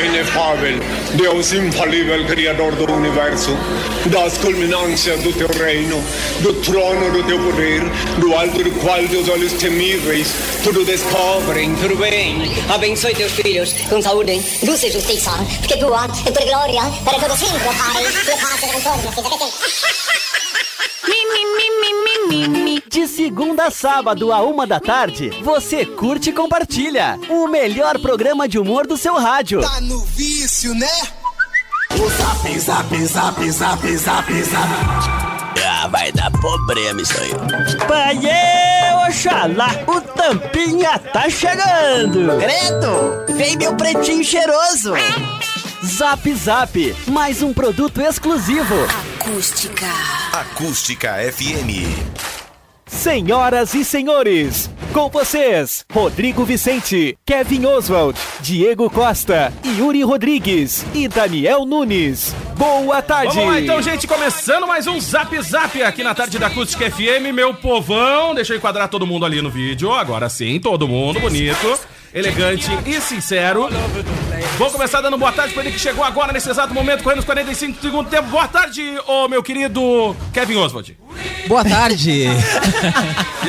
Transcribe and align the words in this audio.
inefável, 0.00 0.78
Deus 1.14 1.52
infalível, 1.52 2.24
Criador 2.26 2.74
do 2.74 2.92
Universo, 2.92 3.56
das 4.06 4.38
culminâncias 4.38 5.22
do 5.22 5.32
teu 5.32 5.48
reino, 5.48 6.02
do 6.40 6.54
trono 6.54 7.10
do 7.10 7.22
teu 7.24 7.38
poder, 7.38 7.82
do 8.18 8.34
alto 8.34 8.62
do 8.62 8.70
qual 8.80 9.02
teus 9.08 9.28
olhos 9.28 9.52
temíveis 9.54 10.28
tudo 10.62 10.84
descobrem, 10.84 11.74
tudo 11.76 11.96
bem. 11.96 12.42
Abençoe 12.68 13.14
teus 13.14 13.32
filhos 13.32 13.72
com 13.88 14.02
saúde, 14.02 14.42
luz 14.62 14.82
e 14.82 14.90
justiça, 14.90 15.30
porque 15.58 15.76
tua 15.76 16.04
é 16.04 16.30
tua 16.30 16.44
glória 16.44 16.82
para 17.04 17.18
todo 17.18 17.36
sempre, 17.36 17.58
Pai. 17.64 18.04
Que 18.24 18.30
passa 18.32 18.66
De 22.90 23.06
segunda 23.06 23.66
a 23.66 23.70
sábado, 23.70 24.32
a 24.32 24.42
uma 24.42 24.66
da 24.66 24.78
tarde, 24.78 25.30
você 25.42 25.86
curte 25.86 26.30
e 26.30 26.32
compartilha 26.32 27.18
o 27.28 27.46
melhor 27.48 27.98
programa 27.98 28.48
de 28.48 28.58
humor 28.58 28.86
do 28.86 28.96
seu 28.96 29.14
rádio. 29.14 29.60
Tá 29.60 29.80
no 29.80 30.00
vício, 30.00 30.74
né? 30.74 30.90
O 31.92 32.08
zap, 32.10 32.58
zap, 32.58 33.06
zap, 33.06 33.50
zap, 33.50 33.96
zap, 33.96 34.42
zap. 34.42 34.68
Ah, 35.66 35.88
vai 35.88 36.12
dar 36.12 36.30
problema 36.32 37.00
isso 37.00 37.14
aí. 37.20 37.30
Paiê, 37.86 39.08
Oxalá, 39.08 39.70
o 39.86 40.00
Tampinha 40.00 40.98
tá 40.98 41.30
chegando. 41.30 42.38
Credo, 42.38 43.36
vem 43.36 43.56
meu 43.56 43.74
pretinho 43.74 44.24
cheiroso. 44.24 44.92
Zap 45.84 46.34
Zap, 46.34 46.96
mais 47.06 47.42
um 47.42 47.52
produto 47.52 48.00
exclusivo. 48.00 48.74
Acústica. 49.28 49.86
Acústica 50.32 51.12
FM. 51.30 51.68
Senhoras 52.86 53.74
e 53.74 53.84
senhores, 53.84 54.70
com 54.94 55.10
vocês, 55.10 55.84
Rodrigo 55.92 56.46
Vicente, 56.46 57.14
Kevin 57.26 57.66
Oswald, 57.66 58.18
Diego 58.40 58.88
Costa, 58.88 59.52
Yuri 59.76 60.02
Rodrigues 60.02 60.82
e 60.94 61.06
Daniel 61.06 61.66
Nunes. 61.66 62.34
Boa 62.56 63.02
tarde! 63.02 63.34
Vamos 63.34 63.52
lá 63.52 63.60
então, 63.60 63.82
gente, 63.82 64.06
começando 64.06 64.66
mais 64.66 64.86
um 64.86 64.98
Zap 64.98 65.38
Zap 65.42 65.82
aqui 65.82 66.02
na 66.02 66.14
tarde 66.14 66.38
da 66.38 66.46
Acústica 66.46 66.90
FM, 66.90 67.30
meu 67.34 67.52
povão. 67.52 68.34
Deixa 68.34 68.54
eu 68.54 68.56
enquadrar 68.56 68.88
todo 68.88 69.06
mundo 69.06 69.26
ali 69.26 69.42
no 69.42 69.50
vídeo. 69.50 69.92
Agora 69.92 70.30
sim, 70.30 70.58
todo 70.58 70.88
mundo 70.88 71.20
bonito, 71.20 71.78
elegante 72.14 72.70
e 72.86 72.98
sincero. 72.98 73.68
Vou 74.56 74.70
começar 74.70 75.00
dando 75.00 75.16
boa 75.16 75.32
tarde 75.32 75.54
para 75.54 75.62
ele 75.62 75.72
que 75.72 75.78
chegou 75.78 76.02
agora 76.04 76.32
nesse 76.32 76.50
exato 76.50 76.74
momento, 76.74 77.02
correndo 77.02 77.20
os 77.20 77.24
45 77.24 77.80
segundos 77.80 78.10
tempo. 78.10 78.28
Boa 78.28 78.48
tarde, 78.48 78.82
ô 79.06 79.28
meu 79.28 79.42
querido 79.42 80.16
Kevin 80.32 80.56
Oswald. 80.56 80.96
Boa 81.48 81.64
tarde. 81.64 82.26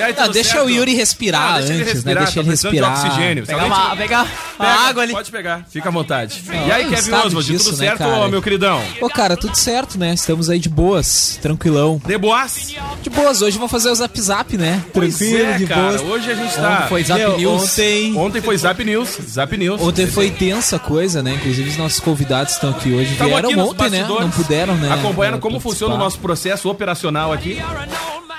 Aí, 0.01 0.15
Não, 0.17 0.29
deixa 0.29 0.51
certo? 0.53 0.65
o 0.65 0.69
Yuri 0.69 0.93
respirar 0.95 1.41
Ah, 1.55 1.57
deixa 1.57 1.73
ele 1.73 1.81
antes, 1.83 1.93
respirar, 1.95 2.15
né? 2.15 2.21
Deixa 2.21 2.33
tá 2.33 2.39
ele 2.39 2.43
de 2.43 2.49
respirar. 2.49 3.05
oxigênio. 3.05 3.45
Pegar 3.45 3.61
Somente- 3.63 3.79
uma, 3.81 3.95
pegar 3.97 4.23
Pega, 4.23 4.69
uma 4.71 4.87
água 4.87 5.03
ali. 5.03 5.11
Pode 5.13 5.31
pegar, 5.31 5.65
fica 5.69 5.89
à 5.89 5.91
vontade. 5.91 6.43
Não, 6.47 6.67
e 6.67 6.71
aí, 6.71 6.89
Kevin 6.89 7.11
Oswald, 7.11 7.45
disso, 7.45 7.65
tudo 7.71 7.79
né, 7.79 7.85
certo, 7.87 7.97
cara? 7.99 8.27
meu 8.29 8.41
queridão? 8.41 8.81
Pô, 8.99 9.09
cara, 9.09 9.35
tudo 9.35 9.55
certo, 9.57 9.99
né? 9.99 10.13
Estamos 10.13 10.49
aí 10.49 10.57
de 10.57 10.69
boas, 10.69 11.37
tranquilão. 11.41 12.01
De 12.05 12.17
boas? 12.17 12.73
De 13.03 13.09
boas, 13.09 13.41
hoje 13.41 13.57
vamos 13.57 13.71
fazer 13.71 13.89
o 13.89 13.95
zap 13.95 14.21
zap, 14.21 14.57
né? 14.57 14.81
Pois 14.93 15.17
Tranquilo, 15.17 15.49
é, 15.49 15.57
de 15.57 15.65
cara, 15.67 15.81
boas. 15.81 16.01
hoje 16.01 16.31
a 16.31 16.35
gente 16.35 16.55
tá... 16.55 16.69
Ontem 16.79 16.87
foi 16.87 17.03
Zap 17.03 17.19
Meu, 17.19 17.37
News. 17.37 17.63
Ontem... 17.63 18.15
ontem 18.17 18.41
foi 18.41 18.57
Zap 18.57 18.83
News, 18.85 19.17
Zap 19.29 19.57
News. 19.57 19.81
Ontem 19.81 20.07
foi 20.07 20.31
tensa 20.31 20.79
coisa, 20.79 21.21
né? 21.21 21.33
Inclusive 21.33 21.69
os 21.71 21.77
nossos 21.77 21.99
convidados 21.99 22.53
estão 22.53 22.69
aqui 22.69 22.93
hoje. 22.93 23.11
Estavam 23.11 23.33
Vieram 23.33 23.49
aqui 23.49 23.59
ontem, 23.59 23.89
né? 23.89 24.05
Não 24.07 24.29
puderam, 24.29 24.75
né? 24.75 24.93
Acompanhando 24.93 25.35
né, 25.35 25.39
como 25.41 25.55
participar. 25.55 25.69
funciona 25.69 25.95
o 25.95 25.97
nosso 25.97 26.19
processo 26.19 26.69
operacional 26.69 27.33
aqui. 27.33 27.59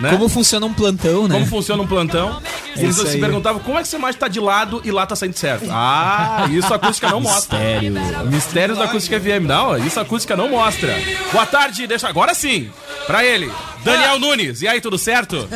Né? 0.01 0.11
Como 0.11 0.29
funciona 0.31 0.65
um 0.65 0.73
plantão, 0.73 1.29
né? 1.29 1.34
Como 1.34 1.47
funciona 1.47 1.83
um 1.83 1.87
plantão. 1.87 2.41
É 2.75 2.81
Eles 2.81 2.97
se 2.97 3.19
perguntavam 3.19 3.61
como 3.61 3.79
é 3.79 3.83
que 3.83 3.89
você 3.89 3.98
mais 3.98 4.17
tá 4.17 4.29
de 4.29 4.41
lado 4.41 4.81
e 4.83 4.91
lá 4.91 5.05
tá 5.05 5.15
saindo 5.15 5.37
certo. 5.37 5.67
Ah, 5.70 6.47
isso 6.51 6.73
a 6.73 6.77
acústica 6.77 7.11
não 7.11 7.21
mostra. 7.21 7.59
Mistério. 7.59 8.27
Mistérios 8.27 8.78
da 8.78 8.84
acústica 8.84 9.21
FM. 9.21 9.44
Não, 9.47 9.77
isso 9.77 9.99
a 9.99 10.03
acústica 10.03 10.34
não 10.37 10.49
mostra. 10.49 10.97
Boa 11.33 11.44
tarde, 11.44 11.87
deixa 11.87 12.09
agora 12.09 12.33
sim. 12.33 12.71
Pra 13.06 13.25
ele, 13.25 13.50
Daniel 13.84 14.19
Nunes. 14.19 14.62
E 14.62 14.69
aí, 14.69 14.81
tudo 14.81 14.97
certo? 14.97 15.49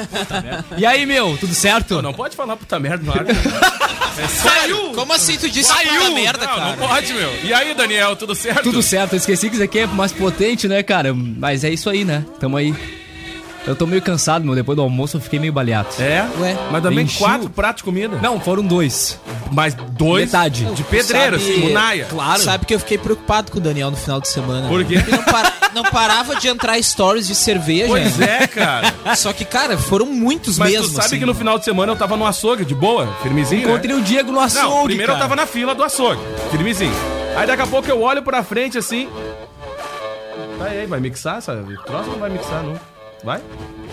E 0.76 0.84
aí, 0.84 1.06
meu, 1.06 1.38
tudo 1.38 1.54
certo? 1.54 1.96
Pô, 1.96 2.02
não 2.02 2.12
pode 2.12 2.36
falar 2.36 2.56
puta 2.56 2.78
merda 2.78 3.04
no 3.04 3.12
ar. 3.12 3.24
É, 4.16 4.28
saiu! 4.28 4.92
Como 4.92 5.12
assim 5.12 5.36
tu 5.36 5.50
disse 5.50 5.72
Saiu! 5.72 6.14
merda, 6.14 6.46
não, 6.46 6.54
cara? 6.54 6.76
não 6.76 6.88
pode, 6.88 7.12
meu. 7.12 7.34
E 7.42 7.52
aí, 7.52 7.74
Daniel, 7.74 8.14
tudo 8.14 8.32
certo? 8.32 8.62
Tudo 8.62 8.80
certo, 8.80 9.14
eu 9.14 9.16
esqueci 9.16 9.48
que 9.48 9.56
isso 9.56 9.64
aqui 9.64 9.80
é 9.80 9.86
mais 9.88 10.12
potente, 10.12 10.68
né, 10.68 10.84
cara? 10.84 11.12
Mas 11.12 11.64
é 11.64 11.70
isso 11.70 11.90
aí, 11.90 12.04
né? 12.04 12.24
Tamo 12.38 12.56
aí. 12.56 12.72
Eu 13.66 13.74
tô 13.74 13.86
meio 13.86 14.02
cansado, 14.02 14.44
meu. 14.44 14.54
Depois 14.54 14.76
do 14.76 14.82
almoço 14.82 15.16
eu 15.16 15.20
fiquei 15.22 15.38
meio 15.38 15.52
baleado. 15.52 15.88
É? 15.98 16.26
Ué, 16.38 16.56
Mas 16.70 16.82
também 16.82 17.04
enchi 17.04 17.18
quatro 17.18 17.48
pratos 17.48 17.78
de 17.80 17.84
comida. 17.84 18.18
Não, 18.20 18.38
foram 18.38 18.62
dois. 18.62 19.18
Mas 19.50 19.72
dois 19.74 20.26
Metade. 20.26 20.64
de 20.66 20.82
pedreiro, 20.84 21.38
Sabe- 21.40 21.52
assim, 21.52 21.60
munaia. 21.68 22.04
Claro. 22.04 22.42
Sabe 22.42 22.66
que 22.66 22.74
eu 22.74 22.78
fiquei 22.78 22.98
preocupado 22.98 23.50
com 23.50 23.58
o 23.58 23.60
Daniel 23.60 23.90
no 23.90 23.96
final 23.96 24.20
de 24.20 24.28
semana. 24.28 24.68
Por 24.68 24.84
quê? 24.84 24.94
Ele 24.96 25.10
não, 25.10 25.22
para- 25.22 25.52
não 25.74 25.82
parava 25.84 26.36
de 26.36 26.46
entrar 26.48 26.80
stories 26.82 27.26
de 27.26 27.34
cerveja. 27.34 27.86
Pois 27.88 28.20
é, 28.20 28.46
cara. 28.46 28.92
Só 29.16 29.32
que, 29.32 29.44
cara, 29.46 29.78
foram 29.78 30.06
muitos 30.06 30.58
Mas 30.58 30.70
mesmo. 30.72 30.88
tu 30.88 30.94
sabe 30.94 31.06
assim. 31.06 31.18
que 31.20 31.24
no 31.26 31.34
final 31.34 31.58
de 31.58 31.64
semana 31.64 31.92
eu 31.92 31.96
tava 31.96 32.16
no 32.18 32.26
açougue, 32.26 32.64
de 32.66 32.74
boa, 32.74 33.06
firmezinho, 33.22 33.66
né? 33.66 33.72
Encontrei 33.72 33.96
o 33.96 34.02
Diego 34.02 34.30
no 34.30 34.40
açougue, 34.40 34.66
Não, 34.68 34.84
primeiro 34.84 35.12
cara. 35.12 35.18
eu 35.24 35.28
tava 35.28 35.36
na 35.36 35.46
fila 35.46 35.74
do 35.74 35.82
açougue, 35.82 36.20
firmezinho. 36.50 36.92
Aí 37.36 37.46
daqui 37.46 37.62
a 37.62 37.66
pouco 37.66 37.88
eu 37.88 38.00
olho 38.02 38.22
pra 38.22 38.42
frente 38.42 38.76
assim. 38.76 39.08
Tá 40.58 40.66
aí, 40.66 40.86
vai 40.86 41.00
mixar 41.00 41.38
essa? 41.38 41.52
O 41.54 41.82
troço 41.84 42.10
não 42.10 42.18
vai 42.18 42.30
mixar, 42.30 42.62
não. 42.62 42.78
Vai? 43.24 43.42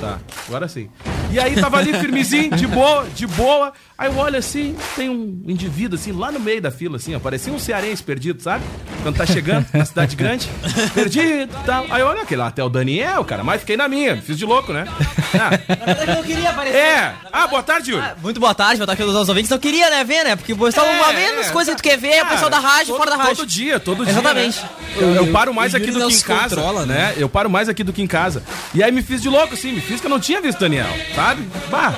Tá, 0.02 0.20
agora 0.48 0.68
sim. 0.68 0.90
E 1.32 1.40
aí 1.40 1.56
tava 1.56 1.78
ali 1.78 1.94
firmezinho, 1.94 2.56
de 2.56 2.68
boa, 2.68 3.08
de 3.16 3.26
boa. 3.26 3.72
Aí 3.98 4.12
eu 4.12 4.18
olho 4.18 4.38
assim, 4.38 4.76
tem 4.96 5.10
um 5.10 5.42
indivíduo 5.48 5.98
assim, 5.98 6.12
lá 6.12 6.32
no 6.32 6.40
meio 6.40 6.62
da 6.62 6.70
fila, 6.70 6.98
assim, 6.98 7.16
ó. 7.16 7.20
Parecia 7.20 7.54
um 7.54 7.60
cearense 7.60 8.04
perdido, 8.04 8.42
sabe? 8.42 8.66
Quando 9.02 9.16
tá 9.18 9.26
chegando 9.26 9.66
na 9.74 9.84
cidade 9.84 10.16
grande. 10.16 10.48
Perdido 10.94 11.52
e 11.60 11.66
tal. 11.66 11.86
Aí 11.90 12.02
eu 12.02 12.08
olho 12.08 12.22
aquele 12.22 12.40
lá, 12.40 12.48
até 12.48 12.64
o 12.64 12.70
Daniel, 12.70 13.24
cara. 13.26 13.44
Mas 13.44 13.62
fiquei 13.62 13.76
na 13.76 13.88
minha, 13.88 14.22
fiz 14.22 14.38
de 14.38 14.46
louco, 14.46 14.72
né? 14.72 14.86
Ah, 15.34 16.06
Eu 16.08 16.16
não 16.16 16.24
queria 16.24 16.50
aparecer. 16.52 16.78
é. 16.78 17.14
Ah, 17.32 17.48
boa 17.48 17.64
tarde, 17.64 17.92
Yuri. 17.92 18.06
Muito 18.22 18.40
boa 18.40 18.54
tarde, 18.54 18.78
boa 18.78 18.86
tarde 18.86 19.02
a 19.02 19.06
todos 19.06 19.22
os 19.22 19.30
ouvintes. 19.30 19.50
Não 19.50 19.58
queria, 19.58 19.90
né, 19.90 20.04
ver, 20.04 20.24
né? 20.24 20.36
Porque 20.36 20.54
o 20.54 20.58
pessoal, 20.58 20.86
É, 20.86 20.92
uma 21.02 21.14
menos 21.14 21.48
é. 21.48 21.50
coisa 21.52 21.72
que 21.72 21.78
tu 21.78 21.84
quer 21.84 21.98
ver 21.98 22.10
é 22.12 22.24
o 22.24 22.28
pessoal 22.28 22.50
da 22.50 22.60
rádio, 22.60 22.88
todo, 22.88 22.98
fora 22.98 23.10
da 23.12 23.18
rádio. 23.18 23.38
Todo 23.38 23.48
dia, 23.48 23.80
todo 23.80 24.04
dia. 24.04 24.14
Exatamente. 24.14 24.60
né? 24.62 24.70
Eu, 24.98 25.16
eu 25.16 25.28
paro 25.32 25.54
mais 25.54 25.74
aqui 25.74 25.90
do 25.90 26.08
que 26.08 26.14
em 26.14 26.20
casa. 26.22 26.56
controla, 26.56 26.86
né? 26.86 26.94
né? 26.96 27.14
Eu 27.18 27.28
paro 27.30 27.50
mais 27.50 27.68
aqui 27.70 27.84
do 27.84 27.92
que 27.94 28.02
em 28.02 28.08
casa. 28.08 28.44
E 28.74 28.84
aí 28.84 28.92
me 28.92 29.02
fiz 29.02 29.22
de 29.22 29.30
louco, 29.30 29.54
assim, 29.56 29.72
me 29.72 29.82
fiz 29.82 30.00
que 30.00 30.06
eu 30.06 30.12
não 30.12 30.20
tinha 30.20 30.40
visto 30.42 30.58
o 30.58 30.62
Daniel, 30.62 30.88
sabe? 31.16 31.48
Bah. 31.70 31.94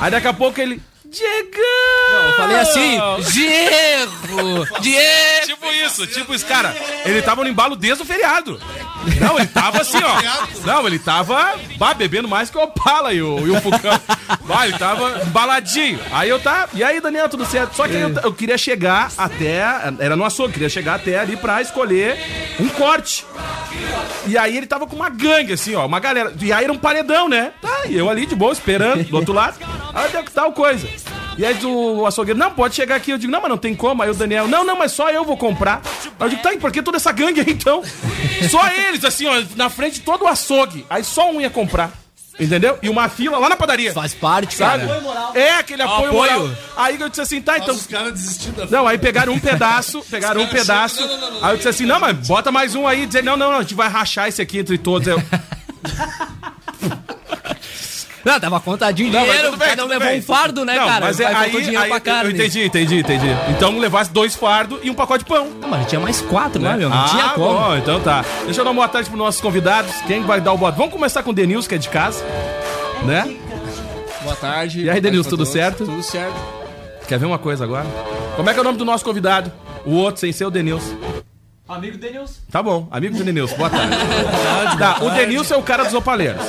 Aí 0.00 0.10
daqui 0.10 0.26
a 0.26 0.32
pouco 0.34 0.60
ele. 0.60 0.82
Diegão! 1.12 2.26
Eu 2.26 2.36
falei 2.36 2.58
assim, 2.58 2.98
Diego! 3.30 4.80
Diego! 4.80 5.46
Tipo 5.46 5.66
isso, 5.66 6.06
tipo 6.06 6.34
isso, 6.34 6.46
cara. 6.46 6.74
Ele 7.04 7.20
tava 7.20 7.44
no 7.44 7.50
embalo 7.50 7.76
desde 7.76 8.02
o 8.02 8.06
feriado. 8.06 8.58
Não, 9.20 9.36
ele 9.36 9.48
tava 9.48 9.82
assim, 9.82 9.98
ó. 10.02 10.66
Não, 10.66 10.86
ele 10.86 10.98
tava 10.98 11.58
bah, 11.76 11.92
bebendo 11.92 12.26
mais 12.26 12.48
que 12.48 12.56
o 12.56 12.62
Opala 12.62 13.12
e 13.12 13.20
o, 13.20 13.46
e 13.46 13.50
o 13.50 13.60
Fucão. 13.60 14.00
Bah, 14.44 14.66
ele 14.66 14.78
tava 14.78 15.22
embaladinho. 15.26 16.00
Aí 16.12 16.30
eu 16.30 16.40
tá. 16.40 16.68
E 16.72 16.82
aí, 16.82 16.98
Daniel, 16.98 17.28
tudo 17.28 17.44
certo? 17.44 17.74
Só 17.74 17.86
que 17.86 17.94
eu, 17.94 18.10
eu 18.22 18.32
queria 18.32 18.56
chegar 18.56 19.12
até. 19.18 19.58
Era 19.98 20.16
no 20.16 20.24
açougue, 20.24 20.54
queria 20.54 20.68
chegar 20.70 20.94
até 20.94 21.18
ali 21.18 21.36
pra 21.36 21.60
escolher 21.60 22.18
um 22.58 22.68
corte. 22.68 23.26
E 24.26 24.38
aí 24.38 24.56
ele 24.56 24.66
tava 24.66 24.86
com 24.86 24.96
uma 24.96 25.10
gangue, 25.10 25.52
assim, 25.52 25.74
ó, 25.74 25.84
uma 25.84 26.00
galera. 26.00 26.32
E 26.40 26.52
aí 26.52 26.64
era 26.64 26.72
um 26.72 26.78
paredão, 26.78 27.28
né? 27.28 27.52
Tá, 27.60 27.82
e 27.86 27.96
eu 27.96 28.08
ali 28.08 28.24
de 28.24 28.34
boa, 28.34 28.52
esperando, 28.52 29.04
do 29.04 29.16
outro 29.16 29.34
lado. 29.34 29.58
Aí 29.94 30.10
deu 30.10 30.24
que 30.24 30.30
tal 30.30 30.52
coisa. 30.52 30.88
E 31.36 31.44
aí 31.44 31.58
o 31.64 32.06
açougueiro, 32.06 32.38
não, 32.38 32.50
pode 32.50 32.74
chegar 32.74 32.96
aqui. 32.96 33.10
Eu 33.10 33.18
digo, 33.18 33.32
não, 33.32 33.40
mas 33.40 33.50
não 33.50 33.58
tem 33.58 33.74
como. 33.74 34.02
Aí 34.02 34.10
o 34.10 34.14
Daniel, 34.14 34.48
não, 34.48 34.64
não, 34.64 34.76
mas 34.76 34.92
só 34.92 35.10
eu 35.10 35.24
vou 35.24 35.36
comprar. 35.36 35.80
Aí 36.20 36.26
eu 36.26 36.28
digo, 36.28 36.42
tá, 36.42 36.52
e 36.52 36.58
por 36.58 36.70
que 36.70 36.82
toda 36.82 36.96
essa 36.96 37.12
gangue 37.12 37.40
aí 37.40 37.50
então? 37.50 37.82
Só 38.50 38.66
eles, 38.68 39.04
assim, 39.04 39.26
ó, 39.26 39.42
na 39.56 39.70
frente 39.70 40.00
todo 40.00 40.24
o 40.24 40.28
açougue. 40.28 40.86
Aí 40.88 41.04
só 41.04 41.30
um 41.30 41.40
ia 41.40 41.50
comprar. 41.50 41.92
Entendeu? 42.40 42.78
E 42.82 42.88
uma 42.88 43.08
fila 43.08 43.38
lá 43.38 43.48
na 43.48 43.56
padaria. 43.56 43.92
Faz 43.92 44.14
parte, 44.14 44.54
Sabe? 44.54 44.86
cara. 44.86 45.30
É, 45.34 45.52
aquele 45.58 45.82
apoio, 45.82 46.08
apoio. 46.08 46.40
moral. 46.40 46.50
Aí 46.76 46.98
eu 46.98 47.08
disse 47.08 47.20
assim, 47.20 47.42
tá, 47.42 47.58
então. 47.58 47.74
Os 47.74 47.86
caras 47.86 48.12
desistindo 48.14 48.56
da 48.56 48.66
Não, 48.66 48.88
aí 48.88 48.96
pegaram 48.96 49.34
um 49.34 49.38
pedaço, 49.38 50.02
pegaram 50.10 50.40
um 50.40 50.46
pedaço. 50.46 50.96
chegam, 51.02 51.18
não, 51.18 51.30
não, 51.30 51.40
não. 51.40 51.44
Aí 51.46 51.52
eu 51.52 51.56
disse 51.56 51.68
assim, 51.68 51.84
não, 51.84 52.00
mas 52.00 52.16
bota 52.26 52.50
mais 52.50 52.74
um 52.74 52.86
aí. 52.86 53.06
Dizer, 53.06 53.22
não, 53.22 53.36
não, 53.36 53.50
não, 53.50 53.58
a 53.58 53.62
gente 53.62 53.74
vai 53.74 53.88
rachar 53.88 54.28
esse 54.28 54.40
aqui 54.40 54.58
entre 54.58 54.78
todos. 54.78 55.06
Eu, 55.08 55.22
Não, 58.24 58.38
tava 58.38 58.60
contadinho 58.60 59.12
Não, 59.12 59.20
dinheiro, 59.20 59.44
tudo 59.46 59.58
bem, 59.58 59.68
cada 59.68 59.84
um 59.84 59.88
levou 59.88 60.08
bem. 60.08 60.18
um 60.20 60.22
fardo, 60.22 60.64
né, 60.64 60.76
não, 60.76 60.86
cara? 60.86 61.06
Mas 61.06 61.18
é, 61.18 61.26
Aí 61.26 61.50
dinheiro 61.50 61.80
aí 61.80 61.88
pra 61.88 62.00
carne. 62.00 62.30
eu 62.30 62.36
entendi, 62.36 62.64
entendi, 62.64 62.98
entendi. 63.00 63.26
Então 63.50 63.76
levasse 63.78 64.12
dois 64.12 64.34
fardos 64.34 64.78
e 64.82 64.90
um 64.90 64.94
pacote 64.94 65.24
de 65.24 65.28
pão. 65.28 65.48
Não, 65.60 65.68
mas 65.68 65.86
tinha 65.86 66.00
mais 66.00 66.20
quatro, 66.20 66.60
né, 66.62 66.76
meu? 66.76 66.88
Não 66.88 66.96
ah, 66.96 67.08
tinha 67.08 67.28
como. 67.30 67.52
bom, 67.58 67.76
então 67.76 68.00
tá. 68.00 68.24
Deixa 68.44 68.60
eu 68.60 68.64
dar 68.64 68.70
uma 68.70 68.76
boa 68.76 68.88
tarde 68.88 69.08
pros 69.08 69.18
nossos 69.18 69.40
convidados. 69.40 69.92
Quem 70.06 70.22
vai 70.22 70.40
dar 70.40 70.52
o 70.52 70.58
bote? 70.58 70.78
Vamos 70.78 70.92
começar 70.92 71.22
com 71.22 71.30
o 71.30 71.34
Denilson, 71.34 71.68
que 71.68 71.74
é 71.74 71.78
de 71.78 71.88
casa. 71.88 72.24
Né? 73.04 73.36
Boa 74.22 74.36
tarde. 74.36 74.82
E 74.82 74.90
aí, 74.90 75.00
Denilson, 75.00 75.30
tudo 75.30 75.40
todos. 75.40 75.52
certo? 75.52 75.84
Tudo 75.84 76.02
certo. 76.02 76.36
Quer 77.08 77.18
ver 77.18 77.26
uma 77.26 77.38
coisa 77.38 77.64
agora? 77.64 77.86
Como 78.36 78.48
é 78.48 78.52
que 78.52 78.58
é 78.58 78.62
o 78.62 78.64
nome 78.64 78.78
do 78.78 78.84
nosso 78.84 79.04
convidado? 79.04 79.50
O 79.84 79.94
outro, 79.96 80.20
sem 80.20 80.32
ser 80.32 80.44
o 80.44 80.50
Denilson. 80.50 80.96
Amigo 81.68 81.96
Denilson. 81.98 82.34
Tá 82.50 82.62
bom, 82.62 82.86
amigo 82.90 83.16
do 83.16 83.24
Denilson, 83.24 83.56
boa 83.56 83.70
tarde. 83.70 83.96
tá, 84.78 84.98
o 85.00 85.10
Denilson 85.10 85.54
é 85.54 85.56
o 85.56 85.62
cara 85.62 85.84
dos 85.84 85.94
opaleiros. 85.94 86.42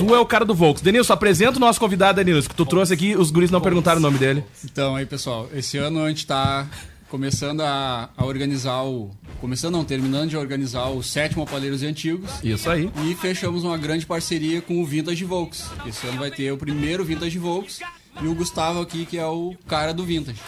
Tu 0.00 0.14
é 0.14 0.18
o 0.18 0.24
cara 0.24 0.46
do 0.46 0.54
Volks. 0.54 0.82
Denilson, 0.82 1.12
apresenta 1.12 1.58
o 1.58 1.60
nosso 1.60 1.78
convidado, 1.78 2.16
Denilson, 2.16 2.48
que 2.48 2.54
tu 2.54 2.64
trouxe 2.64 2.94
aqui, 2.94 3.14
os 3.14 3.30
guris 3.30 3.50
não 3.50 3.60
perguntaram 3.60 3.98
o 3.98 4.02
nome 4.02 4.16
dele. 4.16 4.42
Então, 4.64 4.96
aí, 4.96 5.04
pessoal, 5.04 5.46
esse 5.54 5.76
ano 5.76 6.02
a 6.02 6.08
gente 6.08 6.26
tá 6.26 6.66
começando 7.10 7.60
a, 7.60 8.08
a 8.16 8.24
organizar 8.24 8.82
o. 8.82 9.10
Começando 9.42 9.74
não, 9.74 9.84
terminando 9.84 10.30
de 10.30 10.38
organizar 10.38 10.88
o 10.88 11.02
sétimo 11.02 11.42
Opaleiros 11.42 11.82
e 11.82 11.86
Antigos. 11.86 12.30
Isso 12.42 12.70
aí. 12.70 12.90
E 13.04 13.14
fechamos 13.14 13.62
uma 13.62 13.76
grande 13.76 14.06
parceria 14.06 14.62
com 14.62 14.80
o 14.82 14.86
Vintage 14.86 15.24
Volks. 15.24 15.66
Esse 15.86 16.06
ano 16.06 16.18
vai 16.18 16.30
ter 16.30 16.50
o 16.50 16.56
primeiro 16.56 17.04
Vintage 17.04 17.38
Volks 17.38 17.80
e 18.22 18.26
o 18.26 18.34
Gustavo 18.34 18.80
aqui, 18.80 19.04
que 19.04 19.18
é 19.18 19.26
o 19.26 19.54
cara 19.66 19.92
do 19.92 20.04
Vintage. 20.04 20.40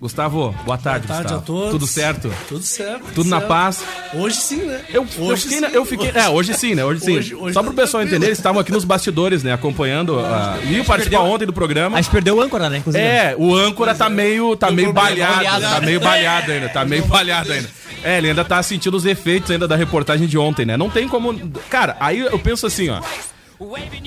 Gustavo, 0.00 0.54
boa 0.64 0.78
tarde, 0.78 1.06
Boa 1.06 1.18
tarde 1.18 1.34
Gustavo. 1.34 1.40
a 1.40 1.42
todos. 1.44 1.70
Tudo 1.72 1.86
certo? 1.86 2.32
Tudo 2.48 2.62
certo. 2.62 3.04
Tudo 3.14 3.28
na 3.28 3.36
certo. 3.36 3.48
paz? 3.48 3.84
Hoje 4.14 4.36
sim, 4.36 4.56
né? 4.62 4.80
Eu, 4.88 5.06
eu 5.18 5.24
Hoje 5.26 5.42
fiquei, 5.42 5.58
sim, 5.58 5.74
eu 5.74 5.84
fiquei. 5.84 6.10
É, 6.14 6.26
hoje 6.30 6.54
sim, 6.54 6.74
né? 6.74 6.82
Hoje 6.82 7.00
sim. 7.04 7.18
Hoje- 7.18 7.34
hoje 7.34 7.52
Só 7.52 7.60
tá 7.60 7.66
pro 7.66 7.76
pessoal 7.76 8.00
tranquilo. 8.00 8.08
entender, 8.16 8.26
eles 8.28 8.38
estavam 8.38 8.58
aqui 8.62 8.72
nos 8.72 8.84
bastidores, 8.84 9.42
né? 9.42 9.52
Acompanhando. 9.52 10.18
a- 10.18 10.56
Iam 10.64 10.86
participar 10.86 11.20
ontem 11.20 11.44
do 11.44 11.52
programa. 11.52 11.98
A 11.98 12.00
gente 12.00 12.10
perdeu 12.10 12.36
o 12.36 12.40
âncora, 12.40 12.70
né? 12.70 12.78
Inclusive. 12.78 13.04
É, 13.04 13.34
o 13.36 13.54
âncora 13.54 13.94
tá 13.94 14.08
meio, 14.08 14.56
tá 14.56 14.70
meio 14.70 14.90
balhado, 14.90 15.34
Balhado. 15.34 15.60
tá 15.74 15.80
meio 15.82 16.00
balhado 16.00 16.50
ainda, 16.50 16.68
tá 16.70 16.82
meio 16.86 17.04
balhado 17.04 17.52
ainda. 17.52 17.68
É, 18.02 18.16
ele 18.16 18.28
ainda 18.30 18.42
tá 18.42 18.62
sentindo 18.62 18.96
os 18.96 19.04
efeitos 19.04 19.50
ainda 19.50 19.68
da 19.68 19.76
reportagem 19.76 20.26
de 20.26 20.38
ontem, 20.38 20.64
né? 20.64 20.78
Não 20.78 20.88
tem 20.88 21.06
como. 21.06 21.38
Cara, 21.68 21.98
aí 22.00 22.20
eu 22.20 22.38
penso 22.38 22.66
assim, 22.66 22.88
ó. 22.88 23.02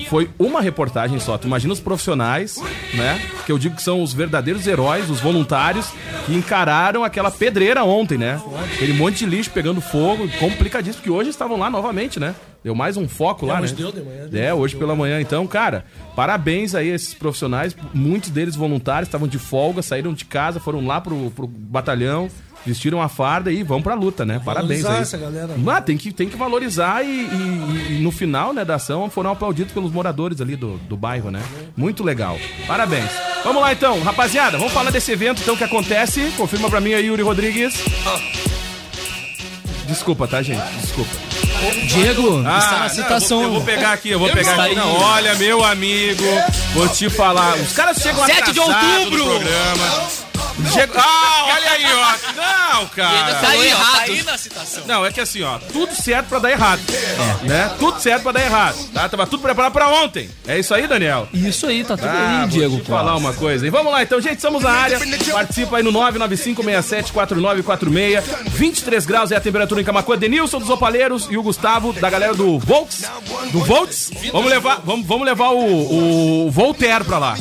Foi 0.08 0.28
uma 0.38 0.60
reportagem 0.60 1.18
só. 1.20 1.38
Tu 1.38 1.46
imagina 1.46 1.72
os 1.72 1.80
profissionais, 1.80 2.60
né? 2.94 3.20
Que 3.46 3.52
eu 3.52 3.58
digo 3.58 3.76
que 3.76 3.82
são 3.82 4.02
os 4.02 4.12
verdadeiros 4.12 4.66
heróis, 4.66 5.08
os 5.08 5.20
voluntários, 5.20 5.90
que 6.26 6.34
encararam 6.34 7.04
aquela 7.04 7.30
pedreira 7.30 7.84
ontem, 7.84 8.18
né? 8.18 8.40
Aquele 8.74 8.92
monte 8.94 9.18
de 9.18 9.26
lixo 9.26 9.50
pegando 9.50 9.80
fogo, 9.80 10.28
complicadíssimo, 10.40 11.02
porque 11.02 11.10
hoje 11.10 11.30
estavam 11.30 11.56
lá 11.58 11.70
novamente, 11.70 12.18
né? 12.18 12.34
Deu 12.64 12.74
mais 12.74 12.96
um 12.96 13.06
foco 13.06 13.44
lá, 13.46 13.58
É, 13.58 13.62
hoje 13.62 13.72
né? 13.74 13.78
deu 13.78 13.92
de 13.92 14.00
manhã, 14.00 14.22
É, 14.24 14.26
deu, 14.28 14.56
hoje 14.56 14.74
deu. 14.74 14.80
pela 14.80 14.96
manhã. 14.96 15.20
Então, 15.20 15.46
cara, 15.46 15.84
parabéns 16.16 16.74
aí 16.74 16.90
a 16.90 16.94
esses 16.94 17.12
profissionais. 17.14 17.76
Muitos 17.92 18.30
deles 18.30 18.56
voluntários, 18.56 19.06
estavam 19.08 19.28
de 19.28 19.38
folga, 19.38 19.82
saíram 19.82 20.12
de 20.14 20.24
casa, 20.24 20.58
foram 20.58 20.84
lá 20.86 21.00
pro, 21.00 21.30
pro 21.30 21.46
batalhão, 21.46 22.28
vestiram 22.66 23.00
a 23.02 23.08
farda 23.08 23.52
e 23.52 23.62
vão 23.62 23.82
pra 23.82 23.94
luta, 23.94 24.24
né? 24.24 24.40
Parabéns 24.44 24.82
Valorizar 24.82 24.94
aí. 24.96 25.02
essa 25.02 25.18
galera. 25.18 25.54
Ah, 25.66 25.80
tem 25.80 25.96
que, 25.96 26.12
tem 26.12 26.28
que 26.28 26.36
valorizar 26.36 27.04
e, 27.04 27.08
e- 27.08 27.86
e 27.98 28.00
no 28.02 28.10
final 28.10 28.52
né, 28.52 28.64
da 28.64 28.76
ação 28.76 29.08
foram 29.10 29.30
aplaudidos 29.30 29.72
pelos 29.72 29.92
moradores 29.92 30.40
ali 30.40 30.56
do, 30.56 30.76
do 30.88 30.96
bairro, 30.96 31.30
né? 31.30 31.42
Muito 31.76 32.02
legal. 32.02 32.38
Parabéns. 32.66 33.10
Vamos 33.44 33.60
lá 33.60 33.72
então, 33.72 34.00
rapaziada, 34.02 34.56
vamos 34.56 34.72
falar 34.72 34.90
desse 34.90 35.12
evento 35.12 35.42
então 35.42 35.56
que 35.56 35.64
acontece. 35.64 36.32
Confirma 36.36 36.70
pra 36.70 36.80
mim 36.80 36.94
aí, 36.94 37.06
Yuri 37.06 37.22
Rodrigues. 37.22 37.74
Desculpa, 39.86 40.26
tá, 40.26 40.40
gente? 40.42 40.62
Desculpa. 40.80 41.10
Diego, 41.86 42.38
está 42.38 42.50
Ah, 42.56 42.70
na 42.72 42.78
não, 42.80 42.88
citação. 42.88 43.42
eu, 43.42 43.48
vou, 43.48 43.58
eu 43.58 43.64
vou 43.64 43.74
pegar 43.74 43.92
aqui, 43.92 44.10
eu 44.10 44.18
vou 44.18 44.28
pegar 44.28 44.50
Está 44.50 44.64
aqui. 44.64 44.70
aí. 44.72 44.76
Não, 44.76 44.94
olha, 45.00 45.34
meu 45.36 45.64
amigo, 45.64 46.22
vou 46.74 46.88
te 46.88 47.08
falar. 47.10 47.56
Os 47.56 47.72
caras 47.72 47.98
chegam 47.98 48.24
7 48.24 48.52
de 48.52 48.60
atrasados 48.60 48.88
no 48.88 48.98
outubro. 49.04 49.24
programa. 49.24 50.23
Chegam- 50.72 51.02
Ah, 51.02 51.44
olha 51.54 51.70
aí, 51.70 51.84
ó. 51.84 52.74
Não, 52.74 52.86
cara. 52.88 53.34
Tá 53.34 53.48
aí, 53.48 53.66
errado. 53.68 53.92
tá 53.96 54.00
aí 54.02 54.22
na 54.22 54.38
citação. 54.38 54.82
Não, 54.86 55.04
é 55.04 55.10
que 55.12 55.20
assim, 55.20 55.42
ó, 55.42 55.58
tudo 55.72 55.94
certo 55.94 56.28
pra 56.28 56.38
dar 56.38 56.50
errado. 56.50 56.80
Né? 57.42 57.70
Tudo 57.78 58.00
certo 58.00 58.22
pra 58.22 58.32
dar 58.32 58.42
errado. 58.44 58.76
Tá? 58.92 59.08
Tava 59.08 59.26
tudo 59.26 59.42
preparado 59.42 59.72
pra 59.72 59.88
ontem. 59.88 60.30
É 60.46 60.58
isso 60.58 60.74
aí, 60.74 60.86
Daniel? 60.86 61.28
Isso 61.32 61.66
aí, 61.66 61.84
tá 61.84 61.96
tudo 61.96 62.08
Ah, 62.08 62.40
aí, 62.42 62.48
vou 62.48 62.48
Diego. 62.48 62.80
te 62.80 62.86
falar 62.88 63.16
uma 63.16 63.32
coisa. 63.34 63.66
E 63.66 63.70
vamos 63.70 63.92
lá, 63.92 64.02
então, 64.02 64.20
gente, 64.20 64.36
estamos 64.36 64.62
na 64.62 64.70
área. 64.70 64.98
Participa 65.32 65.76
aí 65.78 65.82
no 65.82 65.92
995674946. 65.92 68.22
23 68.46 69.06
graus 69.06 69.32
é 69.32 69.36
a 69.36 69.40
temperatura 69.40 69.80
em 69.80 69.84
Camacuã. 69.84 70.16
Denilson 70.16 70.58
dos 70.58 70.70
Opaleiros 70.70 71.26
e 71.30 71.36
o 71.36 71.42
Gustavo 71.42 71.92
da 71.92 72.08
galera 72.08 72.34
do 72.34 72.58
Volks. 72.58 73.04
Do 73.50 73.64
Volts. 73.64 74.10
Vamos 74.32 74.50
levar, 74.50 74.80
vamos, 74.84 75.06
vamos 75.06 75.26
levar 75.26 75.50
o, 75.50 76.46
o 76.46 76.50
Voltaire 76.50 77.04
pra 77.04 77.18
lá. 77.18 77.36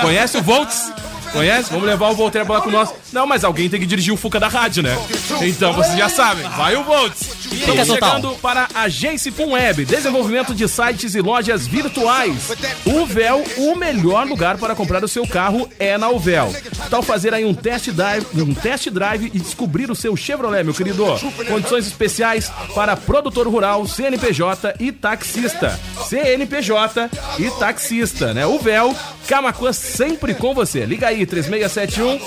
Conhece 0.00 0.36
o 0.38 0.42
Volts? 0.42 0.90
Conhece? 1.34 1.70
Vamos 1.70 1.84
levar 1.86 2.10
o 2.10 2.14
Voltaire 2.14 2.46
pra 2.46 2.56
lá 2.56 2.60
com 2.62 2.70
nós. 2.70 2.94
Não, 3.12 3.26
mas 3.26 3.42
alguém 3.42 3.68
tem 3.68 3.80
que 3.80 3.86
dirigir 3.86 4.14
o 4.14 4.16
Fuca 4.16 4.38
da 4.38 4.46
rádio, 4.46 4.84
né? 4.84 4.96
Então 5.42 5.72
vocês 5.72 5.98
já 5.98 6.08
sabem. 6.08 6.48
Vai 6.50 6.76
o 6.76 6.84
Volts. 6.84 7.43
Estamos 7.54 7.86
total. 7.86 8.10
chegando 8.10 8.34
para 8.40 8.68
a 8.74 8.82
Agência 8.82 9.32
Web, 9.38 9.84
desenvolvimento 9.84 10.54
de 10.54 10.68
sites 10.68 11.14
e 11.14 11.20
lojas 11.20 11.66
virtuais. 11.66 12.50
O 12.84 13.06
Véu, 13.06 13.44
o 13.58 13.76
melhor 13.76 14.26
lugar 14.26 14.58
para 14.58 14.74
comprar 14.74 15.04
o 15.04 15.08
seu 15.08 15.26
carro 15.26 15.68
é 15.78 15.96
na 15.96 16.08
Uvel. 16.08 16.54
Tal 16.90 17.02
fazer 17.02 17.32
aí 17.32 17.44
um 17.44 17.54
test 17.54 17.90
drive, 17.90 18.26
um 18.34 18.54
test 18.54 18.90
drive 18.90 19.30
e 19.32 19.38
descobrir 19.38 19.90
o 19.90 19.94
seu 19.94 20.16
Chevrolet, 20.16 20.64
meu 20.64 20.74
querido. 20.74 21.04
Condições 21.48 21.86
especiais 21.86 22.50
para 22.74 22.96
produtor 22.96 23.46
rural, 23.46 23.86
CNPJ 23.86 24.74
e 24.80 24.90
taxista. 24.92 25.78
CNPJ 26.08 27.10
e 27.38 27.50
taxista, 27.52 28.34
né? 28.34 28.46
O 28.46 28.58
Véu, 28.58 28.94
Camacuã 29.28 29.72
sempre 29.72 30.34
com 30.34 30.54
você. 30.54 30.84
Liga 30.84 31.08
aí 31.08 31.24
3671 31.24 32.18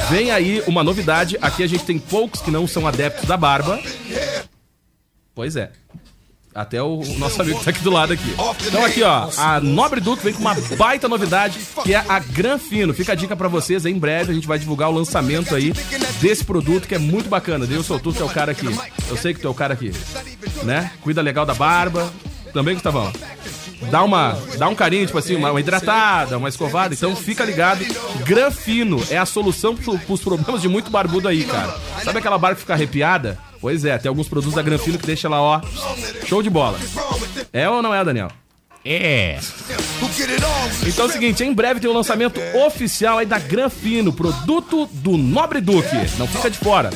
vem 0.10 0.32
aí 0.32 0.64
uma 0.68 0.84
novidade. 0.84 1.38
Aqui 1.42 1.64
a 1.64 1.68
gente 1.68 1.84
tem 1.84 2.00
poucos 2.00 2.42
que 2.42 2.52
não 2.52 2.68
são 2.68 2.88
adeptos 2.88 3.26
da 3.26 3.38
barba. 3.38 3.80
Pois 5.34 5.56
é. 5.56 5.72
Até 6.54 6.82
o 6.82 7.04
nosso 7.20 7.40
amigo 7.40 7.60
que 7.60 7.66
tá 7.66 7.70
aqui 7.70 7.84
do 7.84 7.92
lado 7.92 8.14
aqui. 8.14 8.36
Então 8.66 8.84
aqui, 8.84 9.04
ó, 9.04 9.30
a 9.38 9.60
Nobre 9.62 10.02
Duque 10.02 10.24
vem 10.24 10.34
com 10.34 10.40
uma 10.40 10.56
baita 10.76 11.08
novidade, 11.08 11.60
que 11.84 11.94
é 11.94 11.98
a 11.98 12.18
Granfino. 12.18 12.96
Fica 12.96 13.12
a 13.12 13.16
dica 13.16 13.36
pra 13.36 13.48
vocês, 13.48 13.86
em 13.86 13.94
breve 14.00 14.32
a 14.32 14.34
gente 14.34 14.48
vai 14.48 14.58
divulgar 14.58 14.90
o 14.90 14.94
lançamento 14.94 15.54
aí 15.54 15.72
desse 16.20 16.44
produto 16.44 16.88
que 16.88 16.96
é 16.96 16.98
muito 16.98 17.30
bacana. 17.30 17.68
Deus 17.68 17.86
tu 17.86 18.12
que 18.12 18.22
é 18.24 18.26
o 18.26 18.30
cara 18.30 18.54
aqui. 18.54 18.68
Eu 19.08 19.16
sei 19.16 19.36
que 19.36 19.40
tu 19.40 19.48
é 19.48 19.52
o 19.52 19.54
cara 19.54 19.76
aqui, 19.76 19.92
né? 20.64 20.92
Cuida 21.02 21.22
legal 21.22 21.46
da 21.46 21.54
barba. 21.54 22.12
Também, 22.52 22.74
Gustavão? 22.74 23.14
Dá 23.92 24.04
uma, 24.04 24.38
dá 24.58 24.68
um 24.68 24.76
carinho, 24.76 25.06
tipo 25.06 25.18
assim, 25.18 25.36
uma, 25.36 25.52
uma 25.52 25.60
hidratada, 25.60 26.38
uma 26.38 26.50
escovada. 26.50 26.94
Então 26.94 27.16
fica 27.16 27.46
ligado. 27.46 27.86
Granfino 28.26 29.02
é 29.10 29.18
a 29.18 29.26
solução 29.26 29.76
pro, 29.76 29.98
pros 30.00 30.22
problemas 30.22 30.62
de 30.62 30.68
muito 30.68 30.90
barbudo 30.90 31.28
aí, 31.28 31.44
cara. 31.44 31.76
Sabe 32.04 32.20
aquela 32.20 32.38
barba 32.38 32.56
que 32.56 32.62
fica 32.62 32.74
arrepiada? 32.74 33.38
Pois 33.62 33.86
é, 33.86 33.98
tem 33.98 34.10
alguns 34.10 34.28
produtos 34.28 34.56
da 34.56 34.62
Granfino 34.62 34.98
que 34.98 35.06
deixa 35.06 35.28
ela, 35.28 35.42
ó, 35.42 35.62
show 36.26 36.44
de 36.44 36.50
bola. 36.50 36.78
É 37.54 37.70
ou 37.70 37.82
não 37.82 37.94
é, 37.94 38.04
Daniel? 38.04 38.30
É. 38.84 39.38
Então 40.86 41.06
é 41.06 41.08
o 41.08 41.12
seguinte, 41.12 41.44
em 41.44 41.54
breve 41.54 41.80
tem 41.80 41.90
o 41.90 41.94
lançamento 41.94 42.40
oficial 42.66 43.18
aí 43.18 43.26
da 43.26 43.38
Granfino, 43.38 44.14
produto 44.14 44.88
do 44.94 45.18
Nobre 45.18 45.60
Duque. 45.60 45.98
Não 46.18 46.28
fica 46.28 46.50
de 46.50 46.58
fora. 46.58 46.90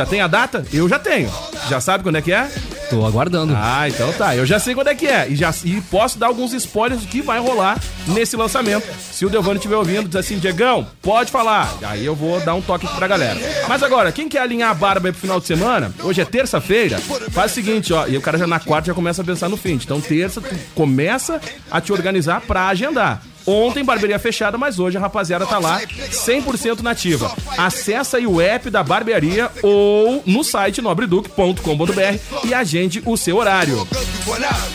Já 0.00 0.06
tem 0.06 0.22
a 0.22 0.26
data? 0.26 0.64
Eu 0.72 0.88
já 0.88 0.98
tenho. 0.98 1.30
Já 1.68 1.78
sabe 1.78 2.02
quando 2.02 2.16
é 2.16 2.22
que 2.22 2.32
é? 2.32 2.50
Tô 2.88 3.04
aguardando. 3.04 3.52
Ah, 3.54 3.86
então 3.86 4.10
tá. 4.14 4.34
Eu 4.34 4.46
já 4.46 4.58
sei 4.58 4.74
quando 4.74 4.88
é 4.88 4.94
que 4.94 5.06
é. 5.06 5.28
E, 5.28 5.36
já, 5.36 5.52
e 5.62 5.78
posso 5.82 6.18
dar 6.18 6.28
alguns 6.28 6.54
spoilers 6.54 7.02
do 7.02 7.06
que 7.06 7.20
vai 7.20 7.38
rolar 7.38 7.78
nesse 8.06 8.34
lançamento. 8.34 8.88
Se 9.12 9.26
o 9.26 9.28
Delvano 9.28 9.56
estiver 9.56 9.76
ouvindo, 9.76 10.08
diz 10.08 10.16
assim, 10.16 10.38
Diegão, 10.38 10.86
pode 11.02 11.30
falar. 11.30 11.70
Aí 11.82 12.02
eu 12.02 12.14
vou 12.14 12.40
dar 12.40 12.54
um 12.54 12.62
toque 12.62 12.88
pra 12.96 13.06
galera. 13.06 13.38
Mas 13.68 13.82
agora, 13.82 14.10
quem 14.10 14.26
quer 14.26 14.40
alinhar 14.40 14.70
a 14.70 14.74
barba 14.74 15.08
aí 15.08 15.12
pro 15.12 15.20
final 15.20 15.38
de 15.38 15.46
semana, 15.46 15.92
hoje 16.02 16.22
é 16.22 16.24
terça-feira, 16.24 16.98
faz 17.30 17.52
o 17.52 17.54
seguinte, 17.54 17.92
ó. 17.92 18.06
E 18.06 18.16
o 18.16 18.22
cara 18.22 18.38
já 18.38 18.46
na 18.46 18.58
quarta 18.58 18.86
já 18.86 18.94
começa 18.94 19.20
a 19.20 19.24
pensar 19.24 19.50
no 19.50 19.58
fim. 19.58 19.74
Então 19.74 20.00
terça, 20.00 20.40
tu 20.40 20.56
começa 20.74 21.38
a 21.70 21.78
te 21.78 21.92
organizar 21.92 22.40
pra 22.40 22.68
agendar. 22.68 23.20
Ontem 23.46 23.84
barbearia 23.84 24.18
fechada, 24.18 24.58
mas 24.58 24.78
hoje 24.78 24.96
a 24.96 25.00
rapaziada 25.00 25.46
tá 25.46 25.58
lá 25.58 25.80
100% 25.80 26.80
nativa. 26.80 27.34
Acesse 27.56 28.16
aí 28.16 28.26
o 28.26 28.40
app 28.40 28.70
da 28.70 28.82
barbearia 28.82 29.50
ou 29.62 30.22
no 30.26 30.44
site 30.44 30.82
nobreduque.com.br 30.82 32.46
e 32.46 32.54
agende 32.54 33.02
o 33.06 33.16
seu 33.16 33.36
horário. 33.36 33.86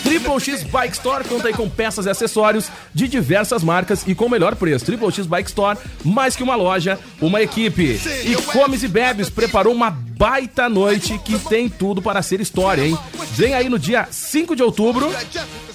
Triple 0.03 0.39
X 0.39 0.63
Bike 0.63 0.93
Store 0.93 1.24
conta 1.24 1.47
aí 1.47 1.53
com 1.53 1.69
peças 1.69 2.05
e 2.05 2.09
acessórios 2.09 2.67
de 2.93 3.07
diversas 3.07 3.63
marcas 3.63 4.03
e 4.07 4.13
com 4.13 4.25
o 4.25 4.29
melhor 4.29 4.55
preço. 4.55 4.85
Triple 4.85 5.12
X 5.12 5.25
Bike 5.25 5.50
Store, 5.50 5.77
mais 6.03 6.35
que 6.35 6.43
uma 6.43 6.55
loja, 6.55 7.00
uma 7.21 7.41
equipe. 7.41 8.00
E 8.24 8.35
Comes 8.51 8.83
e 8.83 8.88
Bebes 8.88 9.29
preparou 9.29 9.74
uma 9.74 9.89
baita 9.89 10.69
noite 10.69 11.17
que 11.19 11.38
tem 11.39 11.67
tudo 11.69 12.01
para 12.01 12.21
ser 12.21 12.39
história, 12.39 12.85
hein? 12.85 12.97
Vem 13.31 13.53
aí 13.53 13.67
no 13.67 13.77
dia 13.77 14.07
5 14.09 14.55
de 14.55 14.63
outubro, 14.63 15.12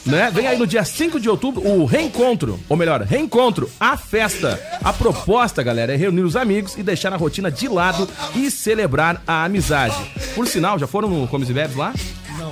né? 0.06 0.30
Vem 0.32 0.46
aí 0.46 0.58
no 0.58 0.66
dia 0.66 0.84
5 0.84 1.20
de 1.20 1.28
outubro 1.28 1.66
o 1.66 1.84
reencontro, 1.84 2.58
ou 2.68 2.76
melhor, 2.76 3.02
reencontro, 3.02 3.70
a 3.78 3.96
festa. 3.96 4.58
A 4.82 4.92
proposta, 4.92 5.62
galera, 5.62 5.92
é 5.92 5.96
reunir 5.96 6.22
os 6.22 6.36
amigos 6.36 6.76
e 6.78 6.82
deixar 6.82 7.12
a 7.12 7.16
rotina 7.16 7.50
de 7.50 7.68
lado 7.68 8.08
e 8.34 8.50
celebrar 8.50 9.22
a 9.26 9.44
amizade. 9.44 9.96
Por 10.34 10.46
sinal, 10.46 10.78
já 10.78 10.86
foram 10.86 11.08
no 11.08 11.28
Comes 11.28 11.50
e 11.50 11.52
Bebes 11.52 11.76
lá? 11.76 11.92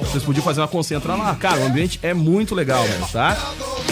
Vocês 0.01 0.23
podiam 0.23 0.45
fazer 0.45 0.61
uma 0.61 0.69
concentra 0.69 1.15
lá. 1.15 1.35
Cara, 1.35 1.61
o 1.61 1.67
ambiente 1.67 1.99
é 2.03 2.15
muito 2.15 2.55
legal, 2.55 2.83
mesmo, 2.83 3.09
tá? 3.09 3.37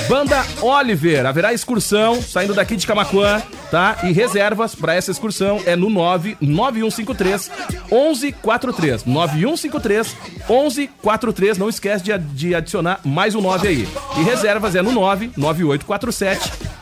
Banda 0.08 0.44
Oliver, 0.62 1.26
haverá 1.26 1.52
excursão 1.52 2.22
saindo 2.22 2.54
daqui 2.54 2.76
de 2.76 2.86
Camacuã, 2.86 3.42
tá? 3.70 3.98
E 4.04 4.12
reservas 4.12 4.74
para 4.74 4.94
essa 4.94 5.10
excursão 5.10 5.60
é 5.66 5.74
no 5.74 5.90
99153 5.90 7.50
1143. 7.90 9.04
9153 9.04 10.16
1143. 10.48 11.58
Não 11.58 11.68
esquece 11.68 12.04
de, 12.04 12.16
de 12.18 12.54
adicionar 12.54 13.00
mais 13.04 13.34
um 13.34 13.40
9 13.40 13.66
aí. 13.66 13.88
E 14.18 14.22
reservas 14.22 14.76
é 14.76 14.82
no 14.82 14.92
99847 14.92 16.75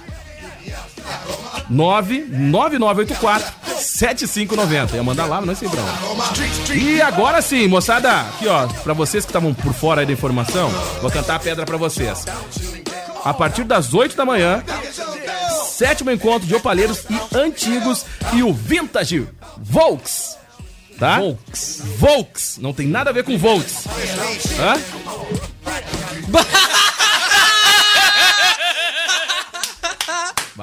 99984 1.69 3.53
7590. 3.81 4.97
Ia 4.97 5.03
mandar 5.03 5.27
lá, 5.27 5.37
mas 5.41 5.47
não 5.47 5.55
sei 5.55 5.69
pra 5.69 5.81
onde. 5.83 6.79
E 6.79 7.03
agora 7.03 7.41
sim, 7.43 7.67
moçada, 7.69 8.21
aqui 8.21 8.47
ó, 8.49 8.67
pra 8.67 8.95
vocês 8.95 9.25
que 9.25 9.31
estavam 9.31 9.53
por 9.55 9.73
fora 9.73 10.01
aí 10.01 10.07
da 10.07 10.13
informação, 10.13 10.71
vou 11.01 11.11
cantar 11.11 11.37
a 11.37 11.39
pedra 11.39 11.65
pra 11.65 11.77
vocês. 11.77 12.25
A 13.25 13.33
partir 13.33 13.65
das 13.65 13.95
8 13.95 14.17
da 14.17 14.25
manhã, 14.25 14.63
sétimo 15.67 16.11
encontro 16.11 16.47
de 16.47 16.55
opalheiros 16.55 17.05
e 17.09 17.37
antigos 17.37 18.05
e 18.33 18.43
o 18.43 18.53
Vintage 18.53 19.27
Volks. 19.59 20.37
Tá? 20.99 21.19
Volks. 21.19 21.83
Volks. 21.99 22.59
Não 22.61 22.73
tem 22.73 22.87
nada 22.87 23.11
a 23.11 23.13
ver 23.13 23.25
com 23.25 23.37
Volks. 23.37 23.85
Hã? 24.61 24.81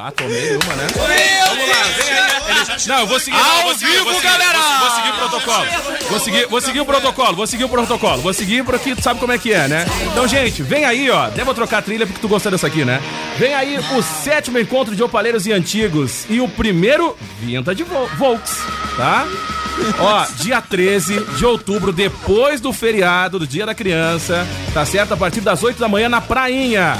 Bah, 0.02 0.10
tomei 0.12 0.56
uma, 0.56 0.76
né? 0.76 0.88
Vamos 0.96 1.70
lá, 1.70 1.84
vem 1.96 2.12
aí. 2.12 2.32
Ele- 2.50 2.88
Não, 2.88 3.00
eu 3.02 3.06
vou 3.08 3.20
seguir. 3.20 3.38
não, 3.38 3.58
eu 3.58 3.64
vou 3.66 3.76
seguir, 3.76 3.98
vou 4.04 4.14
seguir, 4.16 4.24
galera! 4.24 4.58
Vou, 4.60 4.80
vou 4.80 4.96
seguir 4.96 5.10
o 5.10 5.14
protocolo. 5.14 5.68
Vou 6.10 6.20
seguir, 6.20 6.46
vou 6.48 6.62
seguir 6.62 6.80
o 6.82 6.86
protocolo, 6.86 7.36
vou 7.36 7.46
seguir 7.48 7.64
o 7.66 7.70
protocolo. 7.70 8.22
Vou 8.24 8.34
seguir 8.34 8.64
porque 8.66 8.96
tu 8.96 9.04
sabe 9.04 9.20
como 9.20 9.32
é 9.32 9.38
que 9.38 9.54
é, 9.54 9.68
né? 9.68 9.86
Então, 10.12 10.28
gente, 10.28 10.64
vem 10.64 10.86
aí, 10.86 11.08
ó. 11.12 11.30
Devo 11.30 11.54
trocar 11.54 11.78
a 11.78 11.82
trilha 11.84 12.08
porque 12.08 12.20
tu 12.20 12.28
gostou 12.28 12.52
dessa 12.52 12.66
aqui, 12.66 12.84
né? 12.84 13.00
Vem 13.38 13.54
aí 13.54 13.78
o 13.78 14.02
sétimo 14.02 14.58
encontro 14.58 14.96
de 14.96 15.04
opaleiros 15.04 15.46
e 15.46 15.52
antigos 15.54 16.26
e 16.28 16.42
o 16.42 16.48
primeiro 16.50 17.16
Vintage 17.40 17.84
Vo- 17.84 18.10
Volks, 18.18 18.58
tá? 18.98 19.28
Ó, 20.00 20.26
dia 20.38 20.60
13 20.62 21.20
de 21.38 21.46
outubro, 21.46 21.92
depois 21.94 22.60
do 22.60 22.74
feriado, 22.74 23.38
do 23.38 23.46
Dia 23.46 23.68
da 23.68 23.76
Criança, 23.76 24.48
tá 24.74 24.84
certo? 24.84 25.14
A 25.14 25.18
partir 25.18 25.42
das 25.42 25.62
8 25.62 25.78
da 25.80 25.88
manhã 25.88 26.10
na 26.10 26.22
prainha. 26.22 26.98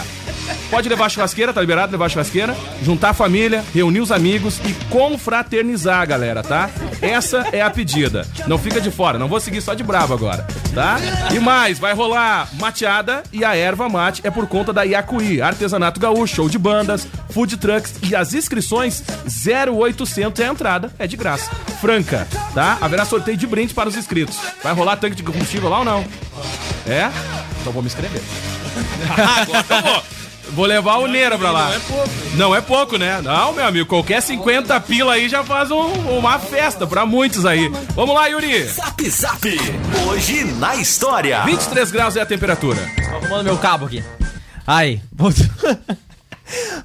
Pode 0.70 0.90
levar 0.90 1.10
churrasqueira, 1.10 1.54
tá 1.54 1.62
liberado 1.62 1.92
levar 1.92 2.10
churrasqueira, 2.10 2.56
juntar 2.84 3.10
a 3.10 3.14
família, 3.14 3.64
reunir 3.74 4.00
os 4.00 4.12
amigos 4.12 4.60
e 4.66 4.74
confraternizar, 4.86 6.08
galera, 6.08 6.44
tá? 6.44 6.70
Essa 7.02 7.48
é 7.52 7.62
a 7.62 7.70
pedida. 7.70 8.28
Não 8.48 8.58
fica 8.58 8.80
de 8.80 8.92
fora, 8.92 9.18
não 9.18 9.28
vou 9.28 9.40
seguir 9.40 9.62
só 9.62 9.74
de 9.74 9.84
bravo 9.84 10.14
agora, 10.14 10.46
tá? 10.74 10.98
E 11.34 11.40
mais, 11.40 11.80
vai 11.80 11.94
rolar 11.94 12.50
mateada 12.60 13.24
e 13.32 13.44
a 13.44 13.56
erva 13.56 13.90
mate 13.90 14.22
é 14.24 14.32
por 14.32 14.48
conta 14.48 14.72
da 14.72 14.84
Iacuí, 14.84 15.42
artesanato 15.42 16.00
gaúcho, 16.00 16.36
show 16.36 16.50
de 16.50 16.58
bandas, 16.58 17.08
food 17.30 17.58
trucks 17.58 17.96
e 18.04 18.16
as 18.16 18.34
inscrições 18.34 19.04
0800 19.26 20.40
é 20.40 20.46
a 20.46 20.48
entrada, 20.48 20.92
é 20.98 21.08
de 21.08 21.18
graça. 21.18 21.52
Franca, 21.80 22.28
tá? 22.54 22.78
Haverá 22.80 23.06
sorteio 23.06 23.38
de 23.38 23.48
brinde 23.48 23.74
para 23.74 23.90
os 23.90 23.96
inscritos. 23.96 24.38
Vai 24.64 24.74
rolar 24.74 24.98
tanque 24.98 25.16
de 25.16 25.24
combustível 25.24 25.70
lá 25.70 25.80
ou 25.80 25.86
não? 25.86 26.06
É? 26.88 27.10
Então 27.60 27.72
vou 27.72 27.82
me 27.82 27.88
inscrever. 27.88 28.22
Agora 29.10 29.66
eu 29.70 29.82
vou. 29.82 30.21
Vou 30.54 30.66
levar 30.66 30.98
o 30.98 31.08
Neira 31.08 31.38
pra 31.38 31.52
lá. 31.52 31.70
Não 31.70 31.74
é 31.76 31.80
pouco. 31.80 32.10
Não 32.36 32.56
é 32.56 32.62
pouco, 32.62 32.98
né? 32.98 33.22
Não, 33.22 33.54
meu 33.54 33.66
amigo, 33.66 33.86
qualquer 33.88 34.22
50 34.22 34.80
pila 34.82 35.14
aí 35.14 35.30
já 35.30 35.44
faz 35.44 35.72
um- 35.72 36.18
uma 36.18 36.40
festa 36.40 36.86
pra 36.86 37.06
muitos 37.06 37.46
aí. 37.46 37.72
Vamos 37.96 38.14
lá, 38.16 38.28
Yuri. 38.28 38.64
Zap 38.66 39.10
Zap. 39.10 39.48
Hoje 40.10 40.44
na 40.60 40.76
história. 40.76 41.42
23 41.46 41.92
graus 41.92 42.16
é 42.18 42.22
a 42.22 42.26
temperatura. 42.26 42.80
Tô 43.10 43.16
arrumando 43.16 43.44
meu 43.46 43.58
cabo 43.58 43.86
aqui. 43.86 44.04
Ai, 44.68 45.02
vou- 45.12 45.32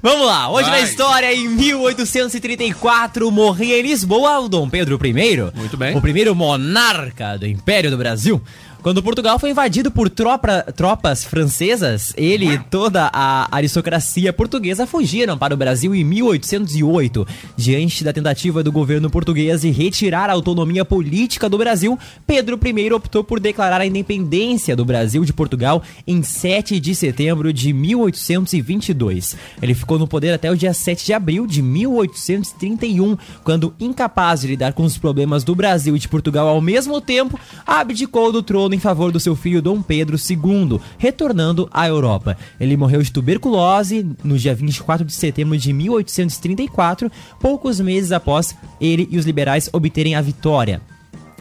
Vamos 0.01 0.25
lá, 0.25 0.49
hoje 0.49 0.69
Vai. 0.69 0.79
na 0.79 0.87
história, 0.87 1.33
em 1.33 1.49
1834, 1.49 3.29
morria 3.29 3.77
em 3.77 3.81
Lisboa 3.81 4.39
o 4.39 4.47
Dom 4.47 4.69
Pedro 4.69 4.97
I. 5.03 5.13
Muito 5.53 5.75
bem. 5.75 5.95
O 5.97 5.99
primeiro 6.01 6.33
monarca 6.33 7.37
do 7.37 7.45
Império 7.45 7.91
do 7.91 7.97
Brasil. 7.97 8.41
Quando 8.81 9.03
Portugal 9.03 9.37
foi 9.37 9.49
invadido 9.49 9.91
por 9.91 10.09
tropa- 10.09 10.61
tropas 10.73 11.23
francesas, 11.25 12.13
ele 12.15 12.45
e 12.45 12.57
toda 12.57 13.09
a 13.11 13.47
aristocracia 13.53 14.31
portuguesa 14.31 14.87
fugiram 14.87 15.37
para 15.37 15.53
o 15.53 15.57
Brasil 15.57 15.93
em 15.93 16.05
1808. 16.05 17.27
Diante 17.57 18.03
da 18.03 18.13
tentativa 18.13 18.63
do 18.63 18.71
governo 18.71 19.09
português 19.09 19.61
de 19.61 19.71
retirar 19.71 20.29
a 20.29 20.33
autonomia 20.33 20.85
política 20.85 21.49
do 21.49 21.57
Brasil, 21.57 21.99
Pedro 22.25 22.57
I 22.63 22.93
optou 22.93 23.23
por 23.25 23.41
declarar 23.41 23.81
a 23.81 23.85
independência 23.85 24.73
do 24.75 24.85
Brasil 24.85 25.25
de 25.25 25.33
Portugal 25.33 25.83
em 26.05 26.23
7 26.23 26.79
de 26.79 26.95
setembro 26.95 27.51
de 27.51 27.73
1822. 27.73 29.35
Ele 29.61 29.73
ficou 29.73 29.99
no 29.99 30.07
poder 30.07 30.33
até 30.33 30.49
o 30.49 30.55
dia 30.55 30.73
7 30.73 31.05
de 31.05 31.13
abril 31.13 31.45
de 31.45 31.61
1831, 31.61 33.17
quando, 33.43 33.73
incapaz 33.79 34.41
de 34.41 34.47
lidar 34.47 34.71
com 34.73 34.83
os 34.83 34.97
problemas 34.97 35.43
do 35.43 35.53
Brasil 35.55 35.95
e 35.95 35.99
de 35.99 36.07
Portugal 36.07 36.47
ao 36.47 36.61
mesmo 36.61 37.01
tempo, 37.01 37.37
abdicou 37.65 38.31
do 38.31 38.41
trono 38.41 38.66
em 38.73 38.79
favor 38.79 39.11
do 39.11 39.19
seu 39.19 39.35
filho 39.35 39.61
Dom 39.61 39.81
Pedro 39.81 40.17
II, 40.17 40.79
retornando 40.97 41.69
à 41.71 41.87
Europa. 41.87 42.37
Ele 42.59 42.77
morreu 42.77 43.01
de 43.01 43.11
tuberculose 43.11 44.05
no 44.23 44.37
dia 44.37 44.53
24 44.55 45.05
de 45.05 45.13
setembro 45.13 45.57
de 45.57 45.71
1834, 45.73 47.11
poucos 47.39 47.79
meses 47.79 48.11
após 48.11 48.55
ele 48.79 49.07
e 49.11 49.17
os 49.17 49.25
liberais 49.25 49.69
obterem 49.71 50.15
a 50.15 50.21
vitória. 50.21 50.81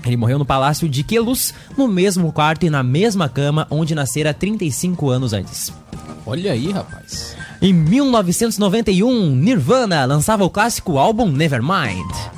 Ele 0.05 0.17
morreu 0.17 0.39
no 0.39 0.45
palácio 0.45 0.89
de 0.89 1.03
Queluz, 1.03 1.53
no 1.77 1.89
mesmo 1.89 2.33
quarto 2.33 2.65
e 2.65 2.71
na 2.71 2.83
mesma 2.83 3.29
cama 3.29 3.67
onde 3.71 3.95
nascera 3.95 4.33
35 4.33 5.11
anos 5.11 5.33
antes. 5.33 5.73
Olha 6.25 6.53
aí, 6.53 6.71
rapaz. 6.71 7.37
Em 7.61 7.73
1991, 7.73 9.35
Nirvana 9.35 10.05
lançava 10.05 10.45
o 10.45 10.51
clássico 10.51 10.99
álbum 10.99 11.31
Nevermind. 11.31 12.36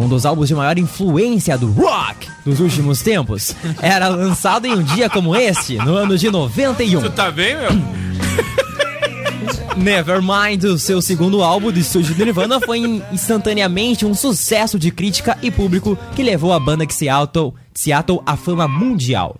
Um 0.00 0.08
dos 0.08 0.24
álbuns 0.24 0.48
de 0.48 0.54
maior 0.54 0.78
influência 0.78 1.58
do 1.58 1.70
rock 1.72 2.26
dos 2.44 2.58
últimos 2.58 3.02
tempos. 3.02 3.54
Era 3.82 4.08
lançado 4.08 4.66
em 4.66 4.72
um 4.74 4.82
dia 4.82 5.10
como 5.10 5.36
este, 5.36 5.76
no 5.76 5.94
ano 5.94 6.16
de 6.16 6.30
91. 6.30 7.02
Tu 7.02 7.10
tá 7.10 7.30
bem, 7.30 7.54
meu? 7.56 7.70
Nevermind, 9.76 10.64
o 10.64 10.78
seu 10.78 11.00
segundo 11.02 11.42
álbum 11.42 11.70
de 11.70 11.80
estúdio 11.80 12.14
de 12.14 12.24
Nirvana, 12.24 12.60
foi 12.60 12.78
in- 12.78 13.02
instantaneamente 13.12 14.04
um 14.06 14.14
sucesso 14.14 14.78
de 14.78 14.90
crítica 14.90 15.36
e 15.42 15.50
público 15.50 15.96
que 16.16 16.22
levou 16.22 16.52
a 16.52 16.58
banda 16.60 16.86
de 16.86 16.94
Seattle, 16.94 17.52
Seattle 17.74 18.20
à 18.26 18.36
fama 18.36 18.66
mundial. 18.66 19.36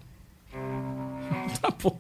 Tá 1.61 1.69
bom. 1.83 1.99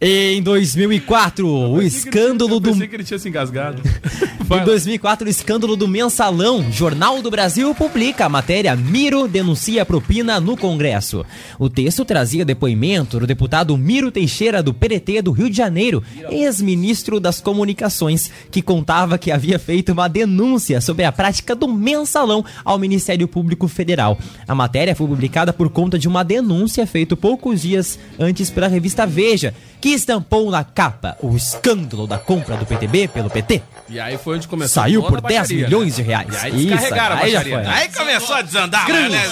Em 0.00 0.40
2004, 0.42 1.46
o 1.46 1.82
escândalo 1.82 2.54
Eu 2.54 2.60
do 2.60 2.70
pensei 2.72 2.88
que 2.88 2.96
ele 2.96 3.04
tinha 3.04 3.18
se 3.18 3.28
engasgado. 3.28 3.82
Em 4.50 4.64
2004, 4.64 5.26
o 5.26 5.30
escândalo 5.30 5.76
do 5.76 5.86
Mensalão, 5.86 6.72
Jornal 6.72 7.20
do 7.20 7.30
Brasil, 7.30 7.74
publica 7.74 8.24
a 8.24 8.28
matéria 8.30 8.74
Miro 8.74 9.28
denuncia 9.28 9.84
propina 9.84 10.40
no 10.40 10.56
Congresso. 10.56 11.22
O 11.58 11.68
texto 11.68 12.02
trazia 12.02 12.46
depoimento 12.46 13.20
do 13.20 13.26
deputado 13.26 13.76
Miro 13.76 14.10
Teixeira, 14.10 14.62
do 14.62 14.72
PDT 14.72 15.20
do 15.20 15.32
Rio 15.32 15.50
de 15.50 15.56
Janeiro, 15.56 16.02
ex-ministro 16.30 17.20
das 17.20 17.42
Comunicações, 17.42 18.30
que 18.50 18.62
contava 18.62 19.18
que 19.18 19.30
havia 19.30 19.58
feito 19.58 19.92
uma 19.92 20.08
denúncia 20.08 20.80
sobre 20.80 21.04
a 21.04 21.12
prática 21.12 21.54
do 21.54 21.68
mensalão 21.68 22.42
ao 22.64 22.78
Ministério 22.78 23.28
Público 23.28 23.68
Federal. 23.68 24.18
A 24.46 24.54
matéria 24.54 24.96
foi 24.96 25.06
publicada 25.06 25.52
por 25.52 25.68
conta 25.68 25.98
de 25.98 26.08
uma 26.08 26.24
denúncia 26.24 26.86
feita 26.86 27.14
poucos 27.14 27.60
dias 27.60 27.98
antes 28.18 28.48
pela 28.48 28.66
revista 28.66 29.06
Veja, 29.06 29.52
que 29.78 29.90
estampou 29.90 30.50
na 30.50 30.64
capa 30.64 31.16
o 31.22 31.36
escândalo 31.36 32.06
da 32.06 32.18
compra 32.18 32.56
do 32.56 32.66
PTB 32.66 33.08
pelo 33.08 33.30
PT. 33.30 33.62
E 33.88 34.00
aí 34.00 34.18
foi 34.18 34.37
onde 34.38 34.48
começou 34.48 34.82
Saiu 34.82 35.02
por 35.02 35.18
a 35.18 35.20
10 35.20 35.40
baixaria, 35.40 35.64
milhões 35.66 35.96
né? 35.98 36.02
de 36.02 36.08
reais. 36.08 36.28
E 36.32 36.36
aí 36.46 36.66
Isso, 36.66 36.94
aí 36.94 37.30
já 37.30 37.42
foi. 37.42 37.54
Aí 37.54 37.88
começou 37.88 38.36
a 38.36 38.42
desandar, 38.42 38.86
Grande. 38.86 39.10
né? 39.10 39.22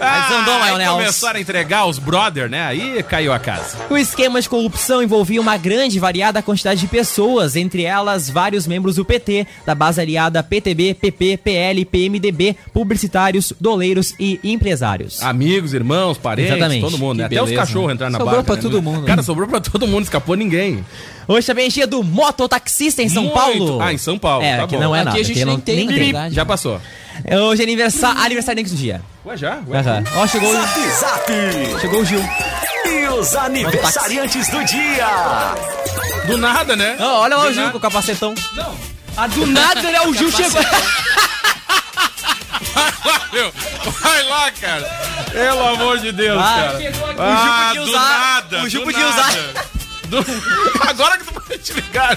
Aí 0.00 0.22
desandou, 0.22 0.54
aí 0.54 0.86
começaram 0.86 1.38
a 1.38 1.40
entregar 1.40 1.86
os 1.86 1.98
brother, 1.98 2.48
né? 2.50 2.66
Aí 2.66 3.02
caiu 3.04 3.32
a 3.32 3.38
casa. 3.38 3.76
O 3.88 3.96
esquema 3.96 4.40
de 4.40 4.48
corrupção 4.48 5.02
envolvia 5.02 5.40
uma 5.40 5.56
grande 5.56 5.96
e 5.96 6.00
variada 6.00 6.42
quantidade 6.42 6.80
de 6.80 6.86
pessoas, 6.86 7.56
entre 7.56 7.84
elas 7.84 8.28
vários 8.28 8.66
membros 8.66 8.96
do 8.96 9.04
PT, 9.04 9.46
da 9.64 9.74
base 9.74 10.00
aliada 10.00 10.42
PTB, 10.42 10.94
PP, 10.94 11.36
PL, 11.38 11.84
PMDB, 11.84 12.56
publicitários, 12.72 13.52
doleiros 13.60 14.14
e 14.18 14.40
empresários. 14.42 15.22
Amigos, 15.22 15.72
irmãos, 15.74 16.18
parentes, 16.18 16.52
Exatamente. 16.52 16.80
todo 16.82 16.98
mundo. 16.98 17.18
né? 17.18 17.24
Até 17.26 17.36
os 17.42 17.48
beleza, 17.48 17.66
cachorros 17.66 17.88
né? 17.88 17.94
entraram 17.94 18.12
na 18.12 18.18
Sobrou 18.18 18.36
barca. 18.36 18.46
pra 18.46 18.56
né? 18.56 18.62
todo 18.62 18.82
mundo. 18.82 19.06
Cara, 19.06 19.22
sobrou 19.22 19.48
pra 19.48 19.60
todo 19.60 19.86
mundo, 19.86 20.02
escapou 20.04 20.34
ninguém. 20.34 20.84
Hoje 21.28 21.46
também 21.46 21.66
é 21.66 21.68
dia 21.68 21.86
do 21.86 22.02
mototaxista 22.02 23.02
em 23.02 23.08
São 23.08 23.22
Muito. 23.24 23.34
Paulo. 23.34 23.80
Ah, 23.82 23.92
em 23.92 23.98
São 23.98 24.18
Paulo, 24.18 24.44
É, 24.44 24.58
tá 24.58 24.66
que 24.66 24.74
bom. 24.76 24.82
não 24.82 24.94
é 24.96 24.98
Aqui 25.00 25.06
nada. 25.06 25.20
a 25.20 25.22
gente 25.22 25.44
não, 25.44 25.58
tem, 25.60 25.86
verdade. 25.86 26.34
Já 26.34 26.44
passou. 26.44 26.80
Hoje 27.48 27.62
é 27.62 27.64
aniversário, 27.64 28.20
aniversário 28.22 28.64
do 28.64 28.70
dia. 28.74 29.00
Ué, 29.24 29.36
já? 29.36 29.60
Ué. 29.68 29.78
Aham. 29.78 30.04
Ó, 30.16 30.26
chegou, 30.26 30.48
o- 30.50 30.52
Zap 30.52 30.80
Zap. 30.98 31.32
chegou 31.80 32.00
o 32.00 32.04
Gil. 32.04 32.22
E 32.84 33.08
os 33.08 33.34
aniversariantes 33.36 34.48
do 34.48 34.64
dia. 34.64 35.06
Do 36.26 36.36
nada, 36.38 36.74
né? 36.74 36.96
Ó, 36.98 37.20
olha 37.20 37.36
lá 37.36 37.44
Do 37.44 37.50
o 37.50 37.52
Gil 37.52 37.60
nada. 37.62 37.72
com 37.72 37.78
o 37.78 37.80
capacetão. 37.80 38.34
Não. 38.54 38.74
Ah, 39.16 39.26
do 39.28 39.46
nada, 39.46 39.82
né? 39.82 40.00
O 40.02 40.14
Gil 40.14 40.30
chegou. 40.32 40.60
Vai 42.74 42.92
lá, 43.04 43.20
meu. 43.32 43.52
Vai 44.00 44.22
lá, 44.24 44.50
cara. 44.52 44.90
Pelo 45.30 45.68
amor 45.68 45.98
de 45.98 46.12
Deus, 46.12 46.40
Ah, 46.40 46.54
cara. 46.56 46.78
chegou 46.80 47.10
aqui. 47.10 47.20
Ah, 47.20 47.32
O 47.32 47.34
Gil 47.44 47.52
podia 47.68 47.80
do 47.82 47.88
usar. 47.90 48.18
nada. 48.18 48.62
O 48.64 48.68
Gil 48.68 48.80
do 48.80 48.84
podia 48.86 49.06
nada. 49.08 49.20
usar. 49.20 49.64
Do- 50.12 50.26
Agora 50.88 51.16
que 51.18 51.24
tu 51.24 51.32
pode 51.32 51.58
te 51.58 51.72
ligar. 51.72 52.16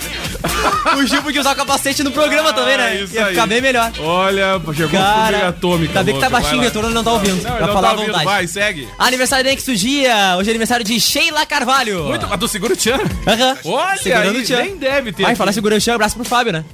O 0.98 1.06
Gil 1.06 1.24
podia 1.24 1.40
usar 1.42 1.54
o 1.54 1.56
capacete 1.56 2.04
no 2.04 2.12
programa 2.12 2.52
também, 2.52 2.78
né? 2.78 2.88
Ah, 2.88 2.96
isso 2.96 3.14
Ia 3.14 3.26
aí. 3.28 3.34
ficar 3.34 3.46
bem 3.48 3.62
melhor. 3.62 3.92
Olha, 4.00 4.60
chegou 4.74 4.90
Cara, 4.90 5.08
a 5.08 5.22
formiga 5.30 5.48
atômica. 5.50 5.88
ainda 5.92 6.04
bem 6.04 6.16
que 6.16 6.20
tá 6.22 6.30
baixinho 6.30 6.58
o 6.60 6.62
retorno, 6.62 6.88
ele 6.90 6.96
não 6.96 7.04
tá 7.04 7.14
ouvindo. 7.14 7.42
Não, 7.42 7.56
pra 7.56 7.68
não 7.68 7.74
falar 7.74 7.88
tá 7.88 7.94
ouvindo. 7.94 8.08
vontade. 8.08 8.26
Vai, 8.26 8.48
segue. 8.48 8.88
Aniversário 9.00 9.56
do 9.56 9.76
dia. 9.76 10.36
Hoje 10.38 10.50
é 10.50 10.52
aniversário 10.52 10.86
de 10.86 11.00
Sheila 11.00 11.46
Carvalho. 11.46 12.04
Muito, 12.06 12.26
a 12.26 12.36
do 12.36 12.48
Seguro 12.48 12.74
o 12.74 12.78
Tchan. 12.78 13.00
Aham. 13.28 13.58
Olha 13.66 13.98
Segurando 13.98 14.36
aí, 14.38 14.42
o 14.42 14.46
tchan. 14.46 14.58
nem 14.62 14.78
deve 14.78 15.14
ter 15.14 15.24
Vai 15.24 15.36
falar 15.36 15.52
segurando 15.54 15.80
o 15.80 15.82
tchan, 15.82 15.96
abraço 15.96 16.16
pro 16.16 16.26
Fábio, 16.26 16.52
né? 16.54 16.66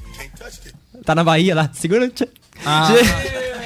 Tá 1.06 1.14
na 1.16 1.24
Bahia 1.24 1.54
lá. 1.56 1.70
Segura 1.74 2.06
o 2.06 2.10
tchan. 2.10 2.26
Ah. 2.66 2.88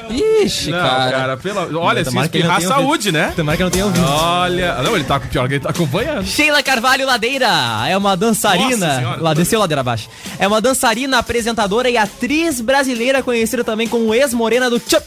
Ixi, 0.10 0.72
Não, 0.72 0.80
cara. 0.80 1.12
cara, 1.12 1.38
pela... 1.38 1.80
olha, 1.80 2.04
se 2.04 2.10
espirrar 2.10 2.30
tenha 2.30 2.50
ouvido. 2.52 2.68
saúde, 2.68 3.12
né? 3.12 3.34
Tomara 3.36 3.56
que 3.58 3.64
eu 3.64 3.66
não 3.66 3.72
tenha 3.72 3.86
ouvido. 3.86 4.06
Olha. 4.06 4.82
Não, 4.82 4.96
ele 4.96 5.04
tá 5.04 5.20
pior 5.20 5.48
que 5.48 5.56
ele 5.56 5.64
tá 5.64 5.70
acompanhando. 5.70 6.26
Sheila 6.26 6.62
Carvalho 6.62 7.06
Ladeira 7.06 7.48
é 7.88 7.98
uma 7.98 8.16
dançarina. 8.16 9.18
Lá 9.20 9.34
desceu 9.34 9.60
ladeira 9.60 9.82
abaixo. 9.82 10.10
É 10.40 10.48
uma 10.48 10.62
dançarina, 10.62 11.18
apresentadora 11.18 11.90
e 11.90 11.98
atriz 11.98 12.62
brasileira 12.62 13.24
conhecida 13.24 13.64
também 13.64 13.88
como 13.88 14.14
ex-morena 14.14 14.70
do 14.70 14.80
Tchup. 14.80 15.06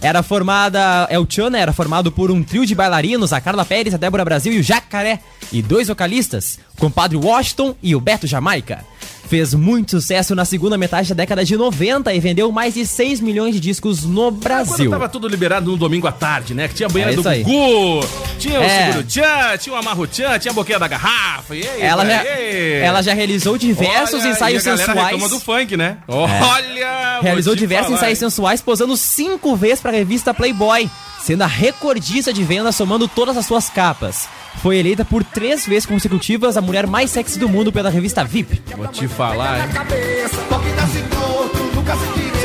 Era 0.00 0.20
formada, 0.20 1.06
é 1.08 1.16
o 1.16 1.24
Tchan, 1.24 1.50
né? 1.50 1.60
Era 1.60 1.72
formado 1.72 2.10
por 2.10 2.28
um 2.32 2.42
trio 2.42 2.66
de 2.66 2.74
bailarinos, 2.74 3.32
a 3.32 3.40
Carla 3.40 3.64
Pérez, 3.64 3.94
a 3.94 3.96
Débora 3.96 4.24
Brasil 4.24 4.52
e 4.52 4.58
o 4.58 4.62
Jacaré. 4.62 5.20
E 5.52 5.62
dois 5.62 5.86
vocalistas, 5.86 6.58
o 6.76 6.80
compadre 6.80 7.16
Washington 7.16 7.76
e 7.80 7.94
o 7.94 8.00
Beto 8.00 8.26
Jamaica. 8.26 8.84
Fez 9.28 9.54
muito 9.54 9.92
sucesso 9.92 10.34
na 10.34 10.44
segunda 10.44 10.76
metade 10.76 11.08
da 11.08 11.14
década 11.14 11.42
de 11.42 11.56
90 11.56 12.12
e 12.12 12.20
vendeu 12.20 12.52
mais 12.52 12.74
de 12.74 12.86
6 12.86 13.20
milhões 13.20 13.54
de 13.54 13.60
discos 13.60 14.04
no 14.04 14.24
Quando 14.30 14.40
Brasil. 14.42 14.90
tava 14.90 15.08
tudo 15.08 15.26
liberado 15.26 15.70
no 15.70 15.76
domingo 15.78 16.06
à 16.06 16.12
tarde, 16.12 16.52
né? 16.52 16.68
Que 16.68 16.74
tinha 16.74 16.86
a 16.86 16.90
banheira 16.92 17.12
É 17.12 17.16
do. 17.16 17.22
Gugu, 17.22 18.06
tinha 18.38 18.60
o 18.60 18.62
É. 18.62 18.86
Seguro 18.86 19.04
Tchan, 19.04 19.56
tinha 19.58 19.74
o 19.74 19.78
Amarro 19.78 20.06
Tchan, 20.06 20.38
tinha 20.38 20.52
a 20.52 20.54
boquinha 20.54 20.78
da 20.78 20.86
garrafa. 20.86 21.56
E 21.56 21.66
aí, 21.66 21.80
Ela 21.80 22.04
já, 22.04 22.24
ela 22.24 23.02
já 23.02 23.14
realizou 23.14 23.56
diversos 23.56 24.20
Olha, 24.20 24.30
ensaios 24.32 24.66
e 24.66 24.68
a 24.70 24.76
sensuais. 24.76 25.22
É. 25.24 25.28
do 25.28 25.40
funk, 25.40 25.76
né? 25.78 25.96
Olha! 26.06 27.14
vou 27.14 27.22
Realizou 27.22 27.54
diversos 27.54 27.86
falar, 27.86 27.98
ensaios 28.00 28.18
sensuais, 28.18 28.60
posando 28.60 28.96
cinco 28.98 29.56
vezes 29.56 29.80
pra 29.80 29.90
revista 29.90 30.34
Playboy, 30.34 30.90
sendo 31.22 31.42
a 31.42 31.46
recordista 31.46 32.32
de 32.32 32.42
venda 32.42 32.72
somando 32.72 33.06
todas 33.06 33.36
as 33.36 33.46
suas 33.46 33.70
capas. 33.70 34.28
Foi 34.60 34.76
eleita 34.76 35.04
por 35.04 35.22
três 35.22 35.64
vezes 35.64 35.86
consecutivas 35.86 36.56
a 36.56 36.60
mulher 36.60 36.86
mais 36.86 37.10
sexy 37.10 37.38
do 37.38 37.48
mundo 37.48 37.72
pela 37.72 37.90
revista 37.90 38.24
VIP. 38.24 38.60
Vou 38.76 38.88
te 38.88 39.06
falar, 39.06 39.60
hein? 39.60 41.21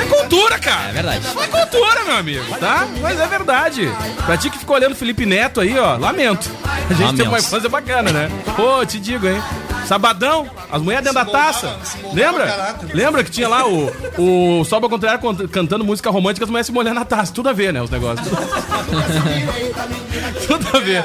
Cultura, 0.07 0.59
cara! 0.59 0.89
É 0.89 0.93
verdade. 0.93 1.25
Isso 1.27 1.39
é 1.39 1.47
cultura, 1.47 2.03
meu 2.05 2.17
amigo, 2.17 2.43
tá? 2.59 2.87
Mas 3.01 3.19
é 3.19 3.27
verdade. 3.27 3.91
Pra 4.25 4.37
ti 4.37 4.49
que 4.49 4.59
ficou 4.59 4.75
olhando 4.75 4.93
o 4.93 4.95
Felipe 4.95 5.25
Neto 5.25 5.61
aí, 5.61 5.77
ó, 5.77 5.97
lamento. 5.97 6.49
A 6.65 6.93
gente 6.93 7.01
Lamento. 7.01 7.17
teve 7.17 7.29
uma 7.29 7.39
infância 7.39 7.69
bacana, 7.69 8.11
né? 8.11 8.29
Pô, 8.55 8.85
te 8.85 8.99
digo, 8.99 9.27
hein? 9.27 9.41
Sabadão, 9.85 10.49
as 10.69 10.81
mulheres 10.81 11.05
dentro 11.05 11.23
da 11.23 11.31
taça. 11.31 11.77
Lembra? 12.13 12.75
Lembra 12.93 13.23
que 13.23 13.31
tinha 13.31 13.47
lá 13.47 13.65
o, 13.65 13.89
o 14.17 14.65
Sol 14.65 14.81
ao 14.83 14.89
contrário 14.89 15.17
cont- 15.19 15.47
cantando 15.47 15.85
música 15.85 16.09
romântica, 16.09 16.43
as 16.43 16.49
mulheres 16.49 16.67
se 16.67 16.73
molhando 16.73 16.99
na 16.99 17.05
taça. 17.05 17.31
Tudo 17.33 17.47
a 17.47 17.53
ver, 17.53 17.71
né? 17.71 17.81
Os 17.81 17.89
negócios. 17.89 18.27
Tudo 20.47 20.67
a 20.73 20.79
ver. 20.79 21.03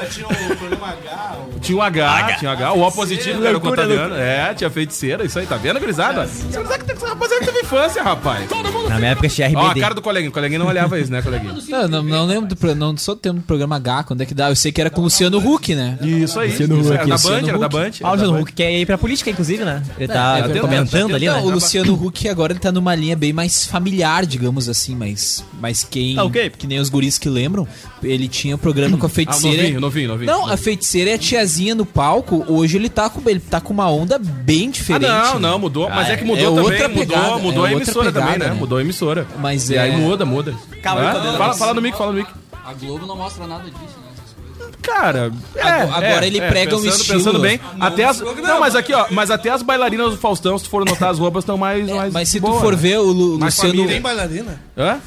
Tinha 1.61 1.77
o 1.77 1.81
H, 1.81 2.35
tinha 2.39 2.51
o 2.51 2.53
H, 2.53 2.73
o 2.73 2.81
O 2.87 2.91
positivo, 2.91 3.39
que 3.41 3.47
era 3.47 3.57
o 3.57 3.61
Loucura, 3.61 3.83
contadano. 3.83 4.15
É, 4.15 4.53
tinha 4.53 4.69
feiticeira, 4.69 5.23
isso 5.23 5.39
aí, 5.39 5.45
tá 5.45 5.55
vendo, 5.55 5.79
gurizada? 5.79 6.25
Você 6.27 6.59
não 6.59 6.65
sabe 6.67 6.83
que 6.83 6.91
essa 6.91 7.07
rapaziada 7.07 7.45
teve 7.45 7.59
infância, 7.61 8.03
rapaz. 8.03 8.45
Na 8.93 8.99
minha 8.99 9.11
época 9.11 9.27
tinha 9.29 9.49
Ó, 9.55 9.59
a 9.59 9.65
RBD. 9.69 9.79
cara 9.81 9.93
do 9.93 10.01
coleguinha. 10.01 10.29
O 10.29 10.33
coleguinha 10.33 10.59
não 10.59 10.67
olhava 10.67 10.99
isso, 10.99 11.11
né, 11.11 11.21
coleguinha? 11.21 11.53
Não, 11.73 11.87
não, 11.87 12.03
não 12.03 12.25
lembro 12.25 12.47
do 12.49 12.55
pro- 12.55 12.75
não 12.75 12.95
sou 12.97 13.15
do 13.15 13.21
tempo 13.21 13.35
do 13.39 13.43
programa 13.43 13.75
H, 13.77 14.03
quando 14.03 14.21
é 14.21 14.25
que 14.25 14.33
dá. 14.33 14.49
Eu 14.49 14.55
sei 14.55 14.71
que 14.71 14.79
era 14.79 14.89
com 14.89 15.01
o 15.01 15.05
Luciano 15.05 15.37
Huck, 15.37 15.73
né? 15.75 15.97
Isso 16.01 16.39
aí. 16.39 16.49
Luciano 16.51 16.79
isso, 16.79 16.89
Huck, 16.89 16.97
era 16.97 17.05
da 17.07 17.13
Luciano 17.15 17.35
Band, 17.41 17.47
era 17.49 17.57
da 17.57 17.65
Huck. 17.65 17.75
Band. 17.75 17.91
Ah, 18.03 18.09
o 18.11 18.13
Luciano. 18.15 18.39
Huck 18.41 18.53
quer 18.53 18.71
ir 18.79 18.85
pra 18.85 18.97
política, 18.97 19.29
inclusive, 19.29 19.63
né? 19.65 19.81
Ele 19.97 20.07
tá 20.07 20.37
é, 20.39 20.59
comentando 20.59 21.15
ali, 21.15 21.25
né? 21.27 21.33
O 21.41 21.49
Luciano 21.49 21.93
Huck 21.93 22.27
agora 22.29 22.53
ele 22.53 22.59
tá 22.59 22.71
numa 22.71 22.93
linha 22.95 23.15
bem 23.15 23.33
mais 23.33 23.65
familiar, 23.65 24.25
digamos 24.25 24.69
assim, 24.69 24.95
mas, 24.95 25.43
mas 25.59 25.83
quem. 25.83 26.17
Ah, 26.17 26.23
ok. 26.25 26.51
Que 26.51 26.67
nem 26.67 26.79
os 26.79 26.89
guris 26.89 27.17
que 27.17 27.27
lembram, 27.29 27.67
ele 28.03 28.27
tinha 28.27 28.55
o 28.55 28.57
programa 28.57 28.97
com 28.97 29.05
a 29.05 29.09
Ah, 29.09 29.11
feiticeira. 29.11 29.57
novinho, 29.63 29.79
novinho, 29.81 30.07
novinho. 30.09 30.31
Não, 30.31 30.47
a 30.47 30.57
feiticeira 30.57 31.11
é 31.11 31.13
a 31.15 31.17
tiazinha 31.17 31.73
no 31.75 31.85
palco. 31.85 32.45
Hoje 32.47 32.77
ele 32.77 32.89
tá 32.89 33.09
com, 33.09 33.27
ele 33.29 33.39
tá 33.39 33.59
com 33.59 33.73
uma 33.73 33.89
onda 33.89 34.19
bem 34.19 34.67
Ah, 34.67 34.71
diferente. 34.71 35.03
não, 35.07 35.33
né? 35.35 35.39
não, 35.39 35.59
mudou. 35.59 35.89
Mas 35.89 36.09
Ah, 36.09 36.13
é 36.13 36.17
que 36.17 36.23
mudou 36.23 36.37
é 36.43 36.45
também. 36.47 36.63
outra 36.63 36.87
mudou 36.89 37.05
pegada, 37.05 37.37
mudou 37.37 37.65
é 37.65 37.69
a 37.69 37.71
outra 37.71 37.71
emissora 37.83 38.11
pegada, 38.11 38.25
também, 38.31 38.39
né? 38.47 38.53
né? 38.53 38.59
Mudou 38.59 38.81
emissora. 38.83 39.27
Mas 39.39 39.69
E 39.69 39.75
é- 39.75 39.79
aí 39.79 39.97
muda, 39.97 40.25
muda. 40.25 40.53
Calma, 40.81 41.11
cadê? 41.13 41.37
fala, 41.37 41.53
fala 41.55 41.73
no 41.73 41.81
mic, 41.81 41.97
fala 41.97 42.11
no 42.11 42.17
mic. 42.19 42.29
A 42.65 42.73
Globo 42.73 43.05
não 43.05 43.15
mostra 43.17 43.45
nada 43.47 43.63
disso, 43.63 43.97
né? 43.97 44.02
Cara, 44.83 45.31
é, 45.55 45.61
Agora- 45.61 46.23
é, 46.23 46.27
ele 46.27 46.39
é, 46.39 46.47
prega 46.47 46.75
um 46.75 46.81
pensando, 46.81 46.99
estilo. 47.01 47.17
Pensando 47.19 47.39
bem, 47.39 47.59
até 47.79 48.03
as, 48.03 48.19
não, 48.19 48.59
mas 48.59 48.75
aqui, 48.75 48.93
ó, 48.93 49.05
mas 49.09 49.31
até 49.31 49.49
as 49.49 49.61
bailarinas 49.63 50.11
do 50.11 50.17
Faustão, 50.17 50.57
se 50.57 50.65
tu 50.65 50.69
for 50.69 50.85
notar, 50.85 51.09
as 51.09 51.17
roupas 51.19 51.43
estão 51.43 51.57
mais, 51.57 51.87
mais 51.89 52.13
Mas 52.13 52.29
se 52.29 52.39
boa, 52.39 52.55
tu 52.55 52.59
for 52.61 52.73
né? 52.73 52.79
ver 52.79 52.99
o 52.99 53.03
Lu- 53.03 53.35
Luciano. 53.37 53.51
família. 53.71 53.87
Tem 53.87 54.01
bailarina? 54.01 54.61
Hã? 54.77 54.97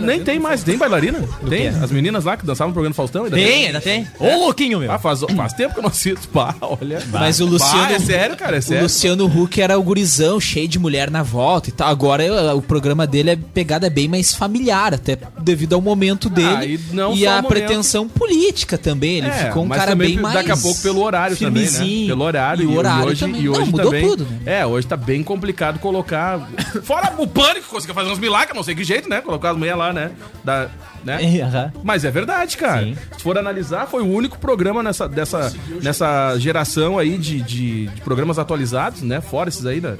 Nem 0.00 0.22
tem 0.24 0.38
mais, 0.38 0.62
tem 0.62 0.76
bailarina? 0.78 1.22
Tem, 1.48 1.68
as 1.68 1.90
meninas 1.90 2.24
lá 2.24 2.36
que 2.36 2.46
dançavam 2.46 2.68
no 2.70 2.74
programa 2.74 2.92
do 2.92 2.96
Faustão. 2.96 3.24
ainda 3.24 3.36
Tem, 3.36 3.66
ainda 3.66 3.80
tem. 3.80 4.06
Ô, 4.18 4.44
louquinho, 4.46 4.78
meu. 4.80 4.90
Ah, 4.90 4.98
faz, 4.98 5.20
faz 5.36 5.52
tempo 5.52 5.74
que 5.74 5.78
eu 5.80 5.82
não 5.82 5.90
assisto. 5.90 6.28
Pá, 6.28 6.54
olha. 6.60 7.02
Mas 7.12 7.40
o 7.40 7.46
Luciano. 7.46 7.86
Pá, 7.88 7.92
é 7.92 7.98
sério, 7.98 8.36
cara, 8.36 8.56
é 8.56 8.58
O 8.58 8.62
sério. 8.62 8.82
Luciano 8.84 9.26
Huck 9.26 9.60
era 9.60 9.78
o 9.78 9.82
gurizão, 9.82 10.40
cheio 10.40 10.66
de 10.68 10.78
mulher 10.78 11.10
na 11.10 11.22
volta 11.22 11.68
e 11.68 11.72
tal. 11.72 11.88
Agora 11.88 12.24
o 12.56 12.62
programa 12.62 13.06
dele 13.06 13.30
é 13.30 13.36
pegada 13.36 13.90
bem 13.90 14.08
mais 14.08 14.34
familiar, 14.34 14.94
até 14.94 15.18
devido 15.40 15.74
ao 15.74 15.80
momento 15.80 16.28
dele. 16.30 16.48
Ah, 16.56 16.64
e 16.64 16.80
não 16.92 17.12
e 17.12 17.20
só 17.20 17.28
a 17.28 17.32
o 17.32 17.34
momento. 17.42 17.48
pretensão 17.48 18.08
política 18.08 18.78
também. 18.78 19.18
Ele 19.18 19.25
É, 19.28 19.46
ficou 19.46 19.64
um 19.64 19.66
mas 19.66 19.78
cara 19.78 19.90
também 19.92 20.14
bem 20.14 20.20
mais. 20.20 20.34
Daqui 20.34 20.50
a 20.52 20.56
pouco 20.56 20.80
pelo 20.82 21.02
horário 21.02 21.36
também, 21.36 21.64
né? 21.70 22.06
Pelo 22.06 22.24
horário. 22.24 22.62
E 22.62 22.66
o 22.66 22.76
horário 22.76 23.06
hoje, 23.08 23.20
também. 23.20 23.40
E 23.42 23.48
hoje 23.48 23.60
Não, 23.60 23.66
mudou 23.66 23.84
também, 23.86 24.08
tudo, 24.08 24.24
né? 24.24 24.60
É, 24.60 24.66
hoje 24.66 24.86
tá 24.86 24.96
bem 24.96 25.22
complicado 25.22 25.78
colocar... 25.78 26.40
Fora 26.82 27.12
o 27.18 27.26
pânico, 27.26 27.68
conseguiu 27.68 27.94
fazer 27.94 28.10
uns 28.10 28.18
milagres, 28.18 28.54
não 28.56 28.62
sei 28.62 28.74
que 28.74 28.84
jeito, 28.84 29.08
né? 29.08 29.20
Colocar 29.20 29.50
as 29.50 29.56
mulheres 29.56 29.78
lá, 29.78 29.92
né? 29.92 30.10
Da, 30.44 30.68
né? 31.04 31.18
Aham. 31.42 31.72
Mas 31.82 32.04
é 32.04 32.10
verdade, 32.10 32.56
cara. 32.56 32.82
Sim. 32.82 32.96
Se 33.16 33.22
for 33.22 33.36
analisar, 33.38 33.86
foi 33.86 34.02
o 34.02 34.06
único 34.06 34.38
programa 34.38 34.82
nessa, 34.82 35.08
dessa, 35.08 35.52
nessa 35.82 36.36
geração 36.38 36.98
aí 36.98 37.16
de, 37.18 37.40
de, 37.42 37.86
de 37.88 38.00
programas 38.02 38.38
atualizados, 38.38 39.02
né? 39.02 39.20
Fora 39.20 39.48
esses 39.48 39.64
aí 39.66 39.80
da- 39.80 39.96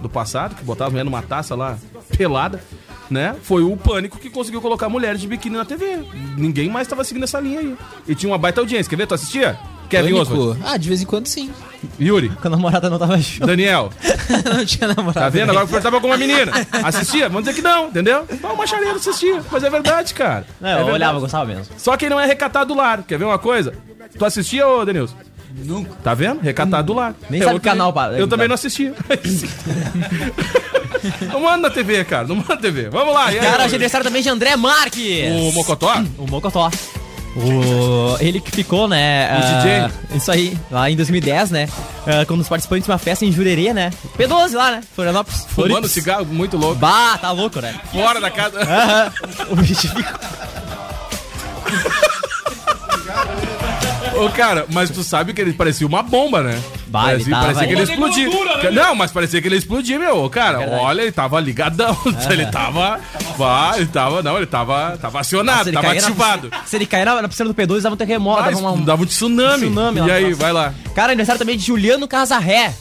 do 0.00 0.08
passado, 0.08 0.54
que 0.54 0.62
botavam 0.62 0.92
mulher 0.92 1.04
numa 1.04 1.22
taça 1.22 1.56
lá 1.56 1.76
pelada, 2.16 2.60
né? 3.10 3.34
Foi 3.42 3.62
o 3.62 3.76
Pânico 3.76 4.18
que 4.18 4.28
conseguiu 4.30 4.60
colocar 4.60 4.88
mulheres 4.88 5.20
de 5.20 5.26
biquíni 5.26 5.56
na 5.56 5.64
TV. 5.64 6.00
Ninguém 6.36 6.68
mais 6.68 6.86
tava 6.88 7.04
seguindo 7.04 7.24
essa 7.24 7.40
linha 7.40 7.60
aí. 7.60 7.76
E 8.06 8.14
tinha 8.14 8.30
uma 8.30 8.38
baita 8.38 8.60
audiência. 8.60 8.88
Quer 8.88 8.96
ver? 8.96 9.06
Tu 9.06 9.14
assistia? 9.14 9.58
Kevin. 9.88 10.12
Oswald. 10.12 10.60
Ah, 10.64 10.76
de 10.76 10.86
vez 10.86 11.00
em 11.00 11.06
quando 11.06 11.26
sim. 11.26 11.50
Yuri. 11.98 12.28
Quando 12.42 12.54
a 12.54 12.56
namorada 12.56 12.90
não 12.90 12.98
tava 12.98 13.16
junto. 13.18 13.46
Daniel. 13.46 13.90
não 14.44 14.64
tinha 14.66 14.88
namorado. 14.88 15.14
Tá 15.20 15.28
vendo? 15.30 15.50
Agora 15.50 15.66
eu 15.70 15.80
tava 15.82 15.98
com 16.00 16.08
uma 16.08 16.18
menina. 16.18 16.52
Assistia? 16.84 17.28
Vamos 17.30 17.44
dizer 17.44 17.54
que 17.56 17.62
não, 17.62 17.88
entendeu? 17.88 18.26
Então 18.30 18.52
uma 18.52 18.66
chareira 18.66 18.96
assistia. 18.96 19.42
Mas 19.50 19.64
é 19.64 19.70
verdade, 19.70 20.12
cara. 20.12 20.46
Não, 20.60 20.68
É 20.68 20.72
eu 20.72 20.76
verdade. 20.76 20.94
olhava, 20.96 21.20
gostava 21.20 21.46
mesmo. 21.46 21.66
Só 21.78 21.96
quem 21.96 22.10
não 22.10 22.20
é 22.20 22.26
recatado 22.26 22.74
do 22.74 22.78
lar. 22.78 23.02
Quer 23.02 23.18
ver 23.18 23.24
uma 23.24 23.38
coisa? 23.38 23.72
Tu 24.18 24.24
assistia, 24.24 24.66
ô 24.66 24.84
Denilson? 24.84 25.16
Nunca. 25.64 25.90
Tá 26.02 26.14
vendo? 26.14 26.40
Recatado 26.40 26.86
do 26.86 26.94
lar. 26.94 27.14
Nem 27.28 27.40
É, 27.40 27.44
sabe 27.44 27.56
o 27.56 27.60
canal 27.60 27.92
pra- 27.92 28.12
Eu 28.12 28.28
também 28.28 28.46
não 28.48 28.54
assistia. 28.54 28.94
não 31.32 31.40
manda 31.40 31.68
na 31.68 31.70
TV, 31.70 32.04
cara. 32.04 32.26
Não 32.26 32.36
manda 32.36 32.54
na 32.54 32.60
TV. 32.60 32.88
Vamos 32.88 33.14
lá. 33.14 33.32
E 33.32 33.38
aí, 33.38 33.44
Cara, 33.44 33.62
é 33.64 33.66
aniversário 33.66 34.04
também 34.04 34.22
de 34.22 34.28
André 34.28 34.56
Marques. 34.56 35.30
o 35.30 35.52
Mocotó? 35.52 36.02
O 36.18 36.26
Mocotó. 36.26 36.70
O... 37.36 38.16
Ele 38.20 38.40
que 38.40 38.50
ficou, 38.50 38.88
né? 38.88 39.28
O 39.30 39.34
ah, 39.36 39.90
Isso 40.16 40.30
aí, 40.32 40.58
lá 40.70 40.90
em 40.90 40.96
2010, 40.96 41.50
né? 41.50 41.68
como 42.26 42.42
os 42.42 42.48
participantes 42.48 42.86
de 42.86 42.90
uma 42.90 42.98
festa 42.98 43.24
em 43.24 43.30
Jurerê, 43.30 43.72
né? 43.72 43.90
P12 44.18 44.54
lá, 44.54 44.72
né? 44.72 44.80
Florianópolis. 44.94 45.44
Fumando 45.48 45.70
Florips. 45.72 45.92
cigarro 45.92 46.24
muito 46.24 46.56
louco. 46.56 46.76
Bah, 46.76 47.16
tá 47.18 47.30
louco, 47.30 47.60
né? 47.60 47.74
Fora 47.92 48.20
da 48.20 48.30
casa. 48.30 48.60
Aham. 48.60 49.12
O 49.50 49.56
bicho 49.56 49.88
ficou. 49.88 50.04
Ô, 54.18 54.28
cara, 54.30 54.66
mas 54.72 54.90
tu 54.90 55.02
sabe 55.02 55.32
que 55.32 55.40
ele 55.40 55.52
parecia 55.52 55.86
uma 55.86 56.02
bomba, 56.02 56.42
né? 56.42 56.60
Bah, 56.86 57.12
ele 57.14 57.24
parecia, 57.24 57.32
tava 57.32 57.44
parecia 57.46 57.66
que 57.66 57.72
ele 57.72 57.82
ali. 57.82 57.90
explodia. 57.92 58.70
Não, 58.70 58.94
mas 58.94 59.10
parecia 59.12 59.40
que 59.40 59.48
ele 59.48 59.56
explodia, 59.56 59.98
meu. 59.98 60.28
Cara, 60.30 60.58
verdade. 60.58 60.82
olha, 60.82 61.02
ele 61.02 61.12
tava 61.12 61.40
ligadão. 61.40 61.96
Ele 62.30 62.46
tava. 62.46 63.00
Vá, 63.36 63.72
ele 63.76 63.86
tava. 63.86 64.22
Não, 64.22 64.36
ele 64.36 64.46
tava. 64.46 64.98
Tava 65.00 65.20
acionado, 65.20 65.70
tava 65.72 65.94
na 65.94 66.00
ativado. 66.00 66.50
se 66.66 66.76
ele 66.76 66.86
cair 66.86 67.04
na, 67.04 67.22
na 67.22 67.28
piscina 67.28 67.48
do 67.48 67.54
P2, 67.54 67.80
dava 67.80 67.94
um 67.94 67.98
terremoto, 67.98 68.42
dava 68.42 68.58
uma... 68.58 68.84
dava 68.84 69.02
um 69.02 69.06
tsunami. 69.06 69.66
Tsunami 69.66 69.98
e 69.98 70.02
lá 70.02 70.14
aí, 70.14 70.32
vai 70.34 70.52
lá. 70.52 70.74
Cara, 70.94 71.12
aniversário 71.12 71.38
também 71.38 71.56
de 71.56 71.64
Juliano 71.64 72.06
Casarré. 72.08 72.74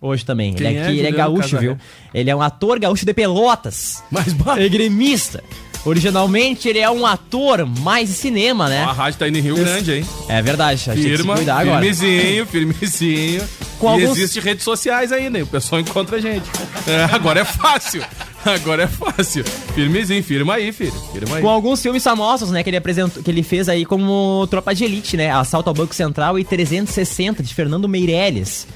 Hoje 0.00 0.24
também. 0.24 0.52
Quem 0.54 0.66
ele, 0.66 0.76
é 0.76 0.82
aqui, 0.82 0.98
ele 0.98 1.08
é 1.08 1.10
gaúcho, 1.12 1.42
Casarré? 1.42 1.60
viu? 1.62 1.78
Ele 2.12 2.30
é 2.30 2.36
um 2.36 2.42
ator 2.42 2.78
gaúcho 2.78 3.06
de 3.06 3.14
Pelotas. 3.14 4.02
Mas, 4.10 4.32
bah, 4.32 4.60
É 4.60 4.68
gremista. 4.68 5.42
Originalmente 5.84 6.68
ele 6.68 6.78
é 6.78 6.90
um 6.90 7.04
ator 7.06 7.66
mais 7.80 8.08
de 8.08 8.14
cinema, 8.14 8.68
né? 8.68 8.82
a 8.84 8.92
rádio 8.92 9.18
tá 9.18 9.28
indo 9.28 9.38
em 9.38 9.42
Rio 9.42 9.56
Grande, 9.56 9.92
hein? 9.92 10.06
É 10.28 10.40
verdade, 10.40 10.90
a 10.90 10.94
gente 10.94 11.02
tem 11.02 11.10
que 11.10 11.10
se 11.10 11.16
Firma, 11.16 11.34
cuidar 11.36 11.58
agora. 11.58 11.80
firmezinho, 11.82 12.46
firmezinho. 12.48 13.42
Com 13.78 13.98
e 13.98 14.02
alguns- 14.02 14.18
existe 14.18 14.40
redes 14.40 14.64
sociais 14.64 15.12
ainda, 15.12 15.36
hein? 15.38 15.44
o 15.44 15.46
pessoal 15.46 15.80
encontra 15.80 16.16
a 16.16 16.20
gente. 16.20 16.44
É, 16.86 17.04
agora 17.14 17.40
é 17.40 17.44
fácil. 17.44 18.02
Agora 18.44 18.82
é 18.82 18.86
fácil. 18.86 19.42
Firmezinho, 19.74 20.22
firma 20.22 20.54
aí, 20.54 20.70
filho. 20.72 20.92
Firma 21.12 21.36
aí. 21.36 21.42
Com 21.42 21.48
alguns 21.48 21.80
filmes 21.82 22.02
famosos, 22.04 22.50
né, 22.50 22.62
que 22.62 22.68
ele 22.70 22.76
apresentou, 22.76 23.22
que 23.22 23.30
ele 23.30 23.42
fez 23.42 23.68
aí 23.70 23.86
como 23.86 24.46
Tropa 24.50 24.74
de 24.74 24.84
Elite, 24.84 25.16
né? 25.16 25.30
Assalto 25.30 25.70
ao 25.70 25.74
Banco 25.74 25.94
Central 25.94 26.38
e 26.38 26.44
360 26.44 27.42
de 27.42 27.54
Fernando 27.54 27.88
Meirelles. 27.88 28.66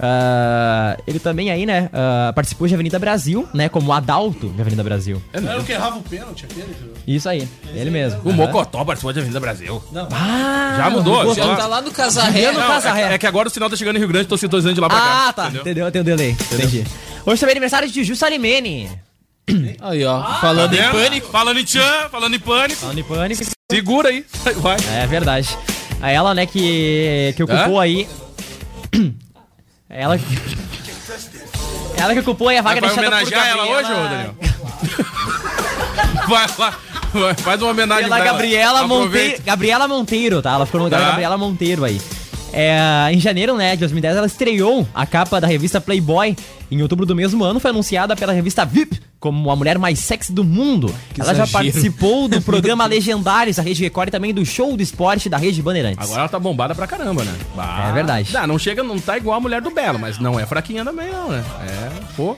Ah, 0.00 0.96
ele 1.06 1.18
também 1.18 1.50
aí, 1.50 1.66
né, 1.66 1.90
ah, 1.92 2.32
participou 2.34 2.66
de 2.68 2.74
Avenida 2.74 2.98
Brasil, 2.98 3.48
né, 3.52 3.68
como 3.68 3.92
Adalto 3.92 4.48
de 4.48 4.60
Avenida 4.60 4.82
Brasil. 4.84 5.20
Era 5.32 5.58
o 5.60 5.64
que 5.64 5.72
errava 5.72 5.98
o 5.98 6.02
pênalti 6.02 6.44
aquele? 6.44 6.74
Isso 7.06 7.28
aí, 7.28 7.48
ele 7.74 7.90
mesmo. 7.90 8.20
O 8.24 8.32
Mocotó 8.32 8.84
participou 8.84 9.12
de 9.12 9.18
Avenida 9.18 9.40
Brasil. 9.40 9.82
Ah, 10.12 10.74
Já 10.76 10.90
mudou? 10.90 11.34
Já 11.34 11.56
tá 11.56 11.66
lá 11.66 11.80
no 11.80 11.90
Casarré. 11.90 12.32
Juliano 12.32 12.60
Não, 12.60 12.66
Casarré. 12.68 13.02
é, 13.02 13.14
é 13.14 13.18
que 13.18 13.26
agora 13.26 13.48
o 13.48 13.50
sinal 13.50 13.68
tá 13.68 13.76
chegando 13.76 13.96
em 13.96 13.98
Rio 13.98 14.08
Grande, 14.08 14.26
tô 14.28 14.36
sintonizando 14.36 14.74
de 14.74 14.80
lá 14.80 14.88
pra 14.88 14.98
cá. 15.00 15.28
Ah, 15.28 15.32
tá, 15.32 15.44
entendeu? 15.46 15.60
entendeu? 15.62 15.90
Tem 15.92 16.00
um 16.00 16.04
delay, 16.04 16.30
entendi. 16.52 16.84
Hoje 17.26 17.40
também 17.40 17.52
é 17.52 17.56
aniversário 17.56 17.88
de 17.88 17.94
Juju 17.94 18.14
Salimene. 18.16 18.90
Aí, 19.80 20.04
ó. 20.04 20.22
Falando 20.40 20.74
em 20.74 20.76
Tá 20.76 20.82
vendo? 20.92 20.92
pânico. 20.92 21.28
Falando 21.30 21.58
em 21.60 21.64
tchan, 21.64 22.08
falando 22.10 22.34
em 22.34 22.38
pânico. 22.38 22.80
Falando 22.80 22.98
em 22.98 23.02
pânico. 23.04 23.42
Segura 23.70 24.10
aí. 24.10 24.24
Vai. 24.58 24.76
É 24.94 25.06
verdade. 25.06 25.48
A 26.00 26.10
ela, 26.10 26.34
né, 26.34 26.46
que, 26.46 27.32
que 27.36 27.42
ocupou 27.42 27.78
Hã? 27.80 27.82
aí. 27.82 28.06
Ela. 29.90 30.18
Ela 31.96 32.12
que 32.14 32.20
ocupou 32.20 32.48
aí 32.48 32.58
a 32.58 32.62
vaga 32.62 32.80
Vai 32.80 32.90
deixada 32.90 33.08
por 33.10 33.16
homenagear 33.16 33.46
ela 33.48 33.64
hoje, 33.66 33.90
ô 33.90 33.94
Daniel? 34.08 34.34
Vai 36.28 36.46
lá. 36.58 36.78
vai, 37.12 37.34
Faz 37.34 37.62
uma 37.62 37.70
homenagem 37.70 38.04
Pela 38.04 38.16
pra 38.16 38.24
ela. 38.26 38.32
Gabriela 38.34 38.82
Monteiro. 38.82 39.04
Aproveita. 39.08 39.42
Gabriela 39.44 39.88
Monteiro, 39.88 40.42
tá? 40.42 40.52
Ela 40.52 40.66
ficou 40.66 40.78
no 40.80 40.84
lugar 40.84 40.98
da 40.98 41.04
Tá. 41.04 41.10
Gabriela 41.12 41.38
Monteiro 41.38 41.84
aí. 41.84 42.00
É, 42.52 43.10
em 43.12 43.20
janeiro, 43.20 43.56
né, 43.56 43.72
de 43.72 43.80
2010, 43.80 44.16
ela 44.16 44.26
estreou 44.26 44.86
a 44.94 45.06
capa 45.06 45.40
da 45.40 45.46
revista 45.46 45.80
Playboy. 45.80 46.36
Em 46.70 46.82
outubro 46.82 47.06
do 47.06 47.14
mesmo 47.14 47.42
ano, 47.44 47.58
foi 47.58 47.70
anunciada 47.70 48.14
pela 48.14 48.32
revista 48.32 48.64
VIP 48.64 49.00
como 49.20 49.50
a 49.50 49.56
mulher 49.56 49.78
mais 49.78 49.98
sexy 49.98 50.32
do 50.32 50.44
mundo. 50.44 50.94
ela 51.18 51.34
já 51.34 51.42
exagero. 51.42 51.50
participou 51.50 52.28
do 52.28 52.40
programa 52.42 52.86
Legendários 52.86 53.56
da 53.56 53.62
Rede 53.62 53.82
Record 53.82 54.08
e 54.08 54.12
também 54.12 54.32
do 54.32 54.44
show 54.46 54.76
do 54.76 54.82
esporte 54.82 55.28
da 55.28 55.36
Rede 55.36 55.60
Bandeirantes. 55.60 55.98
Agora 55.98 56.20
ela 56.20 56.28
tá 56.28 56.38
bombada 56.38 56.74
pra 56.74 56.86
caramba, 56.86 57.24
né? 57.24 57.34
Bah. 57.54 57.88
É 57.88 57.92
verdade. 57.92 58.32
Não, 58.32 58.46
não 58.46 58.58
chega, 58.58 58.82
não 58.82 58.98
tá 58.98 59.16
igual 59.16 59.36
a 59.36 59.40
mulher 59.40 59.60
do 59.60 59.70
Belo, 59.70 59.98
mas 59.98 60.18
não 60.18 60.38
é 60.38 60.46
fraquinha 60.46 60.84
também, 60.84 61.10
não, 61.10 61.30
né? 61.30 61.44
É, 61.66 61.90
pô. 62.16 62.36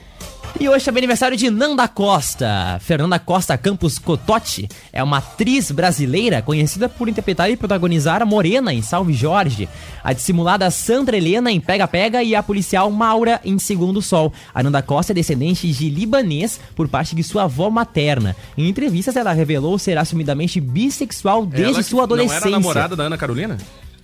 E 0.59 0.69
hoje 0.69 0.85
também 0.85 0.99
é 0.99 1.03
aniversário 1.03 1.35
de 1.35 1.49
Nanda 1.49 1.87
Costa. 1.87 2.79
Fernanda 2.81 3.17
Costa 3.17 3.57
Campos 3.57 3.97
Cototti 3.97 4.69
é 4.93 5.01
uma 5.01 5.17
atriz 5.17 5.71
brasileira 5.71 6.41
conhecida 6.41 6.87
por 6.87 7.09
interpretar 7.09 7.49
e 7.49 7.57
protagonizar 7.57 8.21
a 8.21 8.25
Morena 8.25 8.73
em 8.73 8.81
Salve 8.81 9.13
Jorge, 9.13 9.67
a 10.03 10.13
dissimulada 10.13 10.69
Sandra 10.69 11.17
Helena 11.17 11.51
em 11.51 11.59
Pega 11.59 11.87
Pega 11.87 12.21
e 12.21 12.35
a 12.35 12.43
policial 12.43 12.91
Maura 12.91 13.41
em 13.43 13.57
Segundo 13.57 14.01
Sol. 14.01 14.31
A 14.53 14.61
Nanda 14.61 14.81
Costa 14.81 15.13
é 15.13 15.15
descendente 15.15 15.71
de 15.71 15.89
libanês 15.89 16.59
por 16.75 16.87
parte 16.87 17.15
de 17.15 17.23
sua 17.23 17.43
avó 17.43 17.69
materna. 17.69 18.35
Em 18.57 18.67
entrevistas, 18.67 19.15
ela 19.15 19.33
revelou 19.33 19.79
ser 19.79 19.97
assumidamente 19.97 20.59
bissexual 20.59 21.45
desde 21.45 21.81
sua 21.81 22.03
adolescência. 22.03 22.41
Não 22.41 22.47
era 22.47 22.59
namorada 22.59 22.95
da 22.95 23.03
Ana 23.03 23.17
Carolina? 23.17 23.57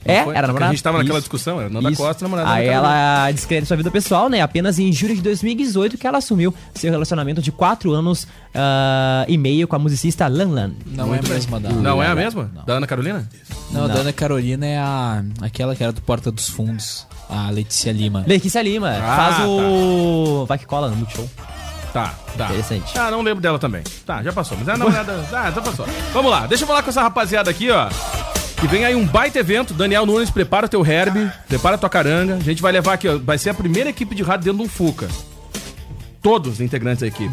Não 0.07 0.13
É, 0.13 0.23
foi? 0.23 0.35
era 0.35 0.47
namorada. 0.47 0.71
A 0.71 0.73
gente 0.73 0.83
tava 0.83 0.97
naquela 0.97 1.19
Isso. 1.19 1.23
discussão, 1.25 1.59
era 1.59 1.69
Nanda 1.69 1.91
Isso. 1.91 2.01
Costa, 2.01 2.23
namorada 2.25 2.49
Aí 2.49 2.67
da 2.67 2.71
Ana 2.73 2.81
Carolina. 2.81 2.99
ela 3.19 3.31
descreve 3.31 3.65
sua 3.65 3.77
vida 3.77 3.91
pessoal, 3.91 4.29
né? 4.29 4.41
Apenas 4.41 4.79
em 4.79 4.91
julho 4.91 5.15
de 5.15 5.21
2018 5.21 5.97
que 5.97 6.07
ela 6.07 6.17
assumiu 6.19 6.53
seu 6.73 6.89
relacionamento 6.91 7.41
de 7.41 7.51
4 7.51 7.91
anos 7.93 8.27
ah, 8.55 9.25
e 9.27 9.37
meio 9.37 9.67
com 9.67 9.75
a 9.75 9.79
musicista 9.79 10.27
Lan 10.27 10.49
Lan. 10.49 10.71
Não 10.85 11.13
é 11.13 11.19
a 11.19 11.21
mesma 11.23 11.59
da. 11.59 11.69
Não 11.69 12.01
é 12.01 12.07
a 12.07 12.15
mesma? 12.15 12.49
Da 12.65 12.73
Ana 12.75 12.87
Carolina? 12.87 13.27
Não, 13.71 13.83
a 13.85 13.87
da 13.87 13.95
Ana 13.99 14.13
Carolina 14.13 14.65
é 14.65 14.77
a. 14.77 15.23
aquela 15.41 15.75
que 15.75 15.83
era 15.83 15.91
do 15.91 16.01
Porta 16.01 16.31
dos 16.31 16.47
Fundos. 16.49 17.05
A 17.29 17.49
Letícia 17.49 17.91
Lima. 17.91 18.23
Letícia 18.25 18.61
Lima 18.61 18.89
Ah, 19.01 19.15
faz 19.17 19.45
o. 19.47 20.45
Vai 20.47 20.57
que 20.57 20.65
cola 20.65 20.89
no 20.89 20.95
Multishow. 20.95 21.29
Tá, 21.91 22.13
tá. 22.37 22.45
Interessante. 22.45 22.97
Ah, 22.97 23.09
não 23.11 23.21
lembro 23.21 23.41
dela 23.41 23.57
também. 23.59 23.81
Tá, 24.05 24.21
já 24.23 24.31
passou. 24.31 24.57
Mas 24.57 24.67
é 24.67 24.71
a 24.73 24.77
namorada. 24.77 25.13
Ah, 25.33 25.51
já 25.51 25.61
passou. 25.61 25.85
Vamos 26.13 26.31
lá, 26.31 26.45
deixa 26.47 26.63
eu 26.63 26.67
falar 26.67 26.83
com 26.83 26.89
essa 26.89 27.01
rapaziada 27.01 27.49
aqui, 27.49 27.69
ó. 27.71 27.89
Que 28.59 28.67
vem 28.67 28.85
aí 28.85 28.95
um 28.95 29.05
baita 29.05 29.39
evento. 29.39 29.73
Daniel 29.73 30.05
Nunes, 30.05 30.31
prepara 30.31 30.67
teu 30.67 30.85
herb, 30.85 31.31
prepara 31.47 31.77
tua 31.77 31.89
caranga. 31.89 32.35
A 32.35 32.39
gente 32.39 32.61
vai 32.61 32.71
levar 32.71 32.93
aqui, 32.93 33.07
ó. 33.07 33.17
Vai 33.17 33.37
ser 33.37 33.51
a 33.51 33.53
primeira 33.53 33.89
equipe 33.89 34.15
de 34.15 34.23
rádio 34.23 34.45
dentro 34.45 34.59
de 34.59 34.65
um 34.65 34.69
Fuca. 34.69 35.07
Todos 36.21 36.53
os 36.53 36.61
integrantes 36.61 37.01
da 37.01 37.07
equipe. 37.07 37.31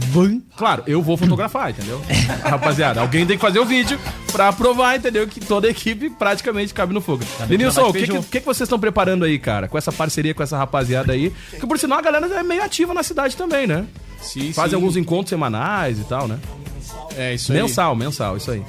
Claro, 0.57 0.85
eu 0.87 1.03
vou 1.03 1.17
fotografar, 1.17 1.71
entendeu? 1.71 2.01
Rapaziada, 2.45 3.01
alguém 3.01 3.27
tem 3.27 3.37
que 3.37 3.41
fazer 3.41 3.59
o 3.59 3.65
vídeo 3.65 3.99
pra 4.31 4.53
provar, 4.53 4.97
entendeu? 4.97 5.27
Que 5.27 5.41
toda 5.41 5.67
a 5.67 5.71
equipe 5.71 6.11
praticamente 6.11 6.75
cabe 6.75 6.93
no 6.93 7.01
Fuca. 7.01 7.25
Denilson, 7.47 7.89
o 7.89 7.93
que, 7.93 8.07
que, 8.07 8.23
que 8.23 8.41
que 8.41 8.47
vocês 8.47 8.67
estão 8.67 8.79
preparando 8.79 9.25
aí, 9.25 9.39
cara? 9.39 9.67
Com 9.67 9.79
essa 9.79 9.91
parceria 9.91 10.35
com 10.35 10.43
essa 10.43 10.59
rapaziada 10.59 11.13
aí? 11.13 11.33
Que 11.59 11.67
por 11.67 11.79
sinal 11.79 11.99
a 11.99 12.03
galera 12.03 12.27
é 12.27 12.43
meio 12.43 12.63
ativa 12.63 12.93
na 12.93 13.03
cidade 13.03 13.35
também, 13.35 13.67
né? 13.67 13.87
Sim, 14.21 14.53
Fazem 14.53 14.71
sim. 14.71 14.77
alguns 14.77 14.97
encontros 14.97 15.31
semanais 15.31 15.99
e 15.99 16.05
tal, 16.05 16.29
né? 16.29 16.39
É, 17.17 17.35
isso 17.35 17.51
aí. 17.51 17.61
Mensal, 17.61 17.97
mensal, 17.97 18.37
isso 18.37 18.51
aí. 18.51 18.63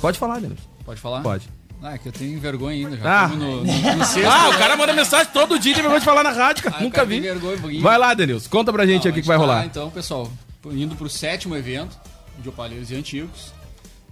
Pode 0.00 0.18
falar, 0.18 0.40
Denilson. 0.40 0.64
Pode 0.84 1.00
falar? 1.00 1.22
Pode. 1.22 1.48
Ah, 1.82 1.94
é 1.94 1.98
que 1.98 2.08
eu 2.08 2.12
tenho 2.12 2.38
vergonha 2.40 2.86
ainda. 2.86 2.96
Já 2.96 3.24
Ah. 3.24 3.28
no, 3.28 3.36
no, 3.36 3.64
no 3.64 4.04
sexto, 4.04 4.28
Ah, 4.28 4.48
o 4.48 4.58
cara 4.58 4.76
manda 4.76 4.92
mensagem 4.92 5.32
todo 5.32 5.58
dia, 5.58 5.72
tem 5.74 5.82
vergonha 5.82 6.00
de 6.00 6.04
falar 6.04 6.22
na 6.24 6.32
rádio, 6.32 6.64
cara. 6.64 6.76
Ah, 6.78 6.82
Nunca 6.82 6.96
cara, 6.96 7.06
vi. 7.06 7.20
vergonha. 7.20 7.80
Vai 7.80 7.96
lá, 7.98 8.14
Denilson. 8.14 8.48
Conta 8.50 8.72
pra 8.72 8.84
gente 8.86 9.06
aqui 9.06 9.20
a 9.20 9.22
que 9.22 9.28
vai 9.28 9.36
tá, 9.36 9.40
rolar. 9.40 9.64
Então, 9.66 9.88
pessoal, 9.90 10.30
indo 10.66 10.96
pro 10.96 11.08
sétimo 11.08 11.56
evento 11.56 11.96
de 12.40 12.48
Opalheiros 12.48 12.90
e 12.90 12.96
Antigos. 12.96 13.52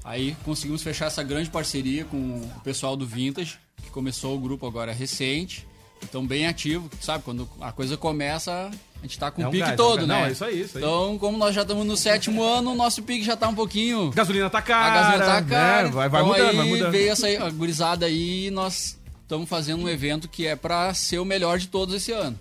Aí 0.04 0.36
conseguimos 0.44 0.82
fechar 0.82 1.06
essa 1.06 1.22
grande 1.24 1.50
parceria 1.50 2.04
com 2.04 2.16
o 2.16 2.60
pessoal 2.62 2.96
do 2.96 3.04
Vintage, 3.04 3.58
que 3.82 3.90
começou 3.90 4.36
o 4.36 4.38
grupo 4.40 4.64
agora 4.66 4.92
recente. 4.92 5.66
Então, 6.02 6.26
bem 6.26 6.46
ativo, 6.46 6.88
sabe? 7.00 7.24
Quando 7.24 7.48
a 7.60 7.72
coisa 7.72 7.96
começa, 7.96 8.70
a 8.98 9.02
gente 9.02 9.18
tá 9.18 9.30
com 9.30 9.42
É 9.42 9.46
o 9.46 9.48
um 9.48 9.50
pique 9.50 9.62
gás, 9.62 9.72
é 9.72 9.76
todo, 9.76 9.98
gás. 9.98 10.08
né? 10.08 10.20
Não, 10.20 10.26
é 10.26 10.32
isso 10.32 10.44
aí, 10.44 10.60
isso 10.62 10.78
aí. 10.78 10.84
Então, 10.84 11.18
como 11.18 11.36
nós 11.36 11.54
já 11.54 11.62
estamos 11.62 11.84
no 11.86 11.96
sétimo 11.96 12.42
ano, 12.42 12.72
o 12.72 12.74
nosso 12.74 13.02
pique 13.02 13.24
já 13.24 13.36
tá 13.36 13.48
um 13.48 13.54
pouquinho. 13.54 14.10
Gasolina 14.12 14.48
tá 14.48 14.58
A 14.58 14.62
cara. 14.62 14.94
gasolina 14.94 15.24
tá 15.24 15.42
cara. 15.42 15.82
né? 15.88 15.90
Vai, 15.90 16.08
vai 16.08 16.20
então 16.22 16.32
mudando, 16.32 16.48
aí 16.50 16.56
vai 16.56 16.66
mudando. 16.66 16.90
veio 16.92 17.10
essa 17.12 17.26
a 17.28 17.50
gurizada 17.50 18.06
aí 18.06 18.46
e 18.46 18.50
nós 18.50 18.98
estamos 19.22 19.48
fazendo 19.48 19.82
um 19.82 19.88
evento 19.88 20.28
que 20.28 20.46
é 20.46 20.54
pra 20.54 20.92
ser 20.94 21.18
o 21.18 21.24
melhor 21.24 21.58
de 21.58 21.66
todos 21.68 21.94
esse 21.94 22.12
ano. 22.12 22.38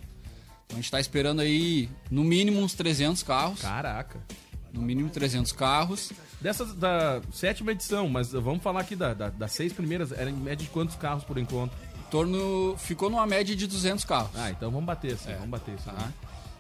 Então 0.66 0.78
a 0.78 0.82
gente 0.82 0.92
tá 0.92 1.00
esperando 1.00 1.42
aí 1.42 1.90
no 2.12 2.24
mínimo 2.24 2.60
uns 2.60 2.74
300 2.74 3.24
carros. 3.24 3.62
Caraca. 3.62 4.20
No 4.74 4.82
mínimo 4.82 5.10
300 5.10 5.52
carros. 5.54 6.12
Dessas 6.42 6.74
da 6.76 7.22
sétima 7.32 7.72
edição, 7.72 8.08
mas 8.10 8.32
vamos 8.32 8.62
falar 8.62 8.82
aqui 8.82 8.96
da, 8.96 9.14
da- 9.14 9.30
das 9.30 9.52
seis 9.54 9.72
primeiras, 9.74 10.12
era 10.12 10.30
em 10.30 10.34
média 10.34 10.64
de 10.66 10.70
quantos 10.72 10.96
carros 10.96 11.24
por 11.24 11.38
encontro? 11.38 11.76
Torno, 12.12 12.76
ficou 12.78 13.10
numa 13.10 13.26
média 13.26 13.56
de 13.56 13.68
200 13.68 14.06
carros. 14.06 14.32
Ah, 14.36 14.52
então 14.52 14.70
vamos 14.72 14.86
bater 14.86 15.14
assim, 15.14 15.34
vamos 15.34 15.50
bater 15.50 15.76
isso. 15.76 15.86
Tá? 15.86 16.12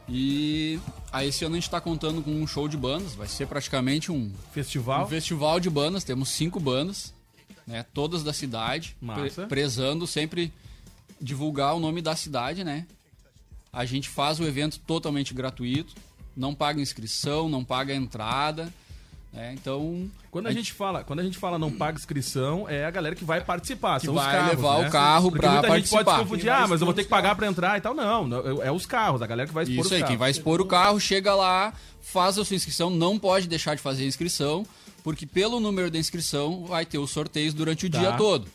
E 0.07 0.79
aí 1.11 1.29
esse 1.29 1.43
ano 1.45 1.55
a 1.55 1.59
gente 1.59 1.69
tá 1.69 1.81
contando 1.81 2.21
com 2.21 2.31
um 2.31 2.45
show 2.45 2.67
de 2.67 2.77
bandas, 2.77 3.15
vai 3.15 3.27
ser 3.27 3.47
praticamente 3.47 4.11
um 4.11 4.31
Festival. 4.51 5.05
um 5.05 5.07
festival 5.07 5.59
de 5.59 5.69
bandas, 5.69 6.03
temos 6.03 6.29
cinco 6.29 6.59
bandas, 6.59 7.13
né, 7.65 7.83
todas 7.93 8.23
da 8.23 8.31
cidade, 8.33 8.95
Massa. 9.01 9.21
pre- 9.41 9.45
prezando 9.47 10.05
sempre 10.05 10.53
divulgar 11.19 11.75
o 11.75 11.79
nome 11.79 12.01
da 12.01 12.15
cidade, 12.15 12.63
né? 12.63 12.85
A 13.73 13.83
gente 13.85 14.07
faz 14.09 14.39
o 14.39 14.43
evento 14.43 14.79
totalmente 14.79 15.33
gratuito, 15.33 15.95
não 16.35 16.53
paga 16.53 16.79
inscrição, 16.81 17.49
não 17.49 17.63
paga 17.63 17.93
entrada, 17.95 18.71
né? 19.35 19.53
Então, 19.53 20.09
Quando 20.31 20.47
a 20.47 20.51
gente 20.51 20.71
fala, 20.73 21.03
quando 21.03 21.19
a 21.19 21.23
gente 21.23 21.37
fala 21.37 21.59
não 21.59 21.71
paga 21.71 21.97
inscrição, 21.97 22.67
é 22.69 22.85
a 22.85 22.91
galera 22.91 23.15
que 23.15 23.23
vai 23.25 23.41
participar, 23.43 23.99
Que 23.99 24.05
são 24.07 24.15
os 24.15 24.21
vai 24.23 24.33
carros, 24.35 24.49
levar 24.51 24.79
né? 24.81 24.87
o 24.87 24.91
carro 24.91 25.31
pra 25.31 25.51
muita 25.51 25.67
gente 25.75 25.89
pode 25.89 26.05
participar. 26.05 26.13
se 26.13 26.19
confundir, 26.23 26.49
ah, 26.49 26.67
mas 26.67 26.81
eu 26.81 26.85
vou 26.85 26.93
ter 26.93 27.03
que 27.03 27.09
pagar 27.09 27.35
pra 27.35 27.47
entrar 27.47 27.77
e 27.77 27.81
tal. 27.81 27.93
Não, 27.93 28.27
não, 28.27 28.61
é 28.63 28.71
os 28.71 28.85
carros, 28.85 29.21
a 29.21 29.27
galera 29.27 29.47
que 29.47 29.53
vai 29.53 29.63
expor 29.63 29.79
os 29.79 29.85
Isso 29.85 29.93
aí, 29.93 29.99
carros. 30.01 30.09
quem 30.11 30.17
vai 30.17 30.31
expor 30.31 30.61
o 30.61 30.65
carro, 30.65 30.99
chega 30.99 31.35
lá, 31.35 31.73
faz 32.01 32.37
a 32.37 32.45
sua 32.45 32.55
inscrição, 32.55 32.89
não 32.89 33.19
pode 33.19 33.47
deixar 33.47 33.75
de 33.75 33.81
fazer 33.81 34.03
a 34.03 34.07
inscrição, 34.07 34.65
porque 35.03 35.25
pelo 35.25 35.59
número 35.59 35.91
da 35.91 35.97
inscrição 35.99 36.65
vai 36.65 36.85
ter 36.85 36.97
os 36.97 37.11
sorteios 37.11 37.53
durante 37.53 37.85
o 37.85 37.89
Tá. 37.89 37.99
dia 37.99 38.11
todo. 38.13 38.47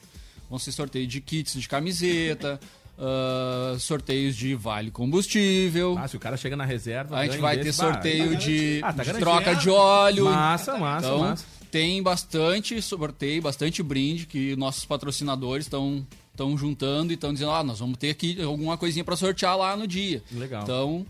Vão 0.48 0.58
ser 0.58 0.72
sorteios 0.72 1.08
de 1.08 1.20
kits 1.20 1.54
de 1.60 1.68
camiseta, 1.68 2.58
ah, 3.00 3.76
sorteios 3.78 4.36
de 4.36 4.54
vale 4.54 4.90
combustível. 4.90 5.96
Ah, 5.98 6.06
se 6.06 6.16
o 6.16 6.20
cara 6.20 6.36
chega 6.36 6.54
na 6.54 6.64
reserva, 6.64 7.16
A 7.16 7.24
gente 7.26 7.38
vai 7.38 7.56
desse, 7.56 7.68
ter 7.68 7.72
sorteio 7.72 8.32
tá 8.32 8.38
de, 8.38 8.80
Ah, 8.82 8.92
tá 8.92 9.02
de 9.02 9.08
garantido. 9.08 9.18
troca 9.30 9.54
de 9.54 9.70
óleo. 9.70 10.24
Massa, 10.26 10.76
massa, 10.76 11.06
então, 11.06 11.18
massa. 11.20 11.44
Tem 11.70 12.02
bastante 12.02 12.82
sorteio, 12.82 13.40
bastante 13.40 13.82
brinde 13.82 14.26
que 14.26 14.54
nossos 14.56 14.84
patrocinadores 14.84 15.66
estão 15.66 16.06
estão 16.30 16.56
juntando 16.56 17.12
e 17.12 17.14
estão 17.14 17.32
dizendo, 17.32 17.50
ah, 17.50 17.62
nós 17.62 17.80
vamos 17.80 17.98
ter 17.98 18.10
aqui 18.10 18.40
alguma 18.42 18.76
coisinha 18.78 19.04
para 19.04 19.14
sortear 19.16 19.56
lá 19.56 19.76
no 19.76 19.86
dia. 19.86 20.22
Legal. 20.32 20.62
Então, 20.62 21.06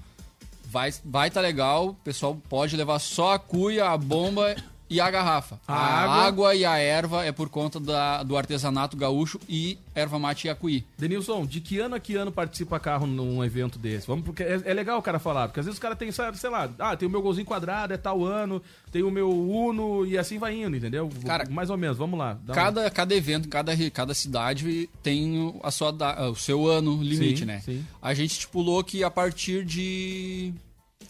vai 0.66 0.92
vai 1.05 1.31
tá 1.31 1.40
legal, 1.40 1.88
o 1.88 1.94
pessoal 1.94 2.37
pode 2.48 2.76
levar 2.76 2.98
só 2.98 3.35
a 3.35 3.38
cuia, 3.38 3.90
a 3.90 3.96
bomba 3.96 4.55
e 4.90 5.00
a 5.00 5.09
garrafa. 5.11 5.59
A 5.68 5.72
A, 5.72 6.03
água- 6.03 6.14
água... 6.26 6.55
e 6.57 6.64
a 6.64 6.76
erva 6.76 7.24
é 7.24 7.31
por 7.33 7.48
conta 7.48 7.79
da, 7.81 8.22
do 8.24 8.37
artesanato 8.37 8.96
gaúcho 8.96 9.40
e 9.48 9.79
erva 9.94 10.18
mate 10.18 10.48
Iacuí. 10.48 10.85
Denilson, 10.98 11.46
de 11.46 11.61
que 11.61 11.79
ano 11.79 11.94
a 11.94 12.00
que 12.00 12.16
ano 12.16 12.33
participa 12.33 12.81
carro 12.81 13.07
num 13.07 13.42
evento 13.44 13.79
desse? 13.79 14.07
Vamos, 14.07 14.24
porque 14.24 14.42
é, 14.42 14.61
é 14.64 14.74
legal 14.74 14.98
o 14.98 15.03
cara 15.03 15.18
falar, 15.20 15.46
porque 15.48 15.61
às 15.61 15.66
vezes 15.66 15.79
o 15.79 15.81
cara 15.81 15.94
tem, 15.94 16.11
sabe, 16.11 16.37
sei 16.38 16.50
lá, 16.50 16.68
ah, 16.79 16.96
tem 16.96 17.07
o 17.07 17.11
meu 17.11 17.22
golzinho 17.22 17.46
quadrado, 17.46 17.94
é 17.94 17.96
tal 17.96 18.24
ano, 18.24 18.61
tem 18.90 19.03
o 19.05 19.11
meu 19.11 19.31
Uno 19.31 20.05
e 20.05 20.18
assim 20.18 20.38
vai 20.38 20.57
indo, 20.61 20.76
entendeu? 20.76 21.09
Cara, 21.24 21.48
mais 21.48 21.70
ou 21.70 21.76
menos, 21.76 21.96
vamos 21.96 22.18
lá. 22.18 22.37
dá 22.44 22.53
um- 22.53 22.57
Cada, 22.57 22.90
cada 22.90 23.14
evento, 23.14 23.48
cada, 23.48 23.72
cada 23.90 24.12
cidade 24.12 24.90
tem 25.03 25.38
o- 25.40 25.61
a 25.62 25.70
sua, 25.70 25.94
o 26.31 26.35
seu 26.35 26.66
ano 26.66 27.00
limite, 27.03 27.40
Sim, 27.40 27.44
né? 27.44 27.61
sim. 27.61 27.85
A 28.03 28.12
gente 28.12 28.33
estipulou 28.33 28.83
que 28.83 29.05
a 29.05 29.11
partir 29.11 29.64
de. 29.64 30.53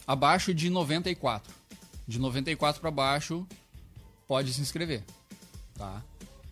abaixo 0.06 0.52
de 0.52 0.68
94. 0.68 1.52
De 2.06 2.18
94 2.18 2.80
para 2.80 2.90
baixo, 2.90 3.46
pode 4.30 4.54
se 4.54 4.60
inscrever. 4.60 5.02
Tá? 5.76 6.00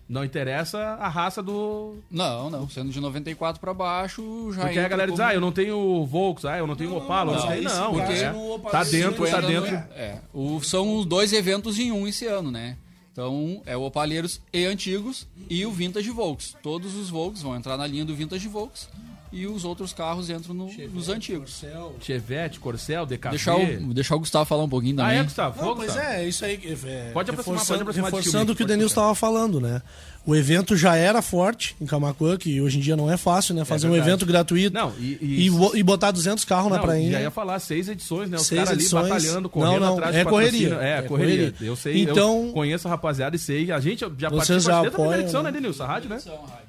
Não 0.08 0.24
interessa 0.24 0.78
a 0.98 1.08
raça 1.08 1.40
do. 1.40 1.94
Não, 2.10 2.50
não. 2.50 2.68
Sendo 2.68 2.90
de 2.90 3.00
94 3.00 3.60
para 3.60 3.72
baixo, 3.72 4.50
já. 4.52 4.62
Porque 4.62 4.80
a 4.80 4.88
galera 4.88 5.12
diz, 5.12 5.20
como- 5.20 5.30
ah, 5.30 5.34
eu 5.34 5.40
não 5.40 5.52
tenho 5.52 6.04
Volks, 6.04 6.44
ah, 6.44 6.58
eu 6.58 6.66
não 6.66 6.74
tenho 6.74 6.96
Opala, 6.96 7.34
eu 7.34 7.38
não, 7.38 7.46
tenho. 7.46 7.62
Não, 7.62 7.92
porque 7.92 8.12
é. 8.14 8.32
tá 8.72 8.82
dentro, 8.82 9.30
tá 9.30 9.40
dentro. 9.40 9.76
É, 9.94 10.18
o, 10.34 10.60
são 10.60 10.96
os 10.96 11.06
dois 11.06 11.32
eventos 11.32 11.78
em 11.78 11.92
um 11.92 12.08
esse 12.08 12.26
ano, 12.26 12.50
né? 12.50 12.76
Então, 13.12 13.62
é 13.64 13.76
o 13.76 13.82
Opalheiros 13.82 14.40
e 14.52 14.64
Antigos 14.64 15.28
e 15.48 15.64
o 15.64 15.70
Vintage 15.70 16.10
Volks. 16.10 16.56
Todos 16.60 16.96
os 16.96 17.10
Volks 17.10 17.42
vão 17.42 17.54
entrar 17.54 17.76
na 17.76 17.86
linha 17.86 18.04
do 18.04 18.14
Vintage 18.14 18.48
Volks 18.48 18.88
e 19.32 19.46
os 19.46 19.64
outros 19.64 19.92
carros 19.92 20.30
entram 20.30 20.54
no- 20.54 20.70
nos 20.92 21.08
antigos. 21.08 21.62
Chevette, 22.00 22.58
Corcel, 22.60 23.04
DKV. 23.06 23.30
Deixar 23.30 23.56
o, 23.56 23.94
deixar 23.94 24.16
o 24.16 24.18
Gustavo 24.20 24.44
falar 24.44 24.64
um 24.64 24.68
pouquinho 24.68 24.94
Ah, 25.00 25.04
também. 25.04 25.18
é, 25.18 25.22
Gustavo? 25.22 25.60
Não, 25.64 25.74
pois 25.76 25.86
Gustavo. 25.92 26.08
é, 26.08 26.28
isso 26.28 26.44
aí. 26.44 26.54
É, 26.86 27.10
Pode 27.12 27.30
aproximar, 27.30 27.58
reforçando, 27.58 27.84
pode 27.84 27.98
aproximar 28.00 28.10
do 28.10 28.16
reforçando 28.16 28.52
o 28.52 28.56
que 28.56 28.62
o 28.62 28.66
Denilson 28.66 28.92
estava 28.92 29.14
falando, 29.14 29.60
né? 29.60 29.82
O 30.26 30.36
evento 30.36 30.76
já 30.76 30.94
era 30.94 31.22
forte 31.22 31.74
em 31.80 31.86
Camacuã, 31.86 32.36
que 32.36 32.60
hoje 32.60 32.76
em 32.76 32.80
dia 32.82 32.94
não 32.94 33.10
é 33.10 33.16
fácil, 33.16 33.54
né? 33.54 33.64
Fazer 33.64 33.86
um 33.86 33.92
verdade. 33.92 34.10
evento 34.10 34.26
gratuito 34.26 34.74
Não, 34.74 34.92
e- 34.98 35.16
e- 35.46 35.78
e 35.78 35.82
botar 35.82 36.10
200 36.10 36.44
carros 36.44 36.70
na 36.70 36.76
Não, 36.76 36.82
prainha. 36.84 37.12
Já 37.12 37.20
ia 37.22 37.30
falar 37.30 37.58
seis 37.60 37.88
edições, 37.88 38.28
né? 38.28 38.36
Os 38.36 38.46
Seis 38.46 38.58
caras 38.58 38.70
ali 38.72 38.80
edições. 38.82 39.08
batalhando, 39.08 39.48
correndo 39.48 39.72
Não, 39.80 39.86
não, 39.86 39.94
atrás 39.94 40.16
é 40.16 40.24
correria, 40.24 40.68
É, 40.82 40.98
é 40.98 41.02
correria. 41.02 41.06
correria. 41.52 41.54
Eu 41.62 41.76
sei, 41.76 42.02
Então- 42.02 42.46
eu 42.48 42.52
conheço 42.52 42.86
a 42.86 42.90
rapaziada 42.90 43.36
e 43.36 43.38
sei. 43.38 43.72
A 43.72 43.80
gente 43.80 44.00
já 44.00 44.08
Vocês 44.08 44.30
participa 44.32 44.60
já 44.60 44.80
desde 44.82 44.88
a 44.88 44.90
primeira 44.98 45.22
edição, 45.22 45.42
né, 45.42 45.50
né? 45.50 45.60
Denilson? 45.60 45.82
A 45.84 45.86
rádio, 45.86 46.10
né? 46.10 46.18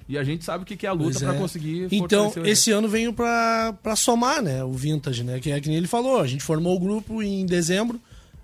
E 0.07 0.17
a 0.17 0.23
gente 0.23 0.45
sabe 0.45 0.63
o 0.63 0.65
que 0.65 0.85
é 0.85 0.89
a 0.89 0.93
luta 0.93 1.19
pra 1.19 1.33
é. 1.35 1.37
conseguir 1.37 1.87
Então, 1.91 2.25
fortalecer 2.25 2.37
o 2.41 2.45
evento. 2.45 2.48
Esse 2.49 2.71
ano 2.71 2.87
veio 2.87 3.13
pra, 3.13 3.73
pra 3.81 3.95
somar, 3.95 4.41
né? 4.41 4.63
O 4.63 4.71
Vintage, 4.73 5.23
né? 5.23 5.39
Que 5.39 5.51
é 5.51 5.59
que 5.61 5.67
nem 5.67 5.77
ele 5.77 5.87
falou. 5.87 6.19
A 6.19 6.27
gente 6.27 6.43
formou 6.43 6.75
o 6.75 6.79
grupo 6.79 7.21
em 7.23 7.45
dezembro, 7.45 7.99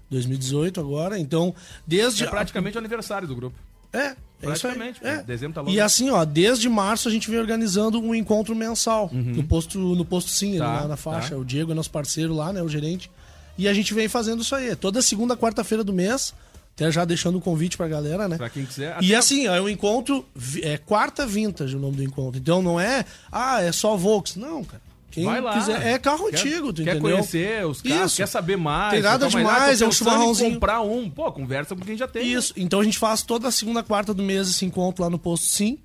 2018 0.09 0.79
agora. 0.79 1.19
Então, 1.19 1.53
desde. 1.85 2.23
É 2.23 2.27
praticamente 2.27 2.77
o 2.77 2.79
aniversário 2.79 3.27
do 3.27 3.35
grupo. 3.35 3.57
É, 3.91 4.07
é. 4.07 4.15
Praticamente. 4.41 4.99
É. 5.05 5.23
Dezembro 5.23 5.55
tá 5.55 5.61
longe. 5.61 5.75
E 5.75 5.79
assim, 5.79 6.09
ó, 6.09 6.25
desde 6.25 6.67
março 6.67 7.07
a 7.07 7.11
gente 7.11 7.29
vem 7.29 7.39
organizando 7.39 7.99
um 8.01 8.13
encontro 8.13 8.53
mensal 8.55 9.09
no 9.13 9.43
posto 9.43 9.79
no 9.79 10.03
posto 10.05 10.29
Sim, 10.29 10.53
Uhum. 10.53 10.59
Tá, 10.59 10.81
lá 10.81 10.87
na 10.87 10.97
faixa. 10.97 11.29
tá. 11.31 11.37
O 11.37 11.45
Diego 11.45 11.71
é 11.71 11.75
nosso 11.75 11.91
parceiro 11.91 12.33
lá, 12.35 12.51
né, 12.51 12.61
o 12.61 12.67
gerente. 12.69 13.09
E 13.57 13.67
a 13.69 13.73
gente 13.73 13.93
vem 13.93 14.09
fazendo 14.09 14.41
isso 14.41 14.53
aí. 14.53 14.75
Toda 14.75 15.01
segunda, 15.01 15.37
quarta-feira 15.37 15.81
do 15.83 15.93
mês, 15.93 16.33
até 16.75 16.91
já 16.91 17.05
deixando 17.05 17.38
o 17.38 17.41
convite 17.41 17.77
pra 17.77 17.88
galera, 17.88 18.27
né? 18.27 18.38
Pra 18.38 18.49
quem 18.49 18.65
quiser. 18.65 18.97
E 19.01 19.15
assim, 19.15 19.47
ó, 19.47 19.55
é 19.55 19.61
um 19.61 19.69
encontro, 19.69 20.25
é 20.61 20.77
quarta 20.77 21.25
vintage 21.25 21.75
o 21.75 21.79
nome 21.79 21.95
do 21.97 22.03
encontro. 22.03 22.39
Então 22.39 22.61
não 22.61 22.79
é, 22.79 23.05
ah, 23.31 23.61
é 23.61 23.71
só 23.71 23.95
Volks. 23.95 24.35
Não, 24.35 24.63
cara. 24.63 24.83
Quem 25.09 25.23
Vai 25.23 25.39
lá. 25.39 25.53
quiser, 25.53 25.88
é 25.88 25.97
carro 25.97 26.29
Quer- 26.29 26.39
antigo, 26.39 26.73
tu 26.73 26.83
quer 26.83 26.95
entendeu? 26.97 27.15
conhecer 27.19 27.65
os 27.65 27.81
carros, 27.81 28.07
Isso. 28.11 28.17
quer 28.17 28.27
saber 28.27 28.57
mais. 28.57 28.91
Tem 28.91 29.01
nada 29.01 29.25
uma 29.27 29.39
ideia, 29.39 29.45
demais, 29.55 29.81
é 29.81 29.88
um 29.88 29.91
chimarrãozinho. 29.93 30.53
comprar 30.55 30.81
um. 30.81 31.09
Pô, 31.09 31.31
conversa 31.31 31.73
com 31.73 31.81
quem 31.85 31.95
já 31.95 32.05
tem. 32.05 32.27
Isso. 32.29 32.53
Então 32.57 32.81
a 32.81 32.83
gente 32.83 32.99
faz 32.99 33.21
toda 33.21 33.49
segunda, 33.49 33.81
quarta 33.81 34.13
do 34.13 34.21
mês 34.21 34.49
esse 34.49 34.65
encontro 34.65 35.01
lá 35.01 35.09
no 35.09 35.17
posto 35.17 35.45
Sim. 35.45 35.77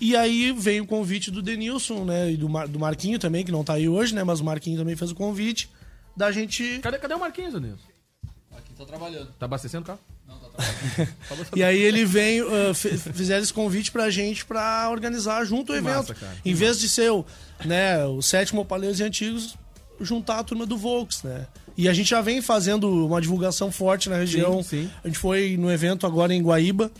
E 0.00 0.14
aí 0.14 0.52
vem 0.52 0.80
o 0.80 0.86
convite 0.86 1.28
do 1.28 1.42
Denilson, 1.42 2.04
né? 2.04 2.30
E 2.30 2.36
do, 2.36 2.48
Mar- 2.48 2.68
do 2.68 2.78
Marquinho 2.78 3.18
também, 3.18 3.44
que 3.44 3.50
não 3.50 3.64
tá 3.64 3.72
aí 3.72 3.88
hoje, 3.88 4.14
né? 4.14 4.22
Mas 4.22 4.38
o 4.38 4.44
Marquinho 4.44 4.78
também 4.78 4.94
fez 4.94 5.10
o 5.10 5.14
convite 5.16 5.68
da 6.16 6.30
gente. 6.30 6.78
Cadê, 6.80 6.98
cadê 6.98 7.14
o 7.14 7.18
Marquinhos, 7.18 7.54
Denilson? 7.54 7.82
Aqui 8.56 8.72
tá 8.78 8.84
trabalhando. 8.84 9.26
Tá 9.36 9.46
abastecendo 9.46 9.82
o 9.82 9.86
carro? 9.86 9.98
Tá. 10.28 11.06
E 11.54 11.62
aí 11.62 11.80
ele 11.80 12.04
vem, 12.04 12.42
uh, 12.42 12.74
fizeram 12.74 13.42
esse 13.42 13.52
convite 13.52 13.92
pra 13.92 14.10
gente 14.10 14.44
pra 14.44 14.88
organizar 14.90 15.44
junto 15.44 15.72
o 15.72 15.76
evento. 15.76 16.08
massa, 16.08 16.16
em 16.44 16.52
vez 16.52 16.78
de 16.80 16.88
ser 16.88 17.10
o, 17.12 17.24
né, 17.64 18.04
o 18.06 18.20
sétimo 18.20 18.62
Opaleiros 18.62 18.98
e 18.98 19.04
Antigos, 19.04 19.56
juntar 20.00 20.40
a 20.40 20.44
turma 20.44 20.66
do 20.66 20.76
Volks, 20.76 21.22
né? 21.22 21.46
E 21.76 21.88
a 21.88 21.92
gente 21.92 22.10
já 22.10 22.20
vem 22.20 22.42
fazendo 22.42 23.06
uma 23.06 23.20
divulgação 23.20 23.70
forte 23.70 24.08
na 24.08 24.16
região. 24.16 24.62
Sim, 24.62 24.82
sim. 24.82 24.90
A 25.04 25.06
gente 25.06 25.18
foi 25.18 25.56
no 25.56 25.70
evento 25.70 26.06
agora 26.06 26.34
em 26.34 26.42
Guaíba, 26.42 26.90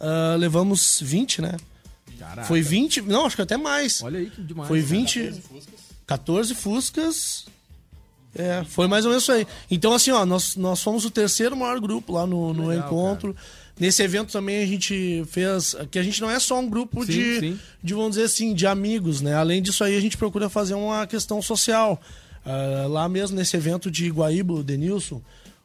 ah, 0.00 0.36
levamos 0.38 1.00
20, 1.02 1.42
né? 1.42 1.56
Caraca. 2.18 2.48
Foi 2.48 2.60
20, 2.62 3.02
não, 3.02 3.26
acho 3.26 3.36
que 3.36 3.42
até 3.42 3.56
mais. 3.56 4.02
Olha 4.02 4.18
aí 4.18 4.30
que 4.30 4.42
demais. 4.42 4.68
Foi 4.68 4.82
cara. 4.82 4.90
20. 4.90 5.42
14 6.06 6.54
Fuscas. 6.54 7.46
É, 8.34 8.62
foi 8.64 8.86
mais 8.86 9.04
ou 9.04 9.10
menos 9.10 9.24
isso 9.24 9.32
aí. 9.32 9.46
Então, 9.70 9.92
assim, 9.92 10.10
ó, 10.10 10.24
nós, 10.24 10.56
nós 10.56 10.82
fomos 10.82 11.04
o 11.04 11.10
terceiro 11.10 11.56
maior 11.56 11.80
grupo 11.80 12.12
lá 12.12 12.26
no, 12.26 12.54
no 12.54 12.68
Legal, 12.68 12.86
encontro. 12.86 13.34
Nesse 13.78 14.02
evento 14.02 14.30
também 14.30 14.62
a 14.62 14.66
gente 14.66 15.24
fez. 15.26 15.74
Que 15.90 15.98
a 15.98 16.02
gente 16.02 16.20
não 16.20 16.30
é 16.30 16.38
só 16.38 16.58
um 16.58 16.68
grupo 16.68 17.04
Sim, 17.04 17.12
de, 17.12 17.40
sim. 17.40 17.58
de, 17.82 17.94
vamos 17.94 18.10
dizer 18.10 18.24
assim, 18.24 18.54
de 18.54 18.66
amigos, 18.66 19.20
né? 19.20 19.34
Além 19.34 19.62
disso 19.62 19.82
aí, 19.82 19.96
a 19.96 20.00
gente 20.00 20.16
procura 20.16 20.48
fazer 20.48 20.74
uma 20.74 21.06
questão 21.06 21.40
social. 21.40 22.00
Ah, 22.44 22.86
lá 22.88 23.08
mesmo 23.08 23.36
nesse 23.36 23.56
evento 23.56 23.90
de 23.90 24.08
Guaíba, 24.10 24.54
o 24.54 24.62
Denilson, 24.62 25.20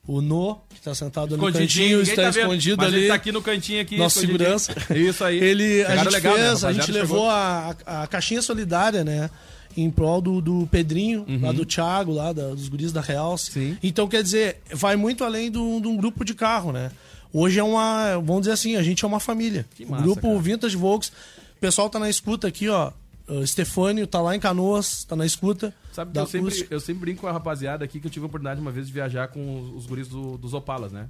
o 0.07 0.21
No, 0.21 0.55
que 0.69 0.75
está 0.75 0.93
sentado 0.93 1.35
ali 1.35 1.43
no 1.43 1.51
cantinho, 1.51 2.01
está 2.01 2.23
tá 2.23 2.29
vendo, 2.29 2.43
escondido 2.43 2.77
mas 2.77 2.87
ali. 2.87 2.97
ele 2.97 3.07
tá 3.07 3.15
aqui 3.15 3.31
no 3.31 3.41
cantinho 3.41 3.81
aqui, 3.81 3.97
Nosso 3.97 4.19
segurança. 4.19 4.75
Isso 4.93 5.23
aí. 5.23 5.39
Ele, 5.39 5.83
a 5.83 5.95
gente 5.97 6.09
legal, 6.09 6.33
né? 6.33 6.39
fez, 6.39 6.63
a 6.63 6.67
Rapaziada 6.67 6.73
gente 6.73 6.91
levou 6.91 7.29
a, 7.29 7.75
a, 7.85 8.03
a 8.03 8.07
caixinha 8.07 8.41
solidária, 8.41 9.03
né? 9.03 9.29
Em 9.77 9.91
prol 9.91 10.21
do, 10.21 10.39
do 10.41 10.67
Pedrinho, 10.67 11.25
Uhum. 11.27 11.41
lá 11.41 11.51
do 11.51 11.65
Thiago, 11.65 12.13
lá 12.13 12.31
da- 12.31 12.49
dos 12.49 12.69
guris 12.69 12.91
da 12.93 13.01
Realce. 13.01 13.77
Então, 13.83 14.07
quer 14.07 14.23
dizer, 14.23 14.61
vai 14.73 14.95
muito 14.95 15.23
além 15.23 15.51
do- 15.51 15.79
de 15.81 15.87
um 15.87 15.97
grupo 15.97 16.23
de 16.23 16.33
carro, 16.33 16.71
né? 16.71 16.91
Hoje 17.33 17.59
é 17.59 17.63
uma, 17.63 18.13
vamos 18.19 18.41
dizer 18.43 18.53
assim, 18.53 18.75
a 18.77 18.83
gente 18.83 19.03
é 19.03 19.07
uma 19.07 19.19
família. 19.19 19.65
massa, 19.89 20.01
o 20.01 20.03
grupo 20.05 20.21
cara. 20.29 20.39
Vintage 20.39 20.77
Volks. 20.77 21.09
O 21.09 21.59
pessoal 21.59 21.89
tá 21.89 21.99
na 21.99 22.09
escuta 22.09 22.47
aqui, 22.47 22.69
ó. 22.69 22.91
O 23.27 23.45
Stefânio 23.45 24.05
tá 24.07 24.21
lá 24.21 24.35
em 24.35 24.39
Canoas, 24.39 25.03
tá 25.03 25.15
na 25.15 25.25
escuta. 25.25 25.73
Sabe 25.91 26.11
que 26.11 26.17
eu 26.19 26.27
sempre, 26.27 26.67
eu 26.69 26.79
sempre 26.79 27.01
brinco 27.01 27.21
com 27.21 27.27
a 27.27 27.31
rapaziada 27.31 27.83
aqui 27.83 27.99
que 27.99 28.05
eu 28.07 28.11
tive 28.11 28.23
a 28.23 28.27
oportunidade 28.27 28.61
uma 28.61 28.71
vez 28.71 28.85
de 28.87 28.93
viajar 28.93 29.27
com 29.29 29.59
os, 29.59 29.75
os 29.83 29.85
guris 29.87 30.07
do- 30.07 30.37
dos 30.37 30.53
Opalas, 30.53 30.91
né? 30.91 31.09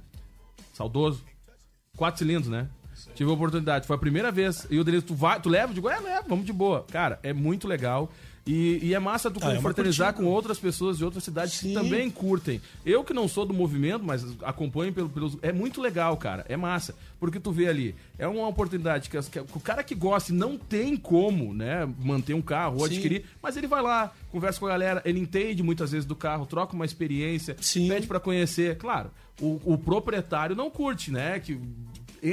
Saudoso. 0.72 1.20
Quatro 1.96 2.18
cilindros, 2.18 2.48
né? 2.48 2.68
Tive 3.14 3.30
a 3.30 3.34
oportunidade. 3.34 3.86
Foi 3.86 3.96
a 3.96 3.98
primeira 3.98 4.32
vez. 4.32 4.66
E 4.70 4.78
o 4.78 4.84
Denilson, 4.84 5.06
tu 5.08 5.14
vai, 5.14 5.40
tu 5.40 5.48
leva? 5.48 5.70
Eu 5.70 5.74
digo, 5.74 5.88
é, 5.88 5.98
leva, 6.00 6.24
vamos 6.28 6.44
de 6.46 6.52
boa. 6.52 6.84
Cara, 6.90 7.18
é 7.22 7.32
muito 7.32 7.68
legal. 7.68 8.10
E, 8.46 8.78
e 8.80 8.94
é 8.94 8.98
massa 9.00 9.28
tu 9.28 9.40
Ah, 9.42 9.50
é 9.52 9.56
confraternizar 9.56 10.14
com 10.14 10.24
outras 10.24 10.56
pessoas 10.56 10.96
de 10.98 11.04
outras 11.04 11.24
cidades 11.24 11.54
que 11.58 11.66
Sim. 11.68 11.74
também 11.74 12.08
curtem. 12.08 12.60
Eu 12.84 13.02
que 13.02 13.12
não 13.12 13.26
sou 13.26 13.44
do 13.44 13.52
movimento, 13.52 14.04
mas 14.04 14.24
acompanho 14.42 14.92
pelo- 14.92 15.08
pelos. 15.08 15.36
É 15.42 15.52
muito 15.52 15.80
legal, 15.80 16.16
cara. 16.16 16.46
É 16.48 16.56
massa. 16.56 16.94
Porque 17.18 17.40
tu 17.40 17.50
vê 17.50 17.66
ali, 17.66 17.94
é 18.18 18.28
uma 18.28 18.46
oportunidade 18.46 19.10
que, 19.10 19.20
que 19.20 19.40
o 19.40 19.60
cara 19.60 19.82
que 19.82 19.94
gosta 19.96 20.32
não 20.32 20.56
tem 20.56 20.96
como, 20.96 21.52
né, 21.52 21.88
manter 21.98 22.34
um 22.34 22.42
carro 22.42 22.74
ou 22.78 22.86
Sim. 22.86 22.94
adquirir, 22.94 23.24
mas 23.42 23.56
ele 23.56 23.66
vai 23.66 23.82
lá, 23.82 24.12
conversa 24.30 24.60
com 24.60 24.66
a 24.66 24.68
galera, 24.68 25.02
ele 25.04 25.18
entende 25.18 25.62
muitas 25.62 25.90
vezes 25.90 26.06
do 26.06 26.14
carro, 26.14 26.46
troca 26.46 26.74
uma 26.74 26.84
experiência, 26.84 27.56
pede 27.88 28.06
pra 28.06 28.20
conhecer. 28.20 28.76
Claro, 28.76 29.10
o, 29.40 29.60
o 29.64 29.76
proprietário 29.78 30.54
não 30.54 30.70
curte, 30.70 31.10
né? 31.10 31.40
Que 31.40 31.58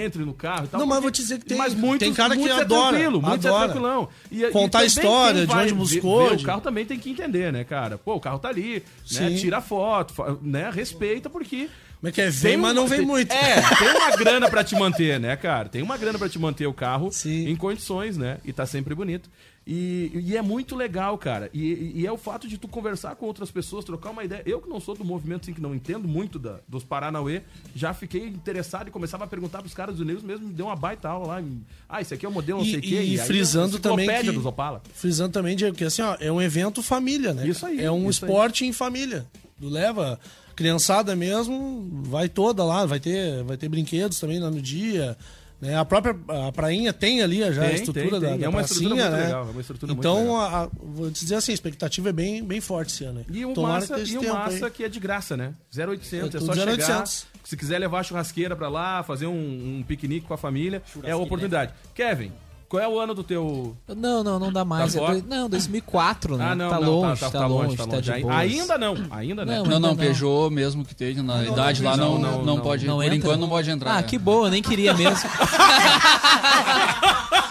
entre 0.01 0.23
no 0.25 0.33
carro 0.33 0.65
e 0.65 0.67
tal. 0.67 0.79
Não, 0.79 0.87
mas 0.87 0.95
porque- 0.97 1.01
vou 1.03 1.11
te 1.11 1.21
dizer 1.21 1.39
que 1.39 1.45
tem- 1.45 1.57
mas 1.57 1.73
muitos, 1.73 1.99
tem 2.05 2.13
cara 2.13 2.35
que 2.35 2.47
é 2.47 2.51
adora, 2.51 2.89
tranquilo, 2.97 3.21
muitos 3.21 3.45
adora. 3.45 3.63
é 3.63 3.67
tranquilão. 3.67 4.09
E, 4.31 4.43
Contar 4.51 4.79
a 4.79 4.85
história, 4.85 5.45
de 5.47 5.53
onde 5.55 5.73
buscou, 5.73 6.29
ver 6.29 6.35
o 6.35 6.43
carro 6.43 6.61
também 6.61 6.85
tem 6.85 6.97
que 6.99 7.09
entender, 7.09 7.51
né, 7.53 7.63
cara? 7.63 7.97
Pô, 7.97 8.15
o 8.15 8.19
carro 8.19 8.39
tá 8.39 8.49
ali, 8.49 8.83
né? 9.11 9.29
Sim. 9.29 9.35
Tira 9.35 9.61
foto, 9.61 10.13
né? 10.41 10.69
Respeita, 10.73 11.29
porque. 11.29 11.69
Como 11.99 12.09
é 12.09 12.11
que 12.11 12.19
é? 12.21 12.29
Vem, 12.29 12.57
mas 12.57 12.75
não 12.75 12.85
vem 12.85 12.99
muito. 13.01 13.31
É, 13.31 13.61
tem 13.79 13.89
uma 13.95 14.11
grana 14.17 14.49
pra 14.49 14.61
te 14.61 14.75
manter, 14.75 15.17
né, 15.21 15.37
cara? 15.37 15.69
Tem 15.69 15.81
uma 15.81 15.95
grana 15.95 16.19
pra 16.19 16.27
te 16.27 16.37
manter 16.37 16.67
o 16.67 16.73
carro 16.73 17.09
em 17.25 17.55
condições, 17.55 18.17
né? 18.17 18.39
E 18.43 18.51
tá 18.51 18.65
sempre 18.65 18.93
bonito. 18.93 19.29
E, 19.65 20.11
e 20.13 20.35
é 20.35 20.41
muito 20.41 20.75
legal, 20.75 21.17
cara. 21.17 21.49
E, 21.53 21.93
e 21.95 22.05
é 22.05 22.11
o 22.11 22.17
fato 22.17 22.47
de 22.49 22.57
tu 22.57 22.67
conversar 22.67 23.15
com 23.15 23.25
outras 23.25 23.49
pessoas, 23.49 23.85
trocar 23.85 24.09
uma 24.09 24.23
ideia. 24.23 24.43
Eu 24.45 24.61
que 24.61 24.67
não 24.67 24.79
sou 24.79 24.93
do 24.93 25.05
movimento, 25.05 25.43
assim, 25.43 25.53
que 25.53 25.61
não 25.61 25.73
entendo 25.73 26.05
muito 26.07 26.37
da- 26.37 26.59
dos 26.67 26.83
Paranauê, 26.83 27.41
já 27.73 27.93
fiquei 27.93 28.27
interessado 28.27 28.89
e 28.89 28.91
começava 28.91 29.23
a 29.23 29.27
perguntar 29.27 29.59
pros 29.61 29.73
caras 29.73 29.95
do 29.95 30.03
Neus 30.03 30.21
mesmo, 30.21 30.47
me 30.47 30.53
deu 30.53 30.65
uma 30.65 30.75
baita 30.75 31.07
aula 31.07 31.27
lá. 31.27 31.43
Ah, 31.87 32.01
esse 32.01 32.13
aqui 32.13 32.25
é 32.25 32.29
o 32.29 32.31
modelo 32.31 32.59
não 32.59 32.65
E, 32.65 32.71
sei 32.71 32.79
o 32.79 32.81
quê. 32.81 32.89
e 32.89 32.97
aí, 32.97 33.17
frisando 33.19 33.79
também 33.79 34.09
que, 34.21 34.31
dos 34.31 34.45
Opala. 34.45 34.81
frisando 34.93 35.31
também 35.31 35.55
Diego, 35.55 35.77
que 35.77 35.85
assim, 35.85 36.01
ó, 36.01 36.17
é 36.19 36.29
um 36.31 36.41
evento 36.41 36.83
família, 36.83 37.33
né? 37.33 37.47
Isso 37.47 37.65
aí, 37.65 37.79
É 37.79 37.89
um 37.89 38.09
isso 38.09 38.25
aí. 38.25 38.29
esporte 38.31 38.65
em 38.65 38.73
família. 38.73 39.25
Tu 39.61 39.69
leva 39.69 40.19
criançada 40.57 41.15
mesmo, 41.15 41.87
vai 42.03 42.27
toda 42.27 42.63
lá, 42.65 42.85
vai 42.85 42.99
ter, 42.99 43.43
vai 43.43 43.55
ter 43.57 43.69
brinquedos 43.69 44.19
também 44.19 44.39
lá 44.39 44.51
no 44.51 44.61
dia. 44.61 45.17
Né? 45.63 45.77
A 45.77 45.85
própria 45.85 46.15
a 46.47 46.51
prainha 46.51 46.91
tem 46.91 47.21
ali 47.21 47.39
já 47.53 47.63
a 47.63 47.67
Tem, 47.67 47.75
estrutura 47.75 48.09
tem, 48.11 48.19
da, 48.19 48.27
tem. 48.29 48.39
da 48.39 48.45
É 48.45 48.49
uma 48.49 48.57
pracinha, 48.59 48.75
estrutura 48.89 48.95
muito 49.09 49.17
né? 49.17 49.23
legal, 49.25 49.47
é 49.47 49.51
uma 49.51 49.61
estrutura 49.61 49.93
muito 49.93 49.99
então, 50.07 50.17
legal. 50.21 50.35
a- 50.41 50.63
a- 50.65 50.69
vou 50.83 51.09
te 51.11 51.19
dizer 51.21 51.35
assim, 51.35 51.51
a 51.51 51.55
expectativa 51.55 52.09
é 52.09 52.11
bem, 52.13 52.43
bem 52.43 52.59
forte 52.59 52.93
esse 52.93 53.03
ano. 53.05 53.19
aí. 53.19 53.25
E 53.37 53.45
o 53.45 53.53
Tomara 53.53 53.75
massa, 53.75 53.99
e 53.99 54.17
o 54.17 54.33
massa 54.33 54.65
aí. 54.65 54.71
que 54.71 54.83
é 54.83 54.89
de 54.89 54.99
graça, 54.99 55.37
né? 55.37 55.53
0800, 55.75 56.35
É 56.35 56.37
é, 56.37 56.41
só 56.41 56.53
chegar. 56.53 56.71
0800. 56.71 57.25
Se 57.43 57.57
quiser 57.57 57.79
levar 57.79 57.99
a 57.99 58.03
churrasqueira 58.03 58.55
pra 58.55 58.69
lá, 58.69 59.03
fazer 59.03 59.27
um, 59.27 59.33
um 59.79 59.83
piquenique 59.87 60.25
com 60.27 60.33
a 60.33 60.37
família, 60.37 60.81
é 61.03 61.11
a 61.11 61.17
oportunidade. 61.17 61.73
Kevin, 61.93 62.31
qual 62.73 62.81
é 62.81 62.87
o 62.87 62.99
ano 62.99 63.13
do 63.13 63.23
teu... 63.23 63.77
Não, 63.87 64.23
não, 64.23 64.39
não 64.39 64.51
dá 64.51 64.65
mais. 64.65 64.95
Tá 64.95 65.03
É 65.03 65.05
dois- 65.05 65.23
não, 65.27 65.47
2004, 65.47 66.37
né? 66.37 66.47
Ah, 66.49 66.55
não, 66.55 66.69
tá, 66.71 66.79
não, 66.79 66.89
longe, 66.91 67.19
tá, 67.29 67.45
longe, 67.45 67.77
tá 67.77 68.01
de 68.01 68.11
Ai- 68.11 68.21
boas. 68.21 68.35
Ainda 68.35 68.77
não, 68.79 68.95
ainda 69.11 69.45
não. 69.45 69.53
Não, 69.53 69.63
Não, 69.63 69.79
não, 69.79 69.89
não. 69.89 69.95
Peugeot 69.95 70.49
mesmo 70.51 70.83
que 70.83 70.93
esteja 70.93 71.21
na 71.21 71.43
idade 71.43 71.83
lá 71.83 71.95
não, 71.95 72.17
não, 72.43 72.59
pode, 72.59 72.87
por 72.87 73.03
entra? 73.03 73.15
enquanto 73.15 73.41
não 73.41 73.49
pode 73.49 73.69
entrar. 73.69 73.95
Ah, 73.95 73.99
é. 73.99 74.03
que 74.03 74.17
boa, 74.17 74.49
nem 74.49 74.63
queria 74.63 74.91
mesmo. 74.95 75.29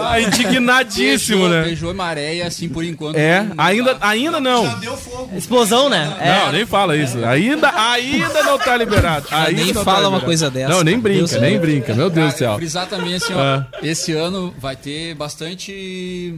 Ah, 0.00 0.20
indignadíssimo, 0.20 1.38
Peugeot, 1.40 1.54
né? 1.54 1.62
Peugeot 1.64 1.90
e 1.90 1.94
Maré, 1.94 2.42
assim, 2.42 2.68
por 2.68 2.84
enquanto. 2.84 3.16
É, 3.16 3.42
não- 3.42 3.54
não 3.54 3.64
ainda, 3.64 3.94
dá. 3.94 4.08
ainda 4.08 4.40
não. 4.40 4.80
Explosão, 5.36 5.88
né? 5.88 6.16
Não, 6.44 6.52
nem 6.52 6.66
fala 6.66 6.96
isso. 6.96 7.24
Ainda, 7.24 7.70
ainda 7.74 8.42
não 8.42 8.58
tá 8.58 8.76
liberado. 8.76 9.26
Ainda 9.30 9.64
nem 9.64 9.72
não 9.72 9.84
fala 9.84 10.00
uma 10.08 10.18
liberado. 10.18 10.24
coisa 10.26 10.50
dessa, 10.50 10.68
Não, 10.68 10.82
nem 10.82 10.98
brinca, 10.98 11.18
Deus 11.18 11.32
nem 11.40 11.52
me 11.52 11.58
brinca. 11.58 11.94
Meu 11.94 12.10
Deus 12.10 12.32
do 12.34 12.38
céu. 12.38 12.56
Frisar 12.56 12.86
também 12.88 13.14
assim, 13.14 13.32
ó, 13.34 13.38
Ah. 13.40 13.66
esse 13.82 14.12
ano 14.12 14.54
vai 14.58 14.76
ter 14.76 15.14
bastante 15.14 16.34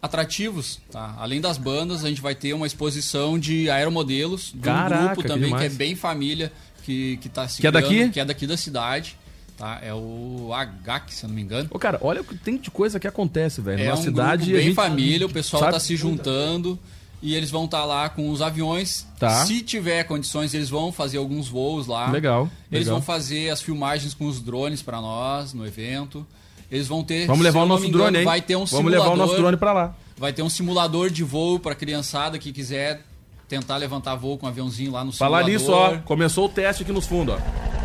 atrativos, 0.00 0.78
tá? 0.90 1.14
Além 1.18 1.40
das 1.40 1.58
bandas, 1.58 2.04
a 2.04 2.08
gente 2.08 2.20
vai 2.20 2.34
ter 2.34 2.52
uma 2.52 2.66
exposição 2.66 3.38
de 3.38 3.68
aeromodelos 3.68 4.52
de 4.52 4.58
um 4.58 4.62
Caraca, 4.72 5.04
grupo 5.06 5.22
que 5.22 5.28
também 5.28 5.48
que, 5.50 5.54
é 5.56 5.58
demais. 5.58 5.76
bem 5.76 5.96
família, 5.96 6.52
que, 6.84 7.16
que 7.20 7.28
tá 7.28 7.48
se 7.48 7.60
Que 7.60 7.66
é 7.66 7.70
daqui? 7.70 8.08
que 8.08 8.20
é 8.20 8.24
daqui 8.24 8.46
da 8.46 8.56
cidade. 8.56 9.17
Tá? 9.58 9.80
É 9.82 9.92
o 9.92 10.50
HAC, 10.86 11.12
se 11.12 11.24
eu 11.24 11.28
não 11.28 11.34
me 11.36 11.42
engano. 11.42 11.68
Ô, 11.70 11.78
cara, 11.78 11.98
olha 12.00 12.20
o 12.20 12.24
que 12.24 12.34
tem 12.36 12.56
de 12.56 12.70
coisa 12.70 12.98
que 13.00 13.06
acontece, 13.06 13.60
velho. 13.60 13.82
É 13.82 13.86
Numa 13.86 13.98
um 13.98 14.02
cidade. 14.02 14.42
grupo 14.44 14.56
bem 14.56 14.66
gente 14.66 14.74
família, 14.74 15.26
o 15.26 15.30
pessoal 15.30 15.60
sabe- 15.60 15.72
tá 15.74 15.80
se 15.80 15.96
juntando 15.96 16.78
e 17.20 17.34
eles 17.34 17.50
vão 17.50 17.64
estar 17.64 17.84
lá 17.84 18.08
com 18.08 18.30
os 18.30 18.40
aviões. 18.40 19.06
Tá. 19.18 19.44
Se 19.44 19.60
tiver 19.60 20.04
condições, 20.04 20.54
eles 20.54 20.70
vão 20.70 20.92
fazer 20.92 21.18
alguns 21.18 21.48
voos 21.48 21.86
lá. 21.86 22.10
Legal, 22.10 22.48
Eles 22.70 22.86
legal. 22.86 23.00
vão 23.00 23.02
fazer 23.02 23.50
as 23.50 23.60
filmagens 23.60 24.14
com 24.14 24.26
os 24.26 24.40
drones 24.40 24.80
pra 24.82 25.00
nós 25.00 25.52
no 25.52 25.66
evento. 25.66 26.24
Eles 26.70 26.86
vão 26.86 27.02
ter. 27.02 27.26
Vamos 27.26 27.42
levar 27.42 27.62
o 27.62 27.66
nosso 27.66 27.84
engano, 27.84 28.04
drone, 28.04 28.18
hein? 28.18 28.24
Vai 28.24 28.40
ter 28.42 28.54
um 28.56 28.64
Vamos 28.64 28.92
levar 28.92 29.08
o 29.08 29.16
nosso 29.16 29.34
drone 29.36 29.56
pra 29.56 29.72
lá. 29.72 29.94
Vai 30.16 30.32
ter 30.32 30.42
um 30.42 30.50
simulador 30.50 31.10
de 31.10 31.24
voo 31.24 31.58
pra 31.58 31.74
criançada 31.74 32.38
que 32.38 32.52
quiser 32.52 33.02
tentar 33.48 33.76
levantar 33.78 34.14
voo 34.16 34.36
com 34.36 34.44
um 34.46 34.48
aviãozinho 34.50 34.92
lá 34.92 35.02
no 35.04 35.10
Falar 35.10 35.44
simulador. 35.44 35.60
nisso, 35.60 35.72
ó. 35.72 35.96
Começou 36.04 36.44
o 36.44 36.48
teste 36.48 36.82
aqui 36.82 36.92
nos 36.92 37.06
fundos, 37.06 37.34
ó. 37.36 37.77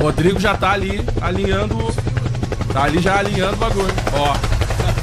Rodrigo 0.00 0.38
já 0.40 0.54
tá 0.56 0.72
ali 0.72 1.04
alinhando. 1.20 1.76
Tá 2.72 2.84
ali 2.84 3.00
já 3.00 3.18
alinhando 3.18 3.54
o 3.54 3.56
bagulho. 3.56 3.94
Ó. 4.14 4.34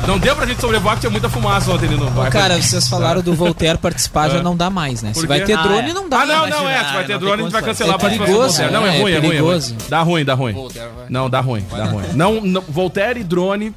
Não 0.08 0.18
deu 0.18 0.36
pra 0.36 0.48
gente 0.48 0.60
sobrevoar 0.60 0.96
que 0.96 1.02
tinha 1.02 1.10
muita 1.12 1.30
fumaça 1.30 1.72
ontem 1.72 1.86
ali 1.86 1.96
no 1.96 2.10
bairro. 2.10 2.32
cara, 2.32 2.60
vocês 2.60 2.88
falaram 2.88 3.22
do 3.22 3.36
Voltaire 3.36 3.78
participar, 3.78 4.30
já 4.30 4.40
Ah. 4.40 4.44
não 4.44 4.56
dá 4.58 4.68
mais, 4.70 5.04
né? 5.04 5.14
Se 5.14 5.28
vai 5.28 5.42
ter 5.42 5.54
Ah, 5.54 5.62
drone, 5.62 5.92
é. 5.92 5.94
não 5.94 6.10
dá. 6.10 6.22
Ah, 6.22 6.26
não, 6.26 6.48
não, 6.48 6.68
é. 6.70 6.84
Se 6.84 6.94
vai 6.94 7.04
ter 7.06 7.20
drone, 7.20 7.42
a 7.42 7.44
gente 7.44 7.52
vai 7.52 7.62
cancelar 7.62 7.94
É 7.94 7.96
a 7.96 8.00
participação 8.00 8.68
do. 8.68 8.72
Não, 8.74 8.86
é, 8.88 8.92
né? 8.92 9.00
ruim, 9.00 9.00
é, 9.00 9.00
ruim, 9.00 9.12
é 9.14 9.20
ruim. 9.20 9.30
perigoso. 9.30 9.76
Dá 9.88 10.02
ruim, 10.02 10.26
dá 10.26 10.34
ruim. 10.34 10.54
Voltaire 10.54 10.90
vai. 10.98 11.06
Não, 11.08 11.30
dá 11.30 11.40
ruim, 11.40 11.66
dá 11.72 11.86
ruim. 11.86 12.04
Não, 12.14 12.42
não, 12.42 12.62
Voltaire 12.68 13.20
e 13.20 13.24
drone 13.24 13.76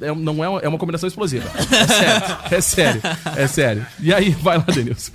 é, 0.00 0.14
não 0.14 0.42
é, 0.44 0.48
uma- 0.48 0.60
é 0.60 0.68
uma 0.68 0.78
combinação 0.78 1.06
explosiva. 1.06 1.48
É 1.70 1.86
sério, 1.86 2.36
é 2.50 2.60
sério, 2.60 3.02
é 3.36 3.46
sério. 3.46 3.86
E 4.00 4.12
aí, 4.14 4.30
vai 4.30 4.58
lá, 4.58 4.64
Denilson. 4.64 5.12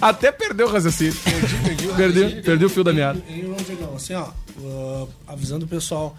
Até 0.00 0.30
perdeu 0.32 0.66
o 0.68 0.72
raciocínio. 0.72 1.14
Perdi, 1.14 1.56
perdi 1.64 1.86
o 1.88 1.94
Perdeu, 1.94 2.42
perdeu 2.42 2.66
o 2.68 2.70
fio 2.70 2.84
da 2.84 2.92
meada. 2.92 3.20
E 3.28 3.44
assim, 3.96 4.14
ó, 4.14 4.28
uh, 4.58 5.08
avisando 5.26 5.64
o 5.64 5.68
pessoal, 5.68 6.16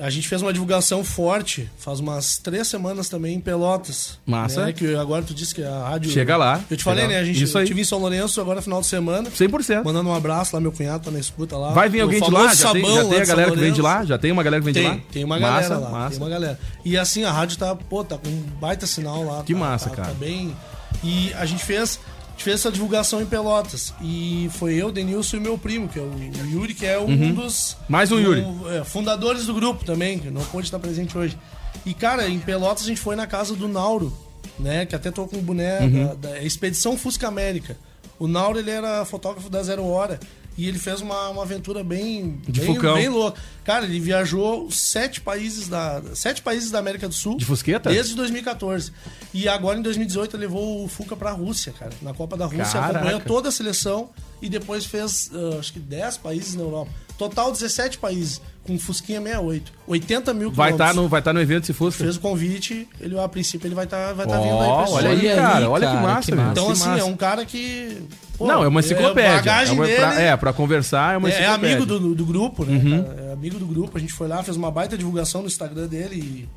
a 0.00 0.10
gente 0.10 0.28
fez 0.28 0.40
uma 0.42 0.52
divulgação 0.52 1.02
forte 1.04 1.68
faz 1.78 2.00
umas 2.00 2.38
três 2.38 2.68
semanas 2.68 3.08
também 3.08 3.34
em 3.36 3.40
Pelotas. 3.40 4.18
Massa. 4.26 4.66
Né, 4.66 4.72
que 4.72 4.94
agora 4.94 5.22
tu 5.22 5.34
disse 5.34 5.54
que 5.54 5.62
a 5.62 5.88
rádio. 5.88 6.10
Chega 6.10 6.36
lá, 6.36 6.60
Eu 6.70 6.76
te 6.76 6.84
falei, 6.84 7.06
né? 7.06 7.18
A 7.18 7.24
gente 7.24 7.42
Isso 7.42 7.56
aí. 7.58 7.66
tive 7.66 7.80
em 7.80 7.84
São 7.84 7.98
Lourenço 7.98 8.40
agora 8.40 8.62
final 8.62 8.80
de 8.80 8.86
semana. 8.86 9.30
100%. 9.30 9.84
Mandando 9.84 10.08
um 10.08 10.14
abraço 10.14 10.54
lá, 10.54 10.60
meu 10.60 10.72
cunhado 10.72 11.04
tá 11.04 11.10
na 11.10 11.18
escuta 11.18 11.56
lá. 11.56 11.72
Vai 11.72 11.88
vir 11.88 12.00
alguém 12.00 12.20
de 12.20 12.30
lá? 12.30 12.54
Já 12.54 12.72
tem, 12.72 12.82
já 12.84 13.04
tem 13.04 13.18
a 13.18 13.20
de 13.22 13.26
galera 13.26 13.50
que 13.52 13.58
vem 13.58 13.72
de 13.72 13.82
lá? 13.82 14.04
Já 14.04 14.18
tem 14.18 14.32
uma 14.32 14.42
galera 14.42 14.60
que 14.60 14.64
vem 14.64 14.74
de 14.74 14.80
Tem, 14.80 14.88
lá? 14.88 15.00
tem 15.12 15.24
uma 15.24 15.38
galera 15.38 15.68
Massa, 15.68 15.78
lá. 15.78 15.90
Massa. 15.90 16.10
Tem 16.10 16.18
uma 16.26 16.30
galera. 16.30 16.60
E 16.84 16.96
assim, 16.96 17.24
a 17.24 17.32
rádio 17.32 17.58
tá, 17.58 17.74
pô, 17.74 18.04
tá 18.04 18.16
com 18.18 18.28
um 18.28 18.42
baita 18.60 18.86
sinal 18.86 19.24
lá. 19.24 19.42
Que 19.42 19.52
tá- 19.54 19.58
massa, 19.60 19.90
tá- 19.90 19.96
cara. 19.96 20.08
Tá 20.08 20.14
bem. 20.14 20.54
E 21.02 21.32
a 21.34 21.44
gente 21.46 21.64
fez. 21.64 21.98
A 22.38 22.40
gente 22.40 22.44
fez 22.44 22.60
essa 22.60 22.70
divulgação 22.70 23.20
em 23.20 23.26
Pelotas. 23.26 23.92
E 24.00 24.48
foi 24.52 24.74
eu, 24.74 24.92
Denilson 24.92 25.38
e 25.38 25.40
meu 25.40 25.58
primo, 25.58 25.88
que 25.88 25.98
é 25.98 26.02
o 26.02 26.12
Yuri, 26.48 26.72
que 26.72 26.86
é 26.86 26.96
um 26.96 27.06
Uhum. 27.06 27.34
dos. 27.34 27.76
Mais 27.88 28.12
um 28.12 28.18
Yuri. 28.20 28.44
é, 28.78 28.84
fundadores 28.84 29.46
do 29.46 29.54
grupo 29.54 29.84
também, 29.84 30.20
que 30.20 30.30
não 30.30 30.44
pôde 30.44 30.68
estar 30.68 30.78
presente 30.78 31.18
hoje. 31.18 31.36
E, 31.84 31.92
cara, 31.92 32.28
em 32.28 32.38
Pelotas 32.38 32.84
a 32.84 32.86
gente 32.86 33.00
foi 33.00 33.16
na 33.16 33.26
casa 33.26 33.56
do 33.56 33.66
Nauro, 33.66 34.16
né? 34.56 34.86
Que 34.86 34.94
até 34.94 35.10
tô 35.10 35.26
com 35.26 35.36
o 35.38 35.42
boné 35.42 35.80
Uhum. 35.80 36.06
da, 36.06 36.14
da 36.30 36.40
Expedição 36.40 36.96
Fusca 36.96 37.26
América. 37.26 37.76
O 38.20 38.28
Nauro, 38.28 38.60
ele 38.60 38.70
era 38.70 39.04
fotógrafo 39.04 39.50
da 39.50 39.60
Zero 39.60 39.84
Hora. 39.84 40.20
E 40.58 40.66
ele 40.66 40.78
fez 40.78 41.00
uma, 41.00 41.28
uma 41.28 41.42
aventura 41.42 41.84
bem, 41.84 42.40
De 42.48 42.60
bem, 42.60 42.74
Fucão. 42.74 42.94
bem 42.96 43.08
louca. 43.08 43.40
Cara, 43.64 43.84
ele 43.84 44.00
viajou 44.00 44.68
sete 44.72 45.20
países 45.20 45.68
da, 45.68 46.02
sete 46.14 46.42
países 46.42 46.70
da 46.72 46.80
América 46.80 47.06
do 47.06 47.14
Sul. 47.14 47.36
De 47.36 47.44
Fusqueta? 47.44 47.88
Desde 47.90 48.16
2014. 48.16 48.92
E 49.32 49.48
agora, 49.48 49.78
em 49.78 49.82
2018, 49.82 50.34
ele 50.34 50.42
levou 50.46 50.84
o 50.84 50.88
Fuca 50.88 51.14
pra 51.14 51.30
Rússia, 51.30 51.72
cara. 51.78 51.92
Na 52.02 52.12
Copa 52.12 52.36
da 52.36 52.44
Rússia, 52.46 52.64
Caraca. 52.80 52.96
acompanhou 52.98 53.20
toda 53.20 53.50
a 53.50 53.52
seleção 53.52 54.10
e 54.42 54.48
depois 54.48 54.84
fez, 54.84 55.30
ah, 55.32 55.58
acho 55.60 55.72
que 55.72 55.78
10 55.78 56.16
países 56.18 56.56
na 56.56 56.62
Europa. 56.62 56.90
Total, 57.18 57.50
17 57.50 57.98
países, 57.98 58.40
com 58.64 58.78
Fusquinha 58.78 59.20
68. 59.20 59.72
80 59.88 60.32
mil 60.34 60.50
Vai 60.52 60.70
estar 60.70 60.76
quilômetros. 60.90 61.02
no, 61.02 61.08
vai 61.08 61.20
tá 61.20 61.32
no 61.32 61.40
evento 61.40 61.66
se 61.66 61.72
fosse. 61.72 61.98
Fez 61.98 62.16
o 62.16 62.20
convite, 62.20 62.88
ele, 63.00 63.18
a 63.18 63.28
princípio, 63.28 63.66
ele 63.66 63.74
vai 63.74 63.84
estar 63.84 64.12
vai 64.14 64.24
tá 64.26 64.38
Ó, 64.38 64.42
vindo 64.42 64.52
aí 64.52 64.58
pra 64.68 64.90
olha 64.94 65.08
aí, 65.10 65.20
jogo. 65.28 65.34
cara, 65.34 65.70
olha 65.70 65.88
que 65.90 65.96
massa, 65.96 66.36
velho. 66.36 66.50
Então, 66.52 66.66
que 66.66 66.72
assim, 66.72 66.88
massa. 66.88 67.00
é 67.00 67.04
um 67.04 67.16
cara 67.16 67.44
que. 67.44 68.02
pô, 68.38 68.46
não, 68.46 68.62
é 68.62 68.68
uma 68.68 68.78
enciclopédia. 68.80 69.32
bagagem 69.36 69.76
é, 69.76 69.80
uma- 69.80 69.86
pra, 70.12 70.20
é, 70.22 70.36
pra 70.36 70.52
conversar 70.52 71.14
é 71.14 71.16
uma 71.18 71.28
é, 71.28 71.42
é 71.42 71.46
amigo 71.46 71.84
do, 71.84 72.14
do 72.14 72.24
grupo, 72.24 72.64
né? 72.64 72.76
Uhum. 72.76 73.02
cara? 73.04 73.20
É 73.28 73.32
amigo 73.32 73.58
do 73.58 73.66
grupo. 73.66 73.98
A 73.98 74.00
gente 74.00 74.12
foi 74.12 74.28
lá, 74.28 74.42
fez 74.44 74.56
uma 74.56 74.70
baita 74.70 74.96
divulgação 74.96 75.40
no 75.40 75.48
Instagram 75.48 75.88
dele 75.88 76.14
e 76.16 76.48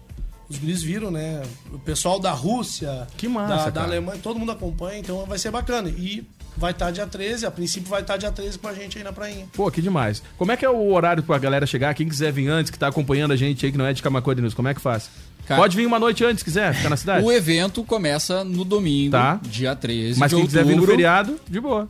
os 0.47 0.59
guris 0.59 0.83
viram, 0.83 1.09
né? 1.09 1.41
O 1.73 1.79
pessoal 1.79 2.19
da 2.19 2.31
Rússia, 2.31 3.07
Que 3.17 3.27
massa, 3.27 3.47
da, 3.55 3.65
da 3.65 3.71
cara. 3.71 3.85
Alemanha, 3.87 4.19
todo 4.21 4.37
mundo 4.37 4.51
acompanha, 4.51 4.99
então 4.99 5.25
vai 5.25 5.39
ser 5.39 5.49
bacana. 5.49 5.89
E 5.89 6.23
vai 6.61 6.71
estar 6.71 6.91
dia 6.91 7.05
13, 7.07 7.45
a 7.45 7.51
princípio 7.51 7.89
vai 7.89 8.01
estar 8.01 8.15
dia 8.17 8.31
13 8.31 8.57
com 8.59 8.67
a 8.67 8.73
gente 8.73 8.97
aí 8.97 9.03
na 9.03 9.11
prainha. 9.11 9.47
Pô, 9.53 9.69
que 9.71 9.81
demais. 9.81 10.21
Como 10.37 10.51
é 10.51 10.55
que 10.57 10.63
é 10.63 10.69
o 10.69 10.93
horário 10.93 11.23
pra 11.23 11.37
galera 11.37 11.65
chegar? 11.65 11.93
Quem 11.93 12.07
quiser 12.07 12.31
vir 12.31 12.47
antes, 12.47 12.69
que 12.71 12.77
tá 12.79 12.87
acompanhando 12.87 13.31
a 13.31 13.35
gente 13.35 13.65
aí, 13.65 13.71
que 13.71 13.77
não 13.77 13.85
é 13.85 13.91
de 13.91 14.01
Camacuã 14.01 14.33
de 14.35 14.41
News, 14.41 14.53
como 14.53 14.67
é 14.67 14.73
que 14.73 14.79
faz? 14.79 15.09
Cara- 15.47 15.59
Pode 15.59 15.75
vir 15.75 15.85
uma 15.87 15.99
noite 15.99 16.23
antes, 16.23 16.39
se 16.39 16.45
quiser, 16.45 16.73
ficar 16.73 16.89
na 16.89 16.95
cidade. 16.97 17.25
O 17.25 17.31
evento 17.31 17.83
começa 17.83 18.43
no 18.43 18.63
domingo, 18.63 19.11
Tá. 19.11 19.39
dia 19.43 19.75
13 19.75 20.19
Mas 20.19 20.29
de 20.29 20.35
quem 20.37 20.45
quiser 20.45 20.59
vir 20.63 20.67
no 20.75 20.81
outubro. 20.81 20.91
feriado, 20.91 21.39
de 21.49 21.59
boa. 21.59 21.89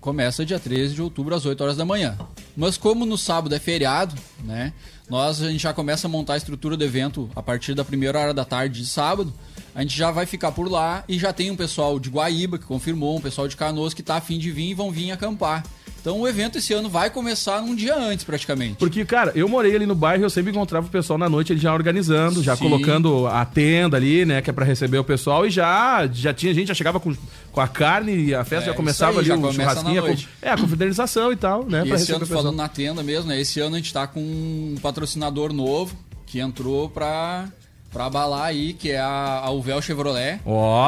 Começa 0.00 0.44
dia 0.44 0.58
13 0.60 0.94
de 0.94 1.02
outubro 1.02 1.34
às 1.34 1.44
8 1.46 1.60
horas 1.62 1.76
da 1.76 1.84
manhã. 1.84 2.16
Mas 2.56 2.76
como 2.76 3.04
no 3.06 3.16
sábado 3.18 3.54
é 3.54 3.58
feriado, 3.58 4.14
né? 4.44 4.72
Nós 5.10 5.42
a 5.42 5.50
gente 5.50 5.62
já 5.62 5.72
começa 5.72 6.06
a 6.06 6.10
montar 6.10 6.34
a 6.34 6.36
estrutura 6.36 6.76
do 6.76 6.84
evento 6.84 7.28
a 7.34 7.42
partir 7.42 7.74
da 7.74 7.84
primeira 7.84 8.18
hora 8.18 8.32
da 8.34 8.44
tarde 8.44 8.80
de 8.82 8.86
sábado. 8.86 9.32
A 9.74 9.82
gente 9.82 9.96
já 9.96 10.10
vai 10.10 10.24
ficar 10.26 10.52
por 10.52 10.70
lá 10.70 11.02
e 11.08 11.18
já 11.18 11.32
tem 11.32 11.50
um 11.50 11.56
pessoal 11.56 11.98
de 11.98 12.08
Guaíba 12.08 12.58
que 12.58 12.64
confirmou, 12.64 13.16
um 13.16 13.20
pessoal 13.20 13.48
de 13.48 13.56
Canoas 13.56 13.92
que 13.92 14.02
tá 14.02 14.16
afim 14.16 14.38
de 14.38 14.50
vir 14.50 14.70
e 14.70 14.74
vão 14.74 14.90
vir 14.90 15.10
acampar. 15.10 15.64
Então 16.00 16.20
o 16.20 16.28
evento 16.28 16.58
esse 16.58 16.74
ano 16.74 16.90
vai 16.90 17.08
começar 17.08 17.62
um 17.62 17.74
dia 17.74 17.96
antes, 17.96 18.26
praticamente. 18.26 18.76
Porque, 18.76 19.06
cara, 19.06 19.32
eu 19.34 19.48
morei 19.48 19.74
ali 19.74 19.86
no 19.86 19.94
bairro 19.94 20.22
e 20.22 20.26
eu 20.26 20.28
sempre 20.28 20.50
encontrava 20.52 20.86
o 20.86 20.90
pessoal 20.90 21.18
na 21.18 21.30
noite, 21.30 21.50
ele 21.54 21.60
já 21.60 21.72
organizando, 21.72 22.42
já 22.42 22.54
Sim. 22.54 22.64
colocando 22.64 23.26
a 23.26 23.42
tenda 23.46 23.96
ali, 23.96 24.26
né, 24.26 24.42
que 24.42 24.50
é 24.50 24.52
pra 24.52 24.66
receber 24.66 24.98
o 24.98 25.04
pessoal, 25.04 25.46
e 25.46 25.50
já, 25.50 26.06
já 26.12 26.34
tinha 26.34 26.52
gente, 26.52 26.68
já 26.68 26.74
chegava 26.74 27.00
com, 27.00 27.16
com 27.50 27.60
a 27.60 27.66
carne 27.66 28.26
e 28.26 28.34
a 28.34 28.44
festa 28.44 28.66
É, 28.66 28.72
já 28.72 28.74
começava 28.74 29.20
aí, 29.20 29.24
já 29.26 29.32
ali, 29.32 29.42
o 29.42 29.46
começa 29.46 29.60
churrasquinho. 29.62 29.94
na 29.94 30.00
a 30.02 30.06
noite. 30.08 30.28
É, 30.42 30.50
a 30.50 30.58
confraternização 30.58 31.32
e 31.32 31.36
tal, 31.36 31.64
né, 31.64 31.84
E 31.86 31.88
pra 31.88 31.96
esse 31.96 32.12
ano, 32.12 32.26
falando 32.26 32.56
na 32.56 32.68
tenda 32.68 33.02
mesmo, 33.02 33.28
né? 33.30 33.40
Esse 33.40 33.58
ano 33.60 33.74
a 33.74 33.78
gente 33.78 33.90
tá 33.90 34.06
com 34.06 34.20
um 34.20 34.74
patrocinador 34.82 35.54
novo 35.54 35.96
que 36.26 36.38
entrou 36.38 36.90
pra, 36.90 37.48
pra 37.94 38.04
abalar 38.06 38.42
aí, 38.46 38.74
que 38.74 38.90
é 38.90 39.00
a, 39.00 39.40
a 39.44 39.50
Uvel 39.50 39.80
Chevrolet. 39.80 40.40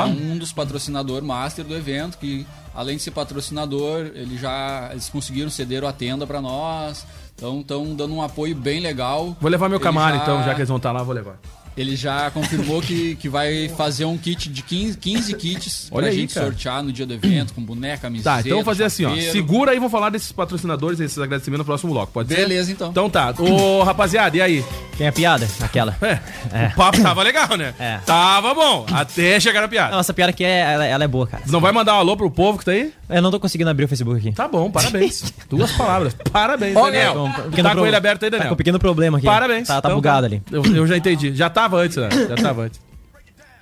É 0.02 0.06
um 0.10 0.36
dos 0.36 0.52
patrocinadores 0.52 1.26
master 1.26 1.64
do 1.64 1.74
evento, 1.74 2.18
que 2.18 2.44
além 2.74 2.96
de 2.98 3.02
ser 3.02 3.12
patrocinador, 3.12 4.10
ele 4.14 4.36
já, 4.36 4.88
eles 4.90 5.08
conseguiram 5.08 5.48
ceder 5.48 5.82
a 5.84 5.92
tenda 5.92 6.26
pra 6.26 6.42
nós. 6.42 7.06
Então 7.34 7.60
estão 7.60 7.94
dando 7.94 8.14
um 8.14 8.20
apoio 8.22 8.54
bem 8.56 8.80
legal. 8.80 9.36
Vou 9.40 9.50
levar 9.50 9.68
meu 9.68 9.78
Camaro, 9.80 10.16
já- 10.16 10.22
então, 10.22 10.42
já 10.42 10.52
que 10.54 10.60
eles 10.60 10.68
vão 10.68 10.78
estar 10.78 10.90
lá, 10.92 11.02
vou 11.02 11.14
levar. 11.14 11.36
Ele 11.76 11.94
já 11.94 12.30
confirmou 12.30 12.80
que, 12.80 13.16
que 13.16 13.28
vai 13.28 13.68
fazer 13.76 14.04
um 14.06 14.16
kit 14.16 14.48
de 14.48 14.62
15, 14.62 14.96
15 14.96 15.34
kits 15.34 15.88
Olha 15.90 16.04
pra 16.04 16.10
aí, 16.10 16.16
gente 16.20 16.34
cara. 16.34 16.46
sortear 16.46 16.82
no 16.82 16.90
dia 16.90 17.04
do 17.06 17.12
evento, 17.14 17.52
com 17.52 17.60
boneca, 17.62 18.02
camiseta. 18.02 18.30
Tá, 18.30 18.40
então 18.40 18.52
vamos 18.52 18.64
fazer 18.64 18.84
assim, 18.84 19.04
ó. 19.04 19.10
chaveiro. 19.10 19.32
Segura 19.32 19.72
aí, 19.72 19.76
vamos 19.78 19.92
falar 19.92 20.10
desses 20.10 20.32
patrocinadores, 20.32 20.98
esses 21.00 21.18
agradecimentos 21.18 21.60
no 21.60 21.64
próximo 21.66 21.92
bloco, 21.92 22.12
pode 22.12 22.28
ser? 22.30 22.36
Beleza, 22.36 22.72
então. 22.72 22.90
Então 22.90 23.10
tá. 23.10 23.34
Ô, 23.38 23.82
rapaziada, 23.82 24.36
e 24.36 24.40
aí? 24.40 24.64
Tem 24.96 25.06
a 25.08 25.12
piada? 25.12 25.46
Aquela. 25.60 25.94
É, 26.00 26.68
O 26.68 26.76
papo 26.76 27.02
tava 27.02 27.22
legal, 27.22 27.54
né? 27.56 27.74
É. 27.78 27.98
Tava 28.06 28.54
bom, 28.54 28.86
até 28.92 29.38
chegar 29.38 29.60
na 29.60 29.68
piada. 29.68 29.92
Não, 29.92 30.00
essa 30.00 30.14
piada 30.14 30.30
aqui, 30.30 30.44
é, 30.44 30.60
ela, 30.72 30.84
ela 30.86 31.04
é 31.04 31.08
boa, 31.08 31.26
cara. 31.26 31.42
Não 31.46 31.60
vai 31.60 31.72
mandar 31.72 31.94
um 31.94 31.98
alô 31.98 32.16
pro 32.16 32.30
povo 32.30 32.58
que 32.58 32.64
tá 32.64 32.70
aí? 32.72 32.92
Eu 33.08 33.20
não 33.20 33.30
tô 33.30 33.38
conseguindo 33.38 33.68
abrir 33.70 33.84
o 33.84 33.88
Facebook 33.88 34.18
aqui. 34.18 34.32
Tá 34.32 34.48
bom, 34.48 34.70
parabéns. 34.70 35.32
Duas 35.50 35.70
palavras. 35.72 36.16
Parabéns, 36.32 36.74
Ó, 36.74 36.86
Daniel. 36.86 37.12
com 37.14 37.30
Tu 37.30 37.42
pequeno 37.50 37.68
tá 37.68 37.74
com 37.76 37.86
ele 37.86 37.96
aberto 37.96 38.22
aí, 38.24 38.30
Tá 38.30 38.36
Daniel? 38.38 38.48
com 38.48 38.54
um 38.54 38.56
pequeno 38.56 38.78
problema 38.78 39.18
aqui. 39.18 39.26
Parabéns. 39.26 39.68
Tá, 39.68 39.80
tá 39.82 39.88
Então 39.88 39.96
bugado 39.98 40.26
ali. 40.26 40.42
Eu, 40.50 40.64
eu 40.64 40.86
já 40.86 40.96
entendi. 40.96 41.34
Já 41.34 41.50
tava 41.68 41.76
antes, 41.82 41.96
né? 41.96 42.08
Já 42.28 42.36
tava 42.36 42.62
antes. 42.62 42.80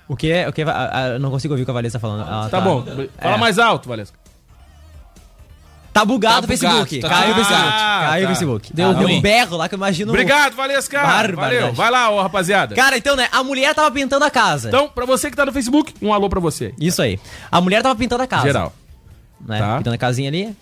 O 0.07 0.15
que 0.15 0.31
é. 0.31 0.47
O 0.47 0.53
que 0.53 0.61
é- 0.61 0.65
ah, 0.65 0.89
ah, 0.93 1.07
eu 1.09 1.19
não 1.19 1.31
consigo 1.31 1.53
ouvir 1.53 1.63
o 1.63 1.65
que 1.65 1.71
a 1.71 1.73
Valesca 1.73 1.97
tá 1.99 2.07
falando. 2.07 2.27
Ela 2.27 2.49
Tá 2.49 2.61
bom. 2.61 2.83
Fala 3.19 3.35
É. 3.35 3.37
mais 3.37 3.57
alto, 3.59 3.89
Valesca. 3.89 4.17
Tá 5.91 6.03
bugado 6.03 6.41
Tá 6.41 6.45
o 6.45 6.47
Facebook. 6.57 6.99
tá 6.99 7.07
Caiu 7.09 7.31
o. 7.31 7.35
Facebook. 7.35 7.63
Ah, 7.63 8.05
Caiu 8.09 8.19
o 8.25 8.27
tá. 8.27 8.35
Facebook. 8.35 8.73
Deu 8.73 8.89
Ah, 8.89 8.93
Deu 8.93 9.03
ruim. 9.03 9.17
um 9.17 9.21
berro 9.21 9.55
lá 9.55 9.69
que 9.69 9.75
eu 9.75 9.77
imagino. 9.77 10.11
Obrigado, 10.11 10.53
Valesca. 10.53 11.01
Barbaridade. 11.01 11.55
Valeu. 11.61 11.73
Vai 11.73 11.89
lá, 11.89 12.09
ô, 12.09 12.21
rapaziada. 12.21 12.75
Cara, 12.75 12.97
então, 12.97 13.15
né? 13.15 13.29
A 13.31 13.41
mulher 13.43 13.73
tava 13.73 13.89
pintando 13.89 14.25
a 14.25 14.29
casa. 14.29 14.67
Então, 14.67 14.89
pra 14.89 15.05
você 15.05 15.31
que 15.31 15.37
tá 15.37 15.45
no 15.45 15.53
Facebook, 15.53 15.93
um 16.01 16.13
alô 16.13 16.27
pra 16.29 16.41
você. 16.41 16.73
Isso 16.79 17.01
aí. 17.01 17.17
A 17.49 17.61
mulher 17.61 17.81
tava 17.81 17.95
pintando 17.95 18.21
a 18.23 18.27
casa. 18.27 18.43
Geral. 18.43 18.73
Né? 19.45 19.59
Tá. 19.59 19.77
Pintando 19.77 19.93
a 19.95 19.97
casinha 19.97 20.29
ali. 20.29 20.55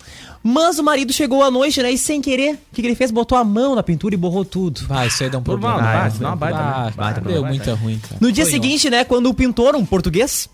Mas 0.44 0.78
o 0.78 0.84
marido 0.84 1.14
chegou 1.14 1.42
à 1.42 1.50
noite, 1.50 1.82
né? 1.82 1.90
E 1.92 1.98
sem 1.98 2.22
querer, 2.22 2.56
o 2.56 2.58
que, 2.74 2.82
que 2.82 2.88
ele 2.88 2.96
fez? 2.96 3.12
Botou 3.12 3.38
a 3.38 3.44
mão 3.44 3.76
na 3.76 3.82
pintura 3.82 4.14
e 4.14 4.18
borrou 4.18 4.44
tudo. 4.44 4.86
Vai, 4.88 5.08
isso 5.08 5.24
aí 5.24 5.30
dá 5.30 5.38
um 5.38 5.44
problema. 5.44 5.78
não 5.78 5.88
Ah, 5.88 6.12
é 6.14 6.26
uma 6.26 6.36
baita, 6.36 6.60
Ah? 6.60 6.92
Baita, 6.96 7.22
deu 7.22 7.46
muito 7.46 7.74
ruim, 7.76 7.98
cara. 8.00 8.18
No 8.20 8.32
dia 8.32 8.44
Foi 8.44 8.52
seguinte, 8.52 8.90
né? 8.90 9.06
Quando 9.06 9.28
o 9.30 9.34
pintor, 9.34 9.74
um 9.76 9.86
português, 9.86 10.50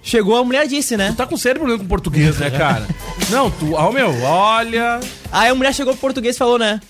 chegou, 0.00 0.36
a 0.36 0.44
mulher 0.44 0.68
disse, 0.68 0.96
né? 0.96 1.12
Tá 1.16 1.26
com 1.26 1.36
sério 1.36 1.58
problema 1.58 1.82
com 1.82 1.88
português, 1.88 2.38
né, 2.38 2.50
cara? 2.50 2.86
Não, 3.30 3.50
tu. 3.50 3.72
Ó, 3.72 3.90
meu, 3.90 4.14
olha. 4.22 5.00
Aí 5.32 5.50
a 5.50 5.54
mulher 5.54 5.74
chegou 5.74 5.92
pro 5.94 6.00
português 6.02 6.36
e 6.36 6.38
falou, 6.38 6.58
né? 6.58 6.80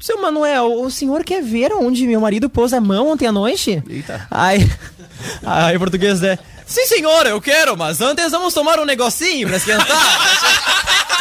Seu 0.00 0.22
Manuel, 0.22 0.80
o 0.80 0.90
senhor 0.90 1.24
quer 1.24 1.42
ver 1.42 1.72
onde 1.72 2.06
meu 2.06 2.20
marido 2.20 2.48
pôs 2.48 2.72
a 2.72 2.80
mão 2.80 3.10
ontem 3.10 3.26
à 3.26 3.32
noite? 3.32 3.82
Eita. 3.88 4.26
Aí, 4.30 4.66
aí 5.44 5.76
o 5.76 5.78
português, 5.78 6.20
né? 6.20 6.38
Sim, 6.68 6.86
senhor, 6.86 7.26
eu 7.26 7.40
quero, 7.40 7.76
mas 7.76 8.00
antes 8.00 8.30
vamos 8.30 8.52
tomar 8.52 8.78
um 8.78 8.84
negocinho 8.84 9.48
pra 9.48 9.56
esquentar. 9.56 9.88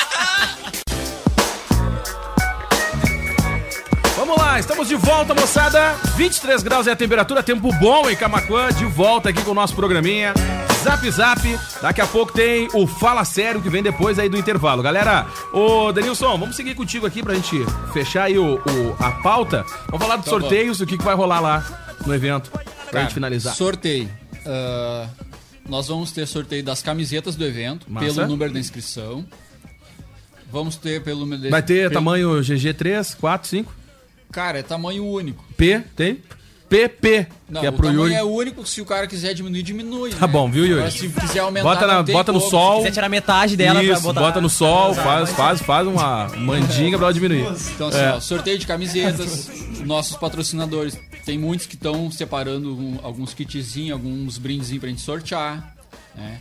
lá, 4.38 4.60
estamos 4.60 4.88
de 4.88 4.96
volta, 4.96 5.34
moçada. 5.34 5.94
23 6.16 6.62
graus 6.64 6.88
é 6.88 6.92
a 6.92 6.96
temperatura, 6.96 7.42
tempo 7.44 7.72
bom 7.80 8.10
em 8.10 8.16
Camacuã. 8.16 8.72
De 8.72 8.86
volta 8.86 9.30
aqui 9.30 9.42
com 9.42 9.52
o 9.52 9.54
nosso 9.54 9.76
programinha. 9.76 10.34
Zap 10.84 11.10
Zap. 11.12 11.60
Daqui 11.82 12.02
a 12.02 12.08
pouco 12.08 12.34
tem 12.34 12.68
o 12.74 12.86
Fala 12.88 13.24
Sério 13.26 13.62
que 13.62 13.70
vem 13.70 13.82
depois 13.84 14.18
aí 14.20 14.30
do 14.30 14.38
intervalo. 14.38 14.82
Galera, 14.84 15.26
ô 15.54 15.92
Denilson, 15.92 16.38
vamos 16.38 16.56
seguir 16.56 16.76
contigo 16.76 17.06
aqui 17.06 17.22
pra 17.24 17.34
gente 17.34 17.56
fechar 17.94 18.24
aí 18.24 18.38
o, 18.38 18.56
o- 18.56 18.96
a 19.00 19.12
pauta. 19.12 19.66
Vamos 19.88 20.02
falar 20.06 20.18
dos 20.18 20.28
Então 20.28 20.40
sorteios, 20.40 20.82
o 20.82 20.86
que, 20.86 20.98
que 20.98 21.04
vai 21.04 21.16
rolar 21.16 21.40
lá 21.40 21.64
no 22.06 22.14
evento. 22.14 22.50
Pra 22.52 22.64
Cara, 22.92 23.04
gente 23.04 23.14
finalizar. 23.14 23.54
Sorteio. 23.56 24.10
Ah, 24.46 25.08
nós 25.68 25.88
vamos 25.88 26.12
ter 26.12 26.26
sorteio 26.28 26.64
das 26.64 26.82
camisetas 26.82 27.36
do 27.36 27.46
evento, 27.46 27.86
Massa. 27.92 28.14
pelo 28.14 28.28
número 28.28 28.54
da 28.54 28.60
inscrição. 28.60 29.26
Vamos 30.52 30.76
ter 30.78 31.02
pelo 31.04 31.20
número 31.22 31.42
de- 31.42 31.50
Vai 31.50 31.62
ter 31.62 31.90
pelo- 31.90 31.94
tamanho 31.94 32.42
GG3, 32.42 33.16
4, 33.20 33.50
5? 33.50 33.74
Cara, 34.32 34.60
é 34.60 34.64
tamanho 34.64 35.06
único. 35.06 35.44
P, 35.58 35.82
tem? 35.96 36.22
PP, 36.70 37.28
Não, 37.50 37.62
que 37.62 37.68
é 37.68 37.70
o 37.70 37.74
pro 37.74 37.88
tamanho 37.88 38.04
Yuri. 38.04 38.14
é 38.14 38.24
único, 38.24 38.66
se 38.66 38.82
o 38.82 38.86
cara 38.86 39.08
quiser 39.08 39.34
diminuir, 39.34 39.64
diminui. 39.64 40.10
Tá 40.12 40.28
bom, 40.28 40.52
viu, 40.52 40.66
Yuri? 40.66 40.80
Agora, 40.82 40.92
se 40.92 41.08
quiser 41.08 41.40
aumentar, 41.40 41.64
Bota, 41.64 41.88
na- 41.88 42.04
bota 42.04 42.32
no 42.34 42.42
sol. 42.42 42.72
Se 42.74 42.78
quiser 42.80 42.92
tirar 42.92 43.08
metade 43.10 43.56
dela 43.56 43.80
pra 43.80 43.84
Isso, 43.94 44.02
botar- 44.02 44.20
bota 44.20 44.42
no 44.42 44.50
sol, 44.50 44.94
faz, 44.94 45.30
faz, 45.32 45.62
faz 45.62 45.88
uma 45.88 46.28
mandinga 46.36 46.98
pra 46.98 47.08
ela 47.08 47.14
diminuir. 47.14 47.48
Então, 47.74 47.88
assim, 47.88 47.98
É. 48.00 48.12
ó, 48.16 48.20
sorteio 48.20 48.58
de 48.60 48.68
camisetas, 48.68 49.50
nossos 49.86 50.18
patrocinadores. 50.18 50.98
Tem 51.28 51.38
muitos 51.38 51.66
que 51.66 51.76
estão 51.76 52.10
separando 52.10 52.74
um- 52.74 53.00
alguns 53.04 53.34
kitzinhos, 53.34 53.92
alguns 53.92 54.38
brindezinhos 54.38 54.80
pra 54.80 54.90
gente 54.90 55.02
sortear. 55.02 55.76
Né? 56.16 56.40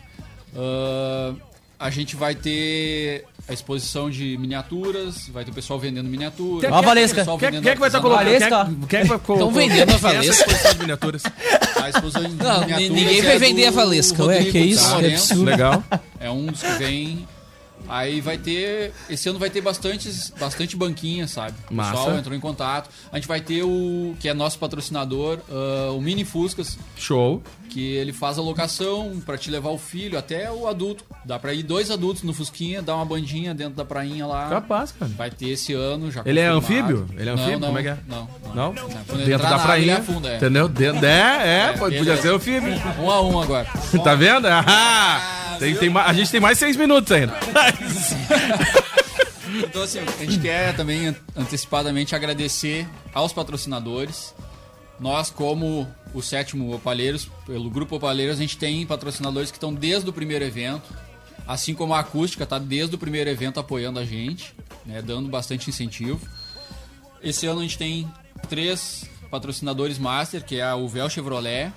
Ah, 0.55 1.35
a 1.79 1.91
gente 1.91 2.15
vai 2.15 2.37
ter 2.37 3.25
a 3.49 3.53
exposição 3.53 4.09
de 4.09 4.37
miniaturas, 4.39 5.29
vai 5.29 5.45
ter 5.45 5.51
o 5.51 5.55
pessoal 5.55 5.79
vendendo 5.81 6.09
miniaturas. 6.09 6.61
Quer- 6.61 6.73
Ó 6.73 6.77
a 6.77 6.81
quer- 6.81 6.87
Valesca. 6.87 7.25
Quem 7.25 7.37
vendendo 7.39 7.63
quem 7.63 7.71
é 7.71 7.75
que 7.75 7.81
vai 7.81 7.89
estar 7.89 7.99
artesanato. 7.99 8.49
colocando? 8.55 8.77
Valesca, 8.77 8.87
Quem, 8.89 8.99
é 8.99 9.03
que 9.03 9.09
vai 9.09 9.69
vendendo 9.69 9.93
a 9.93 9.97
Valesca. 9.97 10.31
Essa 10.31 10.41
exposição 10.43 10.73
de 10.73 10.79
miniaturas. 10.81 11.23
A 11.77 11.89
exposição 11.91 12.23
de 12.23 12.29
Não, 12.37 12.61
miniaturas 12.61 12.91
ninguém 12.91 13.19
é 13.19 13.23
vai 13.23 13.35
do 13.35 13.39
vender 13.41 13.67
a 13.67 13.71
Valesca, 13.71 14.25
ué, 14.25 14.35
Rodrigo 14.37 14.53
que 14.53 14.59
isso, 14.59 14.81
São 14.83 14.89
que 14.97 15.03
Lourenço. 15.03 15.33
absurdo. 15.33 15.45
Legal. 15.51 15.85
É 16.19 16.31
um 16.31 16.47
dos 16.47 16.63
que 16.63 16.73
vem. 16.79 17.29
Aí 17.89 18.21
vai 18.21 18.39
ter. 18.39 18.93
Esse 19.09 19.29
ano 19.29 19.39
vai 19.39 19.51
ter 19.51 19.61
bastantes, 19.61 20.33
bastante 20.39 20.77
banquinha, 20.77 21.27
sabe? 21.29 21.55
O 21.71 21.75
Massa. 21.75 21.93
pessoal 21.93 22.17
entrou 22.17 22.37
em 22.37 22.41
contato. 22.41 22.91
A 23.13 23.17
gente 23.17 23.29
vai 23.29 23.41
ter 23.41 23.63
o. 23.63 24.15
que 24.21 24.29
é 24.29 24.35
nosso 24.35 24.59
patrocinador, 24.59 25.39
ah, 25.51 25.93
o 25.93 26.01
Mini 26.01 26.25
Fuscas, 26.25 26.79
Show. 26.97 27.43
que 27.71 27.95
ele 27.95 28.13
faz 28.13 28.39
a 28.39 28.43
locação 28.43 29.21
pra 29.25 29.37
te 29.39 29.51
levar 29.51 29.71
o 29.71 29.79
filho 29.79 30.19
até 30.19 30.51
o 30.51 30.67
adulto. 30.69 31.05
Dá 31.25 31.39
pra 31.39 31.53
ir 31.53 31.63
dois 31.63 31.91
adultos 31.91 32.23
no 32.23 32.33
Fusquinha, 32.33 32.81
dar 32.83 32.97
uma 32.97 33.05
bandinha 33.05 33.55
dentro 33.55 33.75
da 33.75 33.85
prainha 33.85 34.27
lá. 34.27 34.49
Capaz, 34.49 34.93
cara. 34.93 35.11
Vai 35.17 35.31
ter 35.31 35.49
esse 35.51 35.73
ano 35.73 36.11
já. 36.11 36.23
Ele 36.25 36.41
é 36.41 36.47
anfíbio? 36.47 37.07
Ele 37.17 37.29
é 37.29 37.35
Não, 37.35 37.43
anfíbio? 37.43 37.59
não, 37.61 37.67
Como 37.69 37.79
é 37.79 37.83
que 37.83 37.89
é? 37.89 37.99
Não. 38.09 38.29
Não? 38.55 38.75
Quando 38.75 39.19
Dentro 39.19 39.33
entrar 39.35 39.49
da 39.51 39.55
água, 39.57 39.67
prainha. 39.67 39.93
ele 39.93 40.01
afunda, 40.01 40.29
é. 40.31 40.37
Entendeu? 40.37 40.69
Dentro, 40.69 41.07
é, 41.07 41.67
é, 41.67 41.69
ele 41.71 41.79
podia 41.79 42.13
é. 42.13 42.17
ser 42.17 42.29
anfíbio. 42.33 42.73
Um 43.01 43.11
a 43.11 43.21
um 43.23 43.41
agora. 43.41 43.67
Tá 44.03 44.15
vendo? 44.15 44.47
Ah, 44.79 45.46
tem, 45.59 45.75
tem, 45.77 45.97
a 45.97 46.13
gente 46.13 46.31
tem 46.31 46.41
mais 46.41 46.59
seis 46.59 46.77
minutos 46.77 47.11
ainda. 47.13 47.35
Então, 49.59 49.83
assim, 49.83 50.01
a 50.01 50.25
gente 50.25 50.39
quer 50.41 50.77
também 50.77 51.07
an- 51.09 51.15
antecipadamente 51.35 52.15
agradecer 52.15 52.87
aos 53.15 53.33
patrocinadores. 53.33 54.35
Nós, 55.01 55.31
como 55.31 55.87
o 56.13 56.21
sétimo 56.21 56.75
Opalheiros, 56.75 57.29
pelo 57.47 57.71
Grupo 57.71 57.97
Opalheiros, 57.97 58.37
a 58.37 58.41
gente 58.41 58.59
tem 58.59 58.85
patrocinadores 58.85 59.51
que 59.51 59.57
estão 59.57 59.73
desde 59.73 60.11
o 60.11 60.13
primeiro 60.13 60.45
evento. 60.45 60.93
Assim 61.47 61.75
como 61.75 61.95
a 61.95 62.01
Acústica 62.01 62.45
está 62.45 62.59
desde 62.59 62.97
o 62.97 62.99
primeiro 62.99 63.31
evento 63.31 63.59
apoiando 63.61 63.99
a 63.99 64.05
gente, 64.05 64.53
né, 64.85 65.01
dando 65.01 65.29
bastante 65.29 65.71
incentivo. 65.71 66.21
Esse 67.23 67.47
ano 67.47 67.61
a 67.61 67.63
gente 67.63 67.79
tem 67.79 68.11
três 68.51 69.09
patrocinadores 69.31 69.97
master, 69.99 70.45
que 70.45 70.57
é 70.57 70.65
a 70.65 70.75
Uvel 70.77 71.09
Chevrolet, 71.09 71.73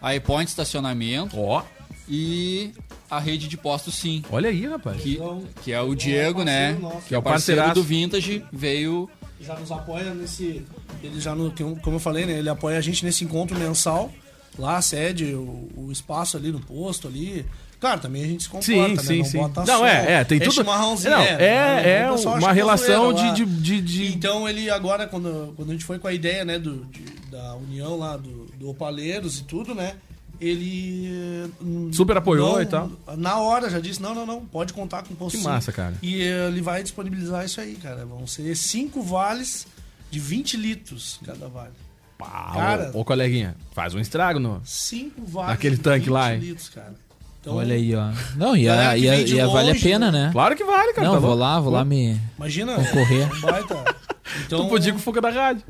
a 0.00 0.14
E-Point 0.14 0.48
Estacionamento 0.48 1.38
Ó, 1.38 1.62
e 2.08 2.72
a 3.12 3.18
rede 3.20 3.46
de 3.46 3.56
postos 3.58 3.94
Sim. 3.94 4.22
olha 4.30 4.48
aí, 4.48 4.66
rapaz. 4.66 5.02
Que, 5.02 5.18
que 5.62 5.72
é 5.72 5.80
o 5.80 5.94
Diego, 5.94 6.42
né? 6.44 6.72
nosso. 6.80 7.02
Que 7.06 7.14
é 7.14 7.18
o 7.18 7.20
É 7.20 7.22
parceiro 7.22 7.74
do 7.74 7.82
Vintage, 7.82 8.42
veio 8.50 9.08
já 9.40 9.54
nos 9.58 9.70
apoia 9.72 10.14
nesse. 10.14 10.64
Ele 11.02 11.20
já, 11.20 11.34
no, 11.34 11.50
como 11.82 11.96
eu 11.96 12.00
falei, 12.00 12.24
né? 12.24 12.38
Ele 12.38 12.48
apoia 12.48 12.78
a 12.78 12.80
gente 12.80 13.04
nesse 13.04 13.24
encontro 13.24 13.58
mensal. 13.58 14.10
Lá, 14.58 14.80
cede 14.82 15.34
o, 15.34 15.68
o 15.76 15.88
espaço 15.90 16.36
ali 16.36 16.52
no 16.52 16.60
posto 16.60 17.08
ali. 17.08 17.44
Claro, 17.80 18.00
também 18.00 18.22
a 18.22 18.26
gente 18.26 18.44
se 18.44 18.48
comporta, 18.48 18.72
Sim, 18.72 18.94
né? 18.94 19.02
sim, 19.02 19.18
não 19.18 19.24
sim. 19.24 19.38
bota 19.38 19.60
Não, 19.64 19.78
só, 19.78 19.86
é, 19.86 20.12
é, 20.12 20.24
tem 20.24 20.38
tudo. 20.38 20.62
Não, 20.62 20.96
né? 21.00 21.36
é, 21.40 21.98
é 22.02 22.08
O 22.10 22.12
pessoal 22.14 22.36
acha 22.36 22.44
uma 22.46 22.52
é 22.52 22.54
relação 22.54 23.12
de, 23.12 23.44
de, 23.44 23.80
de- 23.80 24.06
Então 24.14 24.48
ele 24.48 24.70
agora, 24.70 25.06
quando, 25.08 25.52
quando 25.56 25.70
a 25.70 25.72
gente 25.72 25.84
foi 25.84 25.98
com 25.98 26.06
a 26.06 26.12
ideia, 26.12 26.44
né, 26.44 26.58
do, 26.60 26.84
de- 26.84 27.02
da 27.30 27.56
união 27.56 27.96
lá 27.98 28.16
do, 28.16 28.46
do 28.56 28.70
Opaleiros 28.70 29.40
e 29.40 29.44
tudo, 29.44 29.74
né? 29.74 29.94
Ele. 30.42 31.52
hum, 31.60 31.90
Super 31.92 32.16
apoiou 32.16 32.54
não- 32.54 32.62
e 32.62 32.66
tal. 32.66 32.90
Na 33.16 33.38
hora 33.38 33.70
já 33.70 33.78
disse: 33.80 34.00
não, 34.02 34.14
não, 34.14 34.26
não, 34.26 34.44
pode 34.44 34.72
contar 34.72 35.02
com 35.02 35.14
o 35.14 35.16
posto 35.16 35.38
Que 35.38 35.44
massa, 35.44 35.70
cara. 35.72 35.94
E 36.02 36.20
ele 36.20 36.60
vai 36.60 36.82
disponibilizar 36.82 37.44
isso 37.44 37.60
aí, 37.60 37.74
cara. 37.76 38.04
Vão 38.04 38.26
ser 38.26 38.54
cinco 38.56 39.02
vales 39.02 39.66
de 40.10 40.18
20 40.18 40.56
litros 40.56 41.20
cada 41.24 41.48
vale. 41.48 41.72
Pá, 42.18 42.50
Cara. 42.54 42.90
ô, 42.94 43.00
ô, 43.00 43.04
coleguinha, 43.04 43.56
faz 43.72 43.94
um 43.94 43.98
estrago 43.98 44.38
no. 44.38 44.60
Cinco 44.64 45.22
vales 45.24 45.50
Naquele 45.50 45.76
de 45.76 45.82
tanque 45.82 46.04
20 46.06 46.10
lá, 46.12 46.34
hein? 46.34 46.40
litros, 46.40 46.68
cara. 46.68 46.94
Então, 47.40 47.56
Olha 47.56 47.74
aí, 47.74 47.92
ó. 47.96 48.10
Não, 48.36 48.56
ia, 48.56 48.70
Galera 48.72 48.94
que 48.96 49.04
ia, 49.04 49.10
vem 49.16 49.24
de 49.24 49.34
ia 49.34 49.46
vale 49.48 49.70
a 49.70 49.72
longe, 49.72 49.82
pena, 49.84 50.12
né? 50.12 50.28
Claro 50.32 50.54
que 50.54 50.62
vale, 50.62 50.92
cara. 50.92 51.06
Não, 51.08 51.14
tá 51.14 51.18
vou 51.20 51.34
lá, 51.34 51.58
vou 51.58 51.72
lá 51.72 51.84
me 51.84 52.20
Imagina. 52.36 52.76
concorrer. 52.76 53.28
um 53.36 53.40
baita. 53.40 53.84
Então, 54.46 54.62
Tu 54.64 54.68
podia 54.70 54.92
com 54.92 54.98
o 54.98 55.02
Fuca 55.02 55.20
da 55.20 55.28
rádio. 55.30 55.62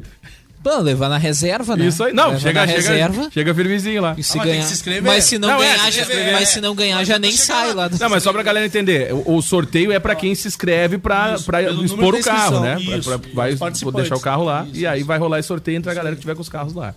Pô, 0.63 0.79
levar 0.79 1.09
na 1.09 1.19
reserva, 1.19 1.77
né? 1.77 1.87
Isso 1.89 2.05
aí. 2.05 2.13
Não, 2.13 2.29
Levar 2.29 2.39
chega, 2.41 2.61
na 2.61 2.67
chega, 2.69 2.79
reserva. 2.81 3.31
chega 3.33 3.55
firmezinho 3.55 4.01
lá. 4.01 4.15
E 4.17 4.23
se 4.23 4.33
Ah, 4.33 4.37
mas 4.37 4.45
tem 4.45 4.53
ganhar. 4.53 4.63
que 4.63 4.69
se 4.69 4.75
inscrever. 4.75 5.03
Mas 5.03 5.25
se 5.25 5.39
não, 5.39 5.49
Não, 5.49 5.57
é, 5.57 5.67
ganhar, 5.67 5.77
já, 5.77 5.93
se 5.93 6.01
inscrever, 6.03 6.33
mas 6.33 6.43
é. 6.43 6.47
se 6.53 6.61
não 6.61 6.75
ganhar, 6.75 7.05
já 7.05 7.19
nem 7.19 7.33
sai 7.33 7.73
lá 7.75 7.89
do. 7.89 7.99
Não, 7.99 8.09
mas 8.09 8.23
só 8.23 8.33
pra 8.33 8.43
galera 8.45 8.65
entender, 8.65 9.13
o, 9.13 9.37
o 9.37 9.43
sorteio 9.43 9.91
é 9.91 9.99
pra 9.99 10.15
quem 10.15 10.35
se 10.37 10.47
inscreve 10.47 10.99
pra, 10.99 11.35
Isso, 11.35 11.45
pra 11.45 11.63
expor 11.63 12.15
o 12.15 12.23
carro, 12.23 12.61
né? 12.61 12.77
isso, 12.81 13.09
Pra- 13.09 13.19
pra- 13.19 13.29
vai 13.33 13.55
deixar 13.95 14.15
o 14.17 14.21
carro 14.21 14.45
lá 14.45 14.65
Isso, 14.71 14.77
e 14.81 14.87
aí 14.87 14.99
isso. 15.01 15.07
vai 15.09 15.19
rolar 15.19 15.41
esse 15.41 15.49
sorteio 15.49 15.77
entre 15.79 15.91
a 15.91 15.95
galera 15.95 16.15
que 16.15 16.21
tiver 16.21 16.35
com 16.37 16.43
os 16.43 16.49
carros 16.49 16.75
lá. 16.75 16.95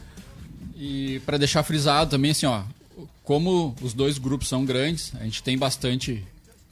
E 0.78 1.20
pra 1.26 1.38
deixar 1.38 1.64
frisado 1.64 2.12
também, 2.12 2.32
assim, 2.32 2.46
ó, 2.46 2.62
como 3.24 3.76
os 3.82 3.94
dois 3.94 4.18
grupos 4.20 4.48
são 4.48 4.64
grandes, 4.64 5.12
a 5.20 5.24
gente 5.24 5.42
tem 5.42 5.58
bastante 5.58 6.24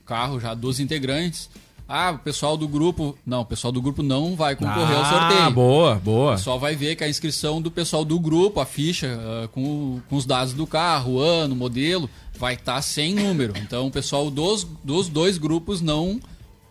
carro 0.05 0.39
já, 0.39 0.53
12 0.53 0.83
integrantes. 0.83 1.49
Ah, 1.87 2.11
o 2.11 2.19
pessoal 2.19 2.55
do 2.55 2.67
grupo. 2.67 3.17
Não, 3.25 3.41
o 3.41 3.45
pessoal 3.45 3.71
do 3.71 3.81
grupo 3.81 4.01
não 4.01 4.35
vai 4.35 4.55
concorrer 4.55 4.95
ao 4.95 5.03
Ah, 5.03 5.09
sorteio. 5.29 5.51
boa, 5.51 5.95
boa. 5.95 6.37
Só 6.37 6.57
vai 6.57 6.75
ver 6.75 6.95
que 6.95 7.03
a 7.03 7.09
inscrição 7.09 7.61
do 7.61 7.69
pessoal 7.69 8.05
do 8.05 8.19
grupo, 8.19 8.59
a 8.59 8.65
ficha 8.65 9.19
ah, 9.19 9.47
com, 9.49 9.99
com 10.09 10.15
os 10.15 10.25
dados 10.25 10.53
do 10.53 10.65
carro, 10.65 11.13
o 11.15 11.19
ano, 11.19 11.53
o 11.53 11.57
modelo, 11.57 12.09
vai 12.39 12.53
estar 12.55 12.81
sem 12.81 13.13
número. 13.13 13.53
Então 13.57 13.87
o 13.87 13.91
pessoal 13.91 14.31
dos, 14.31 14.63
dos 14.83 15.07
dois 15.09 15.37
grupos 15.37 15.81
não 15.81 16.19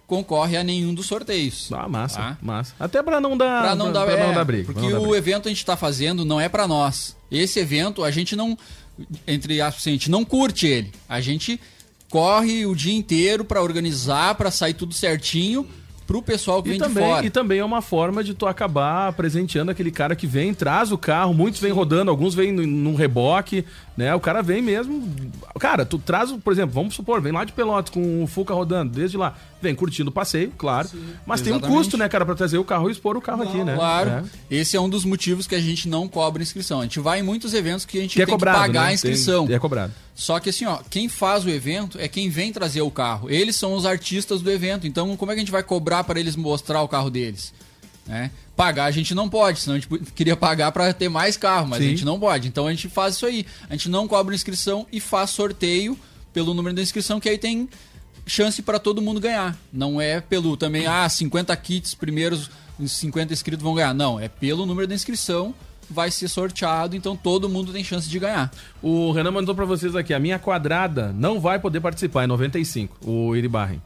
concorre 0.07 0.57
a 0.57 0.65
nenhum 0.65 0.93
dos 0.93 1.07
sorteios. 1.07 1.71
Ah, 1.73 1.89
massa, 1.89 2.19
Tá? 2.19 2.39
massa. 2.43 2.75
Até 2.81 3.03
pra 3.03 3.21
não 3.21 3.37
dar, 3.37 3.63
Pra 3.63 3.75
não 3.75 3.93
dar, 3.93 4.05
pra 4.07 4.17
não 4.17 4.31
é, 4.31 4.35
dar 4.35 4.45
briga. 4.45 4.65
pra 4.65 4.75
Porque 4.75 4.87
não 4.89 4.93
dar 4.93 4.99
o 5.01 5.11
briga. 5.11 5.19
evento 5.19 5.47
a 5.47 5.51
gente 5.51 5.65
tá 5.65 5.77
fazendo 5.77 6.25
não 6.25 6.41
é 6.41 6.49
pra 6.49 6.67
nós. 6.67 7.17
Esse 7.31 7.61
evento 7.61 8.03
a 8.05 8.11
gente 8.11 8.35
não, 8.37 8.59
entre 9.27 9.61
aspas, 9.61 9.87
a 9.87 9.91
gente 9.91 10.11
não 10.11 10.25
curte 10.25 10.67
ele. 10.67 10.93
A 11.09 11.21
gente 11.21 11.59
corre 12.13 12.67
o 12.67 12.77
dia 12.77 12.95
inteiro 12.95 13.43
pra 13.43 13.63
organizar, 13.63 14.35
pra 14.35 14.51
sair 14.51 14.75
tudo 14.75 14.93
certinho 14.93 15.67
pro 16.07 16.21
pessoal 16.21 16.63
que 16.63 16.69
E 16.69 16.73
vem 16.73 16.79
de 16.79 16.85
também, 16.87 17.09
fora. 17.09 17.25
e 17.27 17.31
também 17.31 17.61
é 17.61 17.65
uma 17.65 17.81
forma 17.81 18.23
de 18.23 18.35
tu 18.35 18.47
acabar 18.47 19.11
presenteando 19.15 19.71
aquele 19.71 19.91
cara 19.91 20.15
que 20.15 20.27
vem, 20.27 20.53
traz 20.53 20.93
o 20.93 20.99
carro, 20.99 21.33
muitos 21.33 21.59
vêm 21.59 21.73
rodando, 21.73 22.11
alguns 22.11 22.35
vêm 22.35 22.53
num 22.53 22.95
reboque, 22.95 23.65
né? 23.97 24.15
O 24.15 24.21
cara 24.21 24.43
vem 24.43 24.63
mesmo. 24.63 25.03
Cara, 25.59 25.85
tu 25.85 25.99
traz, 25.99 26.31
o- 26.31 26.39
por 26.39 26.53
exemplo, 26.53 26.73
vamos 26.75 26.95
supor, 26.95 27.21
vem 27.21 27.33
lá 27.33 27.45
de 27.45 27.53
Pelotas 27.53 27.93
com 27.93 28.23
o 28.23 28.27
Fuca 28.27 28.55
rodando, 28.55 28.93
desde 28.93 29.17
lá, 29.17 29.35
vem 29.61 29.75
curtindo 29.75 30.11
o 30.11 30.13
passeio, 30.13 30.51
claro. 30.57 30.89
Mas 31.27 31.41
tem 31.41 31.53
um 31.53 31.57
Exatamente. 31.57 31.79
custo, 31.79 31.97
né, 31.99 32.09
cara, 32.09 32.25
pra 32.25 32.35
trazer 32.35 32.59
o 32.59 32.65
carro 32.65 32.89
e 32.89 32.93
expor 32.93 33.17
o 33.17 33.21
carro 33.21 33.43
aqui, 33.43 33.63
né? 33.63 33.75
Claro. 33.77 34.11
É. 34.11 34.25
Esse 34.51 34.77
é 34.77 34.81
um 34.81 34.89
dos 34.89 35.05
motivos 35.05 35.47
que 35.47 35.55
a 35.55 35.61
gente 35.61 35.89
não 35.89 36.09
cobra 36.09 36.43
inscrição. 36.43 36.81
A 36.81 36.85
gente 36.85 36.99
vai 37.01 37.21
em 37.21 37.23
muitos 37.23 37.53
eventos 37.55 37.85
que 37.85 37.99
a 37.99 38.01
gente 38.01 38.15
Que 38.17 38.23
é 38.23 38.27
tem 38.27 38.33
cobrado, 38.35 38.59
que 38.59 38.67
pagar 38.67 38.83
né? 38.85 38.89
a 38.89 38.93
inscrição. 38.95 39.47
Tem- 39.47 39.57
é 39.57 39.59
cobrado. 39.59 39.93
Só 40.15 40.39
que 40.41 40.51
assim, 40.51 40.67
ó, 40.67 40.79
quem 40.91 41.09
faz 41.09 41.45
o 41.45 41.49
evento 41.51 41.99
é 41.99 42.07
quem 42.09 42.29
vem 42.29 42.53
trazer 42.53 42.83
o 42.83 42.91
carro. 42.91 43.31
Eles 43.31 43.57
são 43.57 43.75
os 43.75 43.87
artistas 43.87 44.43
do 44.43 44.51
evento. 44.51 44.87
Então, 44.87 45.17
como 45.17 45.31
é 45.33 45.35
que 45.35 45.41
a 45.41 45.43
gente 45.43 45.53
vai 45.53 45.63
cobrar 45.63 46.05
para 46.05 46.19
eles 46.21 46.37
mostrar 46.37 46.83
o 46.83 46.89
carro 46.89 47.09
deles? 47.11 47.53
Né? 48.07 48.31
Pagar 48.57 48.85
a 48.85 48.91
gente 48.91 49.15
não 49.15 49.29
pode, 49.29 49.61
senão 49.61 49.77
a 49.77 49.79
gente 49.79 49.89
queria 50.15 50.37
pagar 50.37 50.73
para 50.73 50.93
ter 50.93 51.09
mais 51.09 51.37
carro, 51.37 51.69
mas 51.69 51.81
Sim. 51.81 51.87
a 51.87 51.89
gente 51.91 52.05
não 52.05 52.19
pode. 52.19 52.49
Então 52.49 52.67
a 52.67 52.71
gente 52.71 52.89
faz 52.89 53.15
isso 53.15 53.27
aí. 53.27 53.47
A 53.69 53.73
gente 53.73 53.89
não 53.89 54.09
cobra 54.09 54.35
inscrição 54.35 54.87
e 54.93 55.01
faz 55.01 55.31
sorteio 55.31 55.99
pelo 56.33 56.55
número 56.55 56.75
da 56.75 56.83
inscrição, 56.83 57.21
que 57.21 57.29
aí 57.29 57.39
tem 57.39 57.69
chance 58.27 58.63
para 58.63 58.79
todo 58.79 59.03
mundo 59.03 59.21
ganhar. 59.21 59.57
Não 59.73 60.01
é 60.01 60.21
pelo 60.21 60.57
também, 60.57 60.87
ah, 60.87 61.09
50 61.09 61.55
kits 61.57 61.95
primeiros, 61.95 62.51
os 62.79 62.93
50 62.93 63.33
inscritos 63.33 63.63
vão 63.63 63.75
ganhar. 63.75 63.95
Não, 63.95 64.19
é 64.19 64.29
pelo 64.29 64.67
número 64.67 64.87
da 64.87 64.95
inscrição, 64.95 65.55
vai 65.91 66.11
ser 66.11 66.29
sorteado, 66.29 66.97
então 66.97 67.17
todo 67.17 67.49
mundo 67.49 67.73
tem 67.73 67.85
chance 67.85 68.09
de 68.09 68.19
ganhar. 68.19 68.51
O 68.81 69.13
Renan 69.13 69.31
mandou 69.31 69.55
pra 69.55 69.65
vocês 69.65 69.95
aqui, 69.95 70.15
a 70.15 70.19
minha 70.19 70.39
quadrada 70.39 71.13
não 71.13 71.41
vai 71.41 71.59
poder 71.59 71.81
participar, 71.81 72.25
é 72.25 72.27
95, 72.27 72.97
o 73.09 73.37
Iribarren. 73.37 73.81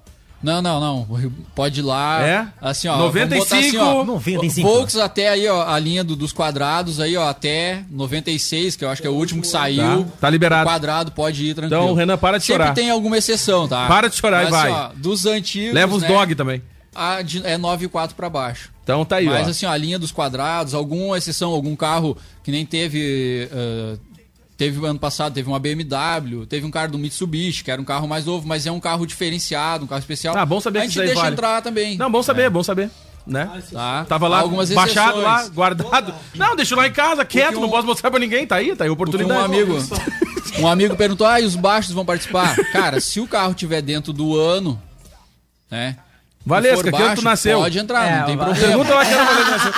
Não, 0.47 0.62
não, 0.62 0.80
não. 0.80 1.18
Pode 1.55 1.80
ir 1.80 1.82
lá. 1.82 2.22
É? 2.22 2.47
Assim, 2.61 2.86
ó. 2.86 2.97
95. 2.99 3.28
vamos 3.28 3.44
botar 3.44 3.59
assim, 3.59 3.76
ó, 3.78 4.05
95. 4.05 4.68
Volks 4.68 4.97
até 4.97 5.28
aí, 5.28 5.49
ó, 5.49 5.68
a 5.68 5.78
linha 5.78 6.05
do- 6.05 6.14
dos 6.14 6.32
quadrados 6.32 7.01
aí, 7.01 7.16
ó, 7.16 7.28
até 7.28 7.82
96, 7.90 8.76
que 8.76 8.84
eu 8.84 8.88
acho 8.90 9.03
que 9.03 9.09
é 9.09 9.11
o 9.11 9.14
último 9.14 9.40
que 9.42 9.49
saiu. 9.49 10.05
Tá, 10.05 10.11
tá 10.22 10.30
liberado. 10.30 10.62
O 10.68 10.72
quadrado 10.72 11.11
pode 11.11 11.44
ir 11.44 11.55
tranquilo. 11.55 11.82
Então, 11.82 11.94
Renan, 11.94 12.16
para 12.16 12.38
de 12.38 12.44
Sempre 12.44 12.62
chorar. 12.62 12.74
tem 12.74 12.90
alguma 12.90 13.18
exceção, 13.18 13.66
tá? 13.66 13.88
Para 13.88 14.09
de 14.09 14.14
chorar 14.16 14.42
e 14.47 14.51
Mas, 14.51 14.53
vai. 14.53 14.70
ó, 14.70 14.90
dos 14.94 15.26
antigos. 15.26 15.74
Leva 15.74 15.94
os 15.97 16.03
né, 16.03 16.09
dog 16.09 16.34
também. 16.36 16.62
a 16.94 17.22
de- 17.22 17.44
é 17.44 17.59
9,4 17.59 18.14
pra 18.14 18.30
baixo. 18.30 18.70
Então 18.84 19.05
tá 19.05 19.16
aí, 19.16 19.26
Mas 19.26 19.49
ó. 19.49 19.51
assim, 19.51 19.66
ó, 19.66 19.70
a 19.70 19.76
linha 19.76 19.99
dos 19.99 20.12
quadrados, 20.12 20.72
alguma 20.74 21.18
exceção, 21.18 21.51
algum 21.53 21.74
carro 21.74 22.16
que 22.44 22.53
nem 22.53 22.64
teve. 22.64 23.49
eh, 23.53 23.97
teve 24.57 24.84
ano 24.86 24.98
passado, 24.98 25.34
teve 25.34 25.48
uma 25.48 25.59
BMW, 25.59 26.46
teve 26.48 26.64
um 26.66 26.70
carro 26.70 26.92
do 26.92 26.98
Mitsubishi, 26.98 27.62
que 27.62 27.70
era 27.70 27.80
um 27.80 27.84
carro 27.84 28.09
mais 28.09 28.24
novo, 28.24 28.46
mas 28.48 28.66
é 28.66 28.72
um 28.72 28.80
carro 28.80 29.07
diferenciado, 29.07 29.84
um 29.84 29.86
carro 29.86 29.98
especial. 30.00 30.36
Ah, 30.36 30.46
bom 30.46 30.61
saber 30.61 30.80
a 30.80 30.82
gente 30.82 30.98
deixa 30.98 31.14
vale. 31.14 31.32
entrar 31.32 31.61
também. 31.62 31.96
Não, 31.96 32.11
bom 32.11 32.22
saber, 32.22 32.48
bom 32.50 32.62
saber. 32.62 32.90
Né? 33.26 33.50
Tá? 33.72 34.04
Tava 34.09 34.28
lá, 34.28 34.38
Algumas 34.38 34.70
baixado 34.70 35.20
lá, 35.20 35.48
guardado. 35.48 36.14
Não, 36.36 36.54
deixa 36.54 36.76
lá 36.76 36.86
em 36.86 36.92
casa, 36.92 37.24
quieto, 37.24 37.59
um- 37.59 37.61
não 37.62 37.68
posso 37.68 37.84
mostrar 37.86 38.09
pra 38.11 38.20
ninguém. 38.20 38.46
Tá 38.46 38.54
aí, 38.57 38.74
tá 38.76 38.84
aí 38.84 38.90
a 38.90 38.92
oportunidade. 38.92 39.40
um 39.40 39.44
amigo, 39.44 39.76
um 40.61 40.66
amigo 40.68 40.94
perguntou: 40.94 41.26
ah, 41.26 41.40
e 41.40 41.44
os 41.44 41.57
baixos 41.57 41.92
vão 41.92 42.04
participar? 42.04 42.54
Cara, 42.70 43.00
se 43.00 43.18
o 43.18 43.26
carro 43.26 43.52
tiver 43.52 43.82
dentro 43.82 44.12
do 44.12 44.38
ano, 44.38 44.80
né? 45.68 45.96
Valesca, 46.44 46.76
for 46.76 46.84
que 46.84 46.88
ano 46.94 46.98
tu 47.04 47.09
baixo, 47.09 47.24
nasceu? 47.24 47.59
Pode 47.59 47.76
entrar, 47.76 48.07
É, 48.09 48.18
não 48.20 48.26
tem 48.26 48.36
vai- 48.36 48.46
problema. 48.46 48.68
Pergunta 48.68 48.94
lá 48.94 49.04
que 49.04 49.12
era 49.12 49.24
Valesca 49.24 49.50
nasceu. 49.50 49.72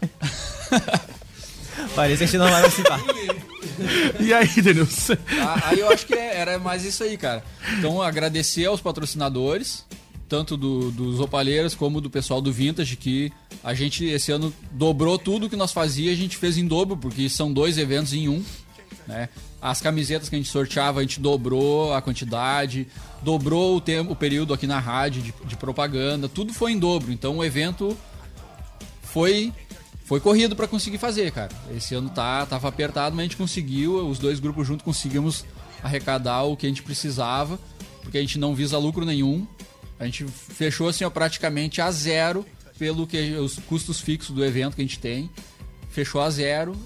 Parece 1.94 2.18
que 2.18 2.24
a 2.24 2.26
gente 2.26 2.38
não 2.38 2.50
vai 2.50 2.62
participar. 2.62 3.00
E 4.20 4.32
aí, 4.32 4.48
Denilson? 4.62 5.16
Tá? 5.16 5.62
Aí 5.66 5.80
eu 5.80 5.88
acho 5.90 6.06
que 6.06 6.14
é- 6.14 6.36
era 6.36 6.58
mais 6.58 6.84
isso 6.84 7.02
aí, 7.02 7.16
cara. 7.16 7.42
Então, 7.78 8.00
agradecer 8.02 8.64
aos 8.66 8.80
patrocinadores, 8.80 9.84
tanto 10.28 10.56
do- 10.56 10.90
dos 10.90 11.20
opalheiros 11.20 11.74
como 11.74 12.00
do 12.00 12.10
pessoal 12.10 12.40
do 12.40 12.52
Vintage, 12.52 12.96
que 12.96 13.32
a 13.62 13.74
gente 13.74 14.04
esse 14.04 14.32
ano 14.32 14.52
dobrou 14.72 15.18
tudo 15.18 15.48
que 15.48 15.56
nós 15.56 15.72
fazia, 15.72 16.12
a 16.12 16.16
gente 16.16 16.36
fez 16.36 16.56
em 16.58 16.66
dobro, 16.66 16.96
porque 16.96 17.28
são 17.28 17.52
dois 17.52 17.78
eventos 17.78 18.12
em 18.12 18.28
um. 18.28 18.44
Né? 19.06 19.28
As 19.60 19.80
camisetas 19.80 20.28
que 20.28 20.34
a 20.34 20.38
gente 20.38 20.50
sorteava, 20.50 21.00
a 21.00 21.02
gente 21.02 21.20
dobrou 21.20 21.92
a 21.94 22.00
quantidade, 22.02 22.86
dobrou 23.22 23.76
o 23.76 23.80
tempo, 23.80 24.12
o 24.12 24.16
período 24.16 24.54
aqui 24.54 24.66
na 24.66 24.78
rádio 24.80 25.22
de, 25.22 25.34
de 25.46 25.56
propaganda, 25.56 26.28
tudo 26.28 26.52
foi 26.52 26.72
em 26.72 26.78
dobro. 26.78 27.12
Então 27.12 27.38
o 27.38 27.44
evento 27.44 27.96
foi 29.02 29.52
foi 30.04 30.20
corrido 30.20 30.54
pra 30.54 30.68
conseguir 30.68 30.98
fazer, 30.98 31.32
cara. 31.32 31.50
Esse 31.74 31.94
ano 31.94 32.10
tá 32.10 32.44
tava 32.46 32.68
apertado, 32.68 33.16
mas 33.16 33.22
a 33.22 33.24
gente 33.24 33.36
conseguiu, 33.36 34.06
os 34.06 34.18
dois 34.18 34.38
grupos 34.38 34.66
juntos 34.66 34.84
conseguimos 34.84 35.44
arrecadar 35.82 36.42
o 36.42 36.56
que 36.56 36.66
a 36.66 36.68
gente 36.68 36.82
precisava, 36.82 37.58
porque 38.02 38.18
a 38.18 38.20
gente 38.20 38.38
não 38.38 38.54
visa 38.54 38.78
lucro 38.78 39.04
nenhum. 39.04 39.46
A 39.98 40.04
gente 40.04 40.26
fechou 40.26 40.88
assim, 40.88 41.04
ó, 41.04 41.10
praticamente 41.10 41.80
a 41.80 41.90
zero 41.90 42.44
pelo 42.78 43.06
que 43.06 43.34
os 43.34 43.58
custos 43.60 44.00
fixos 44.00 44.34
do 44.34 44.44
evento 44.44 44.74
que 44.74 44.82
a 44.82 44.84
gente 44.84 44.98
tem. 44.98 45.30
Fechou 45.88 46.20
a 46.20 46.28
zero, 46.28 46.76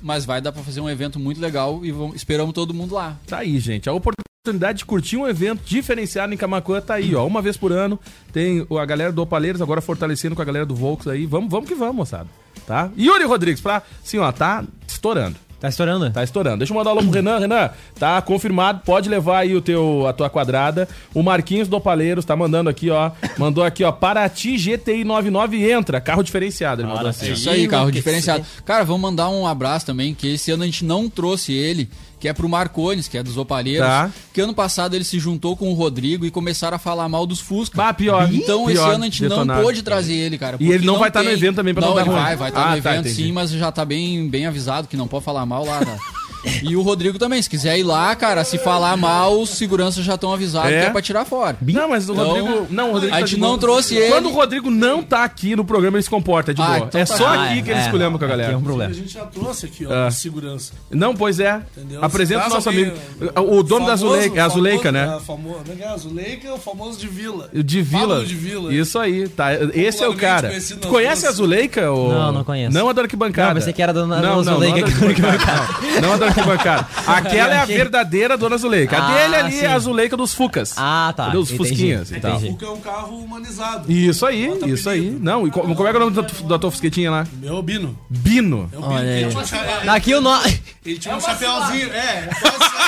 mas 0.00 0.24
vai 0.24 0.40
dar 0.40 0.52
pra 0.52 0.62
fazer 0.62 0.80
um 0.80 0.88
evento 0.88 1.18
muito 1.18 1.40
legal 1.40 1.84
e 1.84 1.90
vamos, 1.90 2.14
esperamos 2.16 2.54
todo 2.54 2.74
mundo 2.74 2.94
lá. 2.94 3.18
Tá 3.26 3.38
aí, 3.38 3.58
gente. 3.58 3.88
A 3.88 3.92
oportunidade 3.92 4.78
de 4.78 4.84
curtir 4.84 5.16
um 5.16 5.26
evento 5.26 5.62
diferenciado 5.64 6.32
em 6.32 6.36
Camacuã 6.36 6.80
tá 6.80 6.94
aí, 6.94 7.14
ó. 7.14 7.26
Uma 7.26 7.42
vez 7.42 7.56
por 7.56 7.72
ano. 7.72 7.98
Tem 8.32 8.64
a 8.78 8.84
galera 8.84 9.10
do 9.10 9.22
Opaleiros 9.22 9.62
agora 9.62 9.80
fortalecendo 9.80 10.36
com 10.36 10.42
a 10.42 10.44
galera 10.44 10.66
do 10.66 10.74
Volks 10.74 11.08
aí. 11.08 11.24
Vamos, 11.26 11.50
vamos 11.50 11.68
que 11.68 11.74
vamos, 11.74 11.96
moçada. 11.96 12.28
Tá? 12.66 12.90
Yuri 12.96 13.24
Rodrigues, 13.24 13.60
pra. 13.60 13.82
Assim, 14.02 14.18
ó, 14.18 14.30
tá 14.32 14.64
estourando. 14.86 15.36
Tá 15.64 15.68
estourando? 15.70 16.10
Tá 16.10 16.22
estourando. 16.22 16.58
Deixa 16.58 16.74
eu 16.74 16.76
mandar 16.76 16.90
um 16.90 16.98
alô 16.98 17.02
pro 17.02 17.10
Renan. 17.10 17.38
Renan, 17.38 17.70
tá 17.98 18.20
confirmado. 18.20 18.82
Pode 18.84 19.08
levar 19.08 19.38
aí 19.38 19.56
o 19.56 19.62
teu, 19.62 20.06
a 20.06 20.12
tua 20.12 20.28
quadrada. 20.28 20.86
O 21.14 21.22
Marquinhos 21.22 21.68
do 21.68 21.76
Opaleiros 21.76 22.26
tá 22.26 22.36
mandando 22.36 22.68
aqui, 22.68 22.90
ó. 22.90 23.10
Mandou 23.38 23.64
aqui, 23.64 23.82
ó. 23.82 23.90
Paraty 23.90 24.58
GTI 24.58 25.04
99 25.04 25.70
entra. 25.70 26.02
Carro 26.02 26.22
diferenciado. 26.22 26.82
Ele 26.82 26.88
mandou 26.88 27.08
assim. 27.08 27.28
É 27.28 27.32
isso 27.32 27.48
aí, 27.48 27.66
carro 27.66 27.90
diferenciado. 27.90 28.44
Cara, 28.66 28.84
vamos 28.84 29.00
mandar 29.00 29.30
um 29.30 29.46
abraço 29.46 29.86
também, 29.86 30.12
que 30.12 30.34
esse 30.34 30.50
ano 30.50 30.64
a 30.64 30.66
gente 30.66 30.84
não 30.84 31.08
trouxe 31.08 31.54
ele, 31.54 31.88
que 32.24 32.28
é 32.28 32.32
pro 32.32 32.48
Marcones, 32.48 33.06
que 33.06 33.18
é 33.18 33.22
dos 33.22 33.36
Opalheiros. 33.36 33.86
Tá. 33.86 34.10
Que 34.32 34.40
ano 34.40 34.54
passado 34.54 34.94
ele 34.94 35.04
se 35.04 35.18
juntou 35.18 35.54
com 35.54 35.68
o 35.70 35.74
Rodrigo 35.74 36.24
e 36.24 36.30
começaram 36.30 36.74
a 36.76 36.78
falar 36.78 37.06
mal 37.06 37.26
dos 37.26 37.38
Fusca. 37.38 37.88
Ah, 37.88 37.92
pior. 37.92 38.32
Então 38.32 38.70
esse 38.70 38.80
ano 38.80 39.02
a 39.02 39.04
gente 39.04 39.20
detonado. 39.20 39.58
não 39.58 39.62
pôde 39.62 39.82
trazer 39.82 40.14
ele, 40.14 40.38
cara. 40.38 40.56
E 40.58 40.64
ele 40.64 40.72
porque 40.72 40.86
não 40.86 40.98
vai 40.98 41.10
tá 41.10 41.18
no 41.18 41.26
tem- 41.26 41.34
evento 41.34 41.56
também 41.56 41.74
pra 41.74 41.82
não 41.82 41.88
não 41.90 41.96
dar 41.96 42.00
ele 42.00 42.10
ruim. 42.10 42.22
vai, 42.22 42.36
vai 42.36 42.48
estar 42.48 42.60
Ah, 42.62 42.64
no 42.64 42.70
tá, 42.70 42.78
evento 42.78 43.08
entendi. 43.08 43.14
sim, 43.26 43.30
mas 43.32 43.50
já 43.50 43.70
tá 43.70 43.84
bem, 43.84 44.26
bem 44.26 44.46
avisado 44.46 44.88
que 44.88 44.96
não 44.96 45.06
pode 45.06 45.22
falar 45.22 45.44
mal 45.44 45.66
lá, 45.66 45.80
tá? 45.84 45.98
E 46.62 46.76
o 46.76 46.82
Rodrigo 46.82 47.18
também, 47.18 47.40
se 47.40 47.48
quiser 47.48 47.78
ir 47.78 47.82
lá, 47.82 48.14
cara, 48.14 48.44
se 48.44 48.58
falar 48.58 48.96
mal, 48.96 49.40
os 49.40 49.50
seguranças 49.50 50.04
já 50.04 50.14
estão 50.14 50.32
avisados 50.32 50.70
É? 50.72 50.80
que 50.80 50.86
é 50.86 50.90
pra 50.90 51.02
tirar 51.02 51.24
fora. 51.24 51.56
Não, 51.60 51.88
mas 51.88 52.08
o 52.08 52.12
Então, 52.12 52.26
Rodrigo. 52.26 52.66
Não, 52.70 52.90
o 52.90 52.92
Rodrigo 52.92 53.14
a 53.14 53.18
tá 53.18 53.20
gente 53.26 53.34
de 53.36 53.40
não 53.40 53.48
boa. 53.48 53.58
trouxe 53.60 53.96
ele. 53.96 54.10
Quando 54.12 54.28
o 54.28 54.32
Rodrigo 54.32 54.70
não 54.70 55.02
tá 55.02 55.24
aqui 55.24 55.56
no 55.56 55.64
programa, 55.64 55.96
ele 55.96 56.02
se 56.02 56.10
comporta 56.10 56.52
de 56.54 56.60
Ah, 56.62 56.66
boa. 56.66 56.78
então 56.88 57.00
é 57.00 57.04
tá 57.04 57.16
só 57.16 57.24
bom. 57.34 57.40
aqui 57.40 57.62
que 57.62 57.70
ele 57.70 57.78
É, 57.80 57.82
esculhamba 57.82 58.18
com 58.18 58.24
a 58.24 58.28
galera. 58.28 58.52
é 58.52 58.56
um 58.56 58.60
A 58.60 58.62
problema. 58.62 58.92
gente 58.94 59.12
já 59.12 59.24
trouxe 59.26 59.66
aqui, 59.66 59.86
ó, 59.86 60.06
Ah. 60.06 60.10
segurança. 60.10 60.72
Não, 60.90 61.14
pois 61.14 61.40
é. 61.40 61.60
Entendeu? 61.76 62.04
Apresenta 62.04 62.46
o 62.46 62.50
nosso 62.50 62.68
amigo. 62.68 62.92
alguém- 63.34 63.54
O 63.58 63.62
dono 63.62 63.86
da 63.86 63.96
famoso- 63.96 64.06
Azuleika. 64.14 64.38
É 64.38 64.42
a 64.42 64.46
Azuleika, 64.46 64.92
famoso- 64.92 65.06
né? 65.10 65.14
ah, 65.16 65.20
famo- 65.20 65.54
como 65.54 65.80
é 65.80 65.84
é? 65.84 65.88
Azuleika 65.88 66.48
é 66.48 66.52
o 66.52 66.58
famoso 66.58 66.98
de 66.98 67.08
Vila. 67.08 67.48
De 67.52 67.82
Vila. 67.82 68.00
Pablo 68.08 68.26
de 68.26 68.34
Vila. 68.34 68.74
Isso 68.74 68.98
aí, 68.98 69.28
tá. 69.28 69.48
Esse 69.74 70.02
é 70.02 70.08
o 70.08 70.14
cara. 70.14 70.52
Tu 70.80 70.88
conhece 70.88 71.26
a 71.26 71.28
Azuleika? 71.30 71.90
Ou... 71.90 72.12
Não, 72.12 72.32
não 72.32 72.44
conheço. 72.44 72.72
Não 72.76 72.88
a 72.88 72.92
da 72.92 73.02
arquibancada. 73.02 73.48
Não, 73.48 73.54
pensei 73.56 73.72
que 73.72 73.82
era 73.82 73.90
a 73.92 73.94
dona- 73.94 74.20
não, 74.20 74.42
não, 74.42 74.52
Azuleika 74.52 74.80
não, 74.80 74.86
a 74.86 74.90
da 74.90 75.06
arquibancada. 75.06 75.68
Não, 75.94 76.00
não 76.02 76.12
a 76.12 76.16
da 76.16 76.26
arquibancada. 76.40 76.86
Aquela 77.06 77.54
é 77.54 77.58
a 77.58 77.64
verdadeira 77.64 78.36
dona 78.36 78.54
Azuleika. 78.56 78.96
A 78.98 79.04
Ah, 79.08 79.14
dele 79.14 79.36
ali 79.36 79.52
sim. 79.52 79.64
é 79.64 79.66
a 79.68 79.74
Azuleika 79.74 80.16
dos 80.16 80.34
Fucas. 80.34 80.74
Ah, 80.76 81.12
tá. 81.16 81.28
Dos 81.28 81.50
Entendi, 81.50 81.68
Fusquinhas 81.70 82.10
e 82.10 82.20
tal. 82.20 82.40
Porque 82.40 82.64
é 82.64 82.68
um 82.70 82.80
carro 82.80 83.16
humanizado. 83.18 83.90
Isso 83.90 84.24
aí, 84.26 84.48
Bota 84.48 84.68
isso 84.68 84.88
aí. 84.90 85.10
Não, 85.20 85.46
e 85.46 85.50
co- 85.50 85.60
como 85.62 85.86
é 85.86 85.90
que 85.90 85.96
é 85.96 86.00
o 86.00 86.10
nome 86.10 86.12
da, 86.16 86.22
da 86.48 86.58
tua 86.58 86.70
fusquetinha 86.70 87.10
lá? 87.10 87.26
Meu 87.34 87.62
Bino. 87.62 87.98
Bino. 88.08 88.70
É 88.72 88.78
o 88.78 88.80
Bino. 88.82 88.98
Ele 89.00 89.24
aí. 89.26 89.30
tinha 89.44 89.80
Daqui 89.84 90.14
o 90.14 90.20
nó. 90.20 90.40
Ele 90.84 90.98
tinha 90.98 91.16
um 91.16 91.20
chapéuzinho. 91.20 91.92
É, 91.92 91.96
é 91.96 92.00
aí. 92.00 92.28
Aí. 92.28 92.30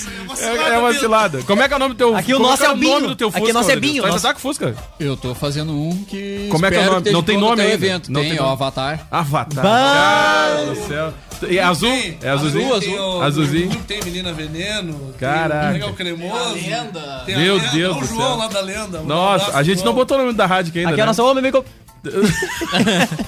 É 0.00 0.22
uma 0.22 0.32
É, 0.32 0.36
cilada, 0.36 0.74
é 0.74 0.78
uma 0.78 0.88
Bino. 0.88 1.00
cilada. 1.00 1.42
Como 1.42 1.62
é 1.62 1.68
que 1.68 1.74
é 1.74 1.76
o 1.76 1.80
nome 1.80 1.94
do 1.94 1.98
teu 1.98 2.16
Aqui 2.16 2.34
o 2.34 2.38
nosso 2.38 2.62
é 2.64 2.66
o 2.66 2.70
nome 2.70 2.80
Binho. 2.80 3.08
do 3.08 3.16
teu 3.16 3.28
Aqui 3.28 3.50
o 3.50 3.52
nosso 3.52 3.70
é? 3.70 3.76
Binho, 3.76 4.02
vai 4.02 4.12
com 4.34 4.38
Fusca? 4.40 4.74
Eu 4.98 5.16
tô 5.16 5.34
fazendo 5.34 5.72
um 5.72 6.04
que. 6.04 6.48
Como 6.50 6.64
é 6.64 6.70
que 6.70 6.76
é 6.76 6.88
o 6.88 6.92
nome? 6.92 7.10
Não 7.10 7.22
tem 7.22 7.36
nome 7.38 7.62
evento. 7.62 8.10
Não 8.12 8.20
tem, 8.22 8.34
ó, 8.38 8.42
nome. 8.42 8.52
Avatar. 8.52 9.06
Avatar. 9.10 9.62
Bah! 9.64 10.52
Cara 10.56 10.66
do 10.66 10.86
céu. 10.86 11.12
E 11.48 11.58
é 11.58 11.62
azul? 11.62 11.90
É 12.22 12.28
azulzinho? 12.28 12.66
Azul, 12.74 12.80
Tem 12.80 12.98
o- 12.98 13.22
Azulzinho. 13.22 13.82
Tem 13.86 14.00
Menina 14.04 14.32
Veneno. 14.32 15.14
Caraca. 15.18 15.72
Tem 15.78 15.88
o 15.88 15.92
Cremoso. 15.94 16.54
Tem 16.54 16.72
a 16.74 16.82
lenda. 16.82 17.22
Tem 17.26 17.34
a 17.34 17.38
Meu 17.38 17.56
lenda. 17.56 17.68
Deus 17.70 17.96
do 17.96 18.02
o 18.02 18.06
João 18.06 18.28
céu. 18.28 18.36
lá 18.36 18.48
da 18.48 18.60
lenda. 18.60 19.00
Um 19.00 19.04
Nossa, 19.06 19.44
abraço, 19.46 19.58
a 19.58 19.62
gente 19.62 19.78
não 19.78 19.84
João. 19.84 19.94
botou 19.94 20.16
o 20.18 20.20
nome 20.20 20.32
da 20.34 20.46
rádio 20.46 20.70
aqui 20.70 20.78
ainda, 20.80 20.90
Aqui 20.92 21.00
é 21.00 21.04
o 21.04 21.06
né? 21.06 21.10
nosso 21.10 21.24
homem. 21.24 21.38
amigo. 21.38 21.64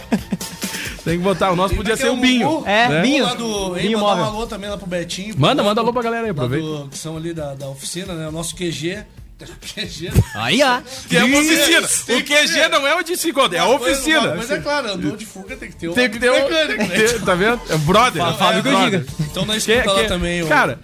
Tem 1.05 1.19
que 1.19 1.25
botar. 1.25 1.51
O 1.51 1.57
nosso 1.57 1.75
podia 1.75 1.95
é 1.95 1.97
ser 1.97 2.11
o 2.11 2.17
Binho. 2.17 2.63
É, 2.65 2.89
né? 2.89 3.03
Binho. 3.03 3.25
Lá 3.25 3.35
do, 3.35 3.71
Binho 3.75 3.99
mandar 3.99 4.23
um 4.23 4.25
alô 4.25 4.47
também 4.47 4.71
lá 4.71 4.77
pro 4.79 4.87
Betinho. 4.87 5.33
pro 5.35 5.41
Manda, 5.41 5.63
manda 5.63 5.81
alô 5.81 5.93
pra 5.93 6.03
galera 6.03 6.25
aí, 6.25 6.31
aproveita. 6.31 6.65
do- 6.65 6.89
Que 6.89 6.97
são 6.99 7.17
ali 7.17 7.35
da, 7.35 7.55
da 7.55 7.69
oficina, 7.69 8.13
né? 8.15 8.29
O 8.29 8.33
nosso 8.33 8.55
QG. 8.55 8.99
QG. 9.47 10.11
Aí, 10.35 10.63
ó. 10.63 10.81
Que 11.09 11.17
é 11.17 11.25
uma 11.25 11.39
oficina. 11.39 11.87
O 11.87 12.23
que 12.23 12.35
QG 12.35 12.69
não 12.71 12.87
é 12.87 12.95
o 12.97 13.03
de 13.03 13.17
se 13.17 13.31
encontrar, 13.31 13.57
é 13.59 13.61
a 13.61 13.69
oficina. 13.69 14.33
coisa 14.37 14.55
é 14.57 14.61
claro, 14.61 14.93
andou 14.93 15.17
de 15.17 15.27
fuga 15.27 15.57
tem 15.57 15.71
que 15.71 15.77
ter 15.77 15.89
um 15.89 15.93
Tem 15.95 16.11
que 16.11 16.19
ter 16.19 16.31
mecânico, 16.31 16.83
né? 16.83 17.19
Tá 17.25 17.35
vendo? 17.35 17.61
É 17.71 17.77
brother. 17.79 18.23
Fá- 18.23 18.33
Fábio 18.35 18.73
é 18.73 18.85
diga. 18.85 19.07
Então 19.21 19.45
nós 19.45 19.67
escuta 19.67 19.93
lá 19.93 20.03
que- 20.03 20.09
também. 20.09 20.43
o- 20.43 20.47
Cara, 20.49 20.79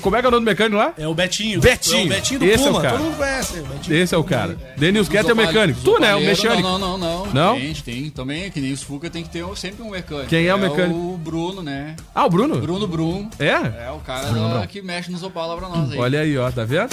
como 0.00 0.16
é 0.16 0.20
que 0.20 0.26
é 0.26 0.28
o 0.28 0.30
nome 0.30 0.44
do 0.44 0.48
mecânico 0.48 0.76
lá? 0.76 0.92
É 0.98 1.06
o 1.06 1.14
Betinho. 1.14 1.60
Betinho. 1.60 2.02
É 2.02 2.04
o 2.04 2.08
Betinho 2.08 2.40
do 2.40 2.44
Esse 2.46 2.54
é 2.64 2.68
o 2.68 2.72
Puma. 2.72 2.82
cara. 2.82 2.96
Todo 2.96 3.04
mundo 3.06 3.16
conhece. 3.16 3.60
Betinho 3.60 3.96
Esse 3.96 4.14
é 4.14 4.18
o 4.18 4.24
cara. 4.24 4.56
aí. 4.72 4.78
Denils 4.80 5.08
Quer 5.08 5.24
é 5.28 5.32
o 5.32 5.36
mecânico. 5.36 5.80
Tu, 5.82 5.98
né? 5.98 6.14
O 6.14 6.20
mecânico. 6.20 6.62
Não, 6.62 6.78
não, 6.78 6.98
não, 6.98 7.26
não. 7.26 7.54
Tem, 7.58 7.74
tem. 7.74 8.10
Também, 8.10 8.50
que 8.50 8.60
nem 8.60 8.72
os 8.72 8.82
Fuca 8.82 9.08
tem 9.10 9.22
que 9.22 9.30
ter 9.30 9.44
sempre 9.56 9.82
um 9.82 9.90
mecânico. 9.90 10.28
Quem 10.28 10.46
é 10.46 10.54
o 10.54 10.58
mecânico? 10.58 10.98
o 10.98 11.16
Bruno, 11.18 11.62
né? 11.62 11.96
Ah, 12.14 12.26
o 12.26 12.30
Bruno? 12.30 12.58
Bruno 12.60 12.86
Brum. 12.86 13.28
É? 13.38 13.48
É 13.86 13.90
o 13.94 13.98
cara 14.00 14.66
que 14.66 14.82
mexe 14.82 15.10
nos 15.10 15.22
Opala 15.22 15.56
pra 15.56 15.68
nós 15.68 15.92
aí. 15.92 15.98
Olha 15.98 16.20
aí, 16.20 16.36
ó, 16.38 16.50
tá 16.50 16.64
vendo? 16.64 16.90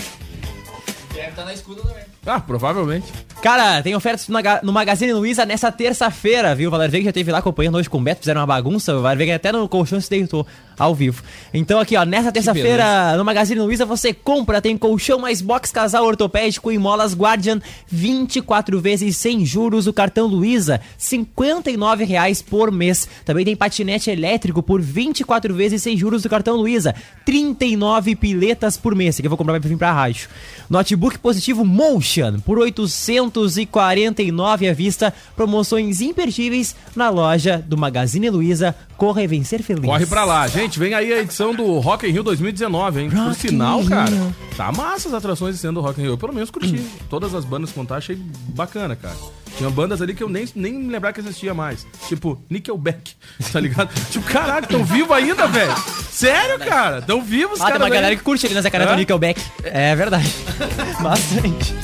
Deve 1.14 1.28
estar 1.30 1.44
na 1.46 1.54
escuta 1.54 1.82
também. 1.82 2.04
Ah, 2.26 2.40
provavelmente. 2.40 3.06
Cara, 3.42 3.82
tem 3.82 3.96
ofertas 3.96 4.28
no 4.28 4.34
Maga- 4.34 4.60
no 4.64 4.72
Magazine 4.72 5.14
Luiza 5.14 5.46
nessa 5.46 5.72
terça-feira, 5.72 6.54
viu? 6.54 6.68
O 6.68 6.72
Valer 6.72 6.90
Veiga 6.92 7.06
já 7.06 7.10
esteve 7.10 7.32
lá 7.32 7.40
acompanhando 7.40 7.76
hoje 7.76 7.90
com 7.90 7.98
o 7.98 8.02
Beto, 8.02 8.20
fizeram 8.20 8.42
uma 8.42 8.48
bagunça. 8.48 8.96
O 8.96 9.02
Valer 9.02 9.18
Veiga 9.18 9.36
até 9.36 9.52
no 9.52 9.68
colchão 9.68 10.00
se 10.00 10.10
deitou 10.10 10.46
ao 10.78 10.94
vivo. 10.94 11.24
Então, 11.54 11.80
aqui, 11.80 11.96
ó, 11.98 12.06
nessa 12.06 12.32
terça-feira, 12.32 13.16
no 13.18 13.26
Magazine 13.26 13.60
Luiza, 13.62 13.86
você 13.86 14.14
compra, 14.14 14.62
tem 14.62 14.78
colchão 14.78 15.18
mais 15.20 15.42
box 15.42 15.72
casal 15.72 16.06
ortopédico 16.06 16.72
em 16.72 16.78
molas 16.78 17.14
Guardian, 17.16 17.60
24 17.88 18.80
vezes 18.80 19.18
sem 19.18 19.46
juros. 19.46 19.88
O 19.88 19.94
cartão 19.94 20.28
Luiza, 20.28 20.80
59 20.98 22.04
reais 22.04 22.42
por 22.42 22.72
mês. 22.72 23.08
Também 23.26 23.44
tem 23.46 23.56
patinete 23.56 24.10
elétrico 24.12 24.62
por 24.62 24.82
24 24.82 25.54
vezes 25.56 25.82
sem 25.82 25.98
juros 25.98 26.22
do 26.24 26.30
cartão 26.30 26.56
Luiza, 26.56 26.94
39 27.26 28.16
piletas 28.16 28.78
por 28.78 28.94
mês. 28.96 29.16
Esse 29.16 29.22
aqui 29.22 29.28
eu 29.28 29.30
vou 29.32 29.38
comprar 29.38 29.60
pra 29.60 29.68
vir 29.70 29.78
pra 29.78 29.92
rádio. 29.92 30.30
Notebook 30.70 30.99
notebook 31.00 31.18
positivo 31.20 31.64
Motion 31.64 32.40
por 32.42 32.60
849 32.60 34.68
à 34.68 34.74
vista. 34.74 35.14
Promoções 35.36 36.02
imperdíveis 36.02 36.76
na 36.96 37.10
loja 37.10 37.64
do 37.66 37.78
Magazine 37.78 38.30
Luiza. 38.30 38.76
Corra 38.98 39.24
e 39.24 39.28
vencer 39.28 39.64
feliz. 39.64 39.86
Corre 39.86 40.06
pra 40.06 40.26
lá. 40.26 40.46
Gente, 40.48 40.78
vem 40.78 40.94
aí 40.94 41.14
a 41.14 41.22
edição 41.22 41.56
do 41.56 41.80
Rock 41.80 42.06
in 42.06 42.12
Rio 42.12 42.24
2019, 42.24 43.02
hein? 43.02 43.10
Por 43.10 43.18
Rock 43.18 43.40
sinal, 43.40 43.82
in 43.82 43.88
cara, 43.88 44.12
tá 44.58 44.72
massa 44.74 45.08
as 45.08 45.14
atrações 45.14 45.56
esse 45.56 45.66
ano 45.66 45.80
do 45.80 45.86
Rock 45.86 46.02
in 46.02 46.04
Rio. 46.04 46.14
Eu 46.14 46.18
pelo 46.18 46.34
menos 46.34 46.52
curti. 46.52 46.84
Todas 47.10 47.34
as 47.34 47.46
bandas 47.46 47.72
contar, 47.72 47.96
achei 47.96 48.18
bacana, 48.54 48.96
cara. 48.96 49.16
Tinha 49.60 49.70
bandas 49.70 50.02
ali 50.02 50.16
que 50.16 50.24
eu 50.24 50.30
nem, 50.30 50.48
nem 50.56 50.74
me 50.74 50.90
lembrava 50.92 51.14
que 51.14 51.20
existia 51.20 51.54
mais. 51.54 51.86
Tipo, 52.08 52.42
Nickelback, 52.50 53.14
tá 53.54 53.60
ligado? 53.60 53.90
tipo, 54.10 54.26
caraca, 54.26 54.66
tão 54.68 54.84
vivo 54.86 55.14
ainda, 55.14 55.46
velho. 55.48 55.76
Sério, 56.10 56.58
cara? 56.60 57.02
Tão 57.02 57.22
vivos, 57.22 57.60
Ah, 57.60 57.66
tem 57.66 57.74
cara. 57.74 57.84
uma 57.84 57.90
galera 57.90 58.16
que 58.16 58.24
curte 58.24 58.46
ali 58.46 58.56
na 58.56 58.62
Zacaré 58.62 58.86
Hã? 58.86 58.92
do 58.92 58.96
Nickelback. 58.96 59.40
É 59.64 59.94
verdade. 59.96 60.34
Bastante. 61.04 61.76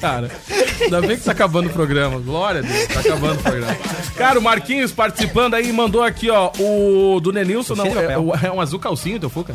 Cara, 0.00 0.30
ainda 0.80 1.00
bem 1.02 1.16
que 1.16 1.24
tá 1.24 1.32
acabando 1.32 1.68
o 1.68 1.72
programa. 1.72 2.18
Glória 2.20 2.60
a 2.60 2.62
Deus, 2.62 2.86
tá 2.86 3.00
acabando 3.00 3.38
o 3.40 3.42
programa. 3.42 3.76
Cara, 4.16 4.38
o 4.38 4.42
Marquinhos 4.42 4.92
participando 4.92 5.54
aí 5.54 5.72
mandou 5.72 6.02
aqui, 6.02 6.30
ó, 6.30 6.50
o 6.58 7.20
do 7.20 7.32
Nenilson. 7.32 7.74
Não, 7.74 7.84
é, 7.86 7.90
papel. 7.90 8.32
é 8.44 8.50
um 8.50 8.60
azul 8.60 8.78
calcinho, 8.78 9.18
teu 9.20 9.28
Fuca? 9.28 9.54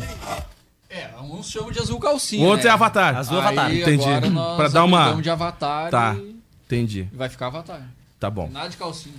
É, 0.90 1.08
uns 1.22 1.50
chamam 1.50 1.72
de 1.72 1.80
azul 1.80 1.98
calcinha. 1.98 2.44
O 2.44 2.48
outro 2.48 2.64
né? 2.64 2.70
é 2.70 2.72
Avatar. 2.74 3.16
Azul 3.16 3.38
Aí, 3.40 3.46
Avatar. 3.46 3.74
Entendi. 3.74 4.04
Agora 4.04 4.30
nós 4.30 4.56
Pra 4.56 4.68
dar 4.68 4.84
uma- 4.84 4.98
apelidamos 4.98 5.22
de 5.24 5.30
Avatar 5.30 5.90
Tá, 5.90 6.14
e 6.16 6.33
entendi. 6.66 7.08
vai 7.12 7.28
ficar 7.28 7.48
Avatar. 7.48 7.82
Tá 8.18 8.30
bom. 8.30 8.48
Nada 8.50 8.68
de 8.68 8.76
calcinha. 8.76 9.14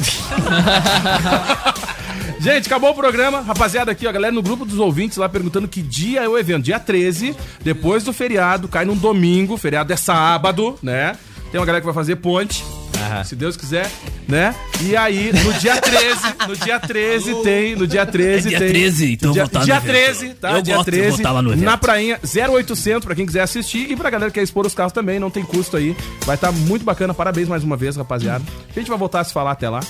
Gente, 2.40 2.66
acabou 2.66 2.90
o 2.90 2.94
programa. 2.94 3.40
Rapaziada, 3.40 3.92
aqui, 3.92 4.06
ó, 4.06 4.12
galera 4.12 4.32
no 4.32 4.42
grupo 4.42 4.64
dos 4.64 4.78
ouvintes 4.78 5.16
lá 5.16 5.28
perguntando 5.28 5.68
que 5.68 5.82
dia 5.82 6.22
é 6.22 6.28
o 6.28 6.38
evento. 6.38 6.64
Dia 6.64 6.80
13, 6.80 7.34
depois 7.62 8.04
do 8.04 8.12
feriado, 8.12 8.68
cai 8.68 8.84
num 8.84 8.96
domingo. 8.96 9.56
Feriado 9.56 9.92
é 9.92 9.96
sábado, 9.96 10.78
né? 10.82 11.16
Tem 11.50 11.60
uma 11.60 11.66
galera 11.66 11.80
que 11.80 11.86
vai 11.86 11.94
fazer 11.94 12.16
ponte. 12.16 12.64
Se 13.24 13.34
Deus 13.36 13.56
quiser, 13.56 13.90
né? 14.28 14.54
E 14.82 14.96
aí, 14.96 15.30
no 15.44 15.52
dia 15.54 15.76
13, 15.80 16.20
no 16.48 16.56
dia 16.56 16.80
13 16.80 17.34
tem, 17.42 17.76
no 17.76 17.86
dia 17.86 18.06
13 18.06 18.46
É 18.46 18.50
dia 18.50 18.58
tem. 18.58 18.68
13, 18.68 19.12
então 19.12 19.32
dia, 19.32 19.42
vou 19.44 19.50
tá 19.50 19.58
no 19.60 19.64
dia 19.64 19.76
evento. 19.76 19.90
13, 19.90 20.28
tá? 20.34 20.52
Eu 20.52 20.62
dia 20.62 20.76
gosto 20.76 20.90
de 20.90 20.96
13, 20.98 21.16
votar 21.18 21.34
lá 21.34 21.42
no 21.42 21.52
evento. 21.52 21.64
na 21.64 21.76
prainha 21.76 22.18
0800 22.24 23.04
pra 23.04 23.14
quem 23.14 23.26
quiser 23.26 23.42
assistir 23.42 23.90
e 23.90 23.96
pra 23.96 24.08
galera 24.10 24.30
que 24.30 24.38
quer 24.40 24.42
expor 24.44 24.66
os 24.66 24.74
carros 24.74 24.92
também, 24.92 25.18
não 25.18 25.30
tem 25.30 25.42
custo 25.44 25.76
aí. 25.76 25.96
Vai 26.24 26.34
estar 26.36 26.50
muito 26.52 26.84
bacana. 26.84 27.12
Parabéns 27.14 27.48
mais 27.48 27.62
uma 27.62 27.76
vez, 27.76 27.96
rapaziada. 27.96 28.44
A 28.74 28.78
gente 28.78 28.88
vai 28.88 28.98
voltar 28.98 29.20
a 29.20 29.24
se 29.24 29.32
falar 29.32 29.50
até 29.52 29.68
lá, 29.68 29.80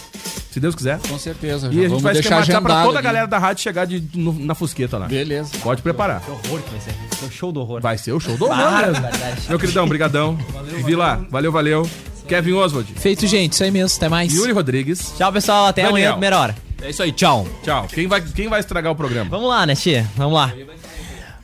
se 0.51 0.59
Deus 0.59 0.75
quiser. 0.75 0.99
Com 1.09 1.19
certeza. 1.19 1.67
E 1.69 1.71
a 1.71 1.73
gente 1.83 1.89
vamos 1.89 2.03
vai 2.03 2.13
deixar 2.15 2.41
esquematizar 2.41 2.63
pra 2.63 2.83
toda 2.85 2.99
a 2.99 3.03
galera 3.03 3.27
da 3.27 3.39
rádio 3.39 3.63
chegar 3.63 3.85
de, 3.87 4.03
no- 4.15 4.33
na 4.33 4.55
fusqueta 4.55 4.99
lá. 4.99 5.07
Beleza. 5.07 5.51
Pode 5.63 5.83
preparar. 5.83 6.21
Que 6.21 6.31
horror 6.31 6.61
que 6.63 6.71
vai 6.71 6.81
ser. 6.81 6.91
É 7.23 7.27
o 7.27 7.31
show 7.31 7.53
do 7.53 7.61
horror. 7.61 7.81
Vai 7.81 7.99
ser 7.99 8.13
o 8.13 8.21
show 8.21 8.37
do 8.37 8.47
horror 8.47 8.57
Para, 8.57 8.87
mesmo. 8.89 9.03
verdade. 9.03 9.41
Meu 9.49 9.59
queridão, 9.59 9.87
brigadão. 9.89 10.39
Vila, 10.85 11.25
valeu, 11.31 11.53
valeu. 11.53 11.89
Kevin 12.31 12.53
Oswald. 12.53 12.93
Feito, 12.95 13.27
gente. 13.27 13.55
Isso 13.55 13.65
aí 13.65 13.73
mesmo. 13.73 13.97
Até 13.97 14.09
mais. 14.09 14.33
Yuri 14.33 14.53
Rodrigues. 14.53 15.15
Tchau, 15.19 15.33
pessoal. 15.33 15.67
Até 15.67 15.83
Daniel. 15.83 15.97
amanhã, 15.97 16.13
primeira 16.13 16.39
hora. 16.39 16.55
É 16.81 16.91
isso 16.91 17.03
aí. 17.03 17.11
Tchau. 17.11 17.45
Tchau. 17.65 17.89
Quem 17.93 18.07
vai, 18.07 18.21
quem 18.21 18.49
vai 18.49 18.61
estragar 18.61 18.93
o 18.93 18.95
programa? 18.95 19.29
Vamos 19.29 19.49
lá, 19.49 19.67
né, 19.67 19.75
Tia? 19.75 20.09
Vamos 20.17 20.35
lá. 20.35 20.53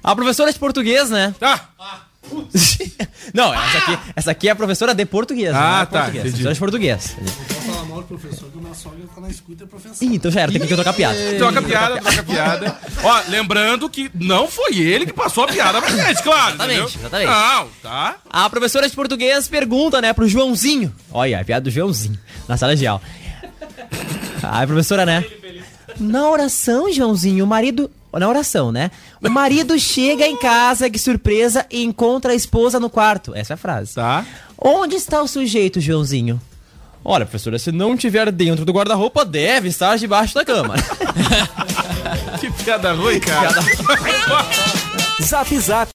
A 0.03 0.15
professora 0.15 0.53
de 0.53 0.59
português, 0.61 1.11
né? 1.11 1.35
Ah! 1.41 2.06
Não, 3.35 3.53
essa 3.53 3.79
aqui, 3.79 3.99
essa 4.15 4.31
aqui 4.31 4.49
é 4.49 4.53
a 4.53 4.57
professora 4.57 4.95
de 4.95 5.05
português. 5.05 5.55
Ah, 5.55 5.61
não 5.61 5.83
é 5.83 5.87
tá, 5.87 5.87
português. 5.87 6.23
Professora 6.23 6.55
de 6.55 6.61
português. 6.61 7.17
Vou 7.19 7.75
falar 7.75 7.85
mal 7.85 8.01
do 8.03 8.07
professor, 8.07 8.51
que 8.51 8.59
o 8.59 8.61
nosso 8.61 8.83
sogra 8.83 8.99
tá 9.15 9.21
na 9.21 9.29
escuta 9.29 9.65
é 9.65 9.67
professor. 9.67 10.05
Ih, 10.05 10.15
então 10.15 10.31
já 10.31 10.41
era, 10.43 10.53
tem 10.53 10.61
que 10.61 10.75
trocar 10.75 10.93
piada. 10.93 11.19
Troca 11.37 11.63
piada, 11.63 12.01
troca 12.01 12.23
piada. 12.23 12.79
Ó, 13.03 13.21
lembrando 13.29 13.91
que 13.91 14.11
não 14.15 14.49
foi 14.49 14.79
ele 14.79 15.07
que 15.07 15.13
passou 15.13 15.45
a 15.45 15.49
piada 15.49 15.81
pra 15.81 15.91
gente, 15.91 16.23
claro. 16.23 16.55
Exatamente, 16.55 16.81
entendeu? 16.81 17.01
exatamente. 17.01 17.31
Não, 17.31 17.69
tá? 17.83 18.17
A 18.31 18.51
professora 18.51 18.89
de 18.89 18.95
português 18.95 19.49
pergunta, 19.49 20.01
né, 20.01 20.13
pro 20.13 20.29
Joãozinho. 20.29 20.95
Olha, 21.11 21.41
a 21.41 21.45
piada 21.45 21.65
do 21.65 21.71
Joãozinho, 21.71 22.19
na 22.49 22.57
sala 22.57 22.77
de 22.77 22.87
aula. 22.87 23.03
A 24.43 24.67
professora, 24.67 25.05
né? 25.05 25.25
Na 25.99 26.29
oração, 26.31 26.93
Joãozinho, 26.93 27.45
o 27.45 27.49
marido. 27.49 27.91
Na 28.19 28.29
oração, 28.29 28.73
né? 28.73 28.91
O 29.23 29.29
marido 29.29 29.79
chega 29.81 30.27
em 30.27 30.37
casa, 30.37 30.89
que 30.91 30.99
surpresa, 30.99 31.67
e 31.71 31.83
encontra 31.83 32.33
a 32.33 32.35
esposa 32.35 32.81
no 32.81 32.91
quarto. 32.91 33.35
Essa 33.35 33.53
é 33.53 33.55
a 33.55 33.59
frase. 33.59 33.95
Tá. 33.95 34.25
Onde 34.59 34.97
está 34.97 35.23
o 35.23 35.29
sujeito, 35.29 35.81
Joãozinho? 35.81 36.41
Olha, 37.05 37.25
professora, 37.25 37.59
se 37.59 37.71
não 37.71 37.97
tiver 37.97 38.33
dentro 38.33 38.65
do 38.65 38.73
guarda-roupa, 38.73 39.25
deve 39.25 39.69
estar 39.69 39.97
debaixo 39.97 40.35
da 40.35 40.45
cama. 40.45 40.75
Que 42.39 42.51
piada 42.51 42.93
ruim, 42.93 43.19
cara. 43.19 43.55
Zap 45.23 45.59
Zap. 45.59 45.85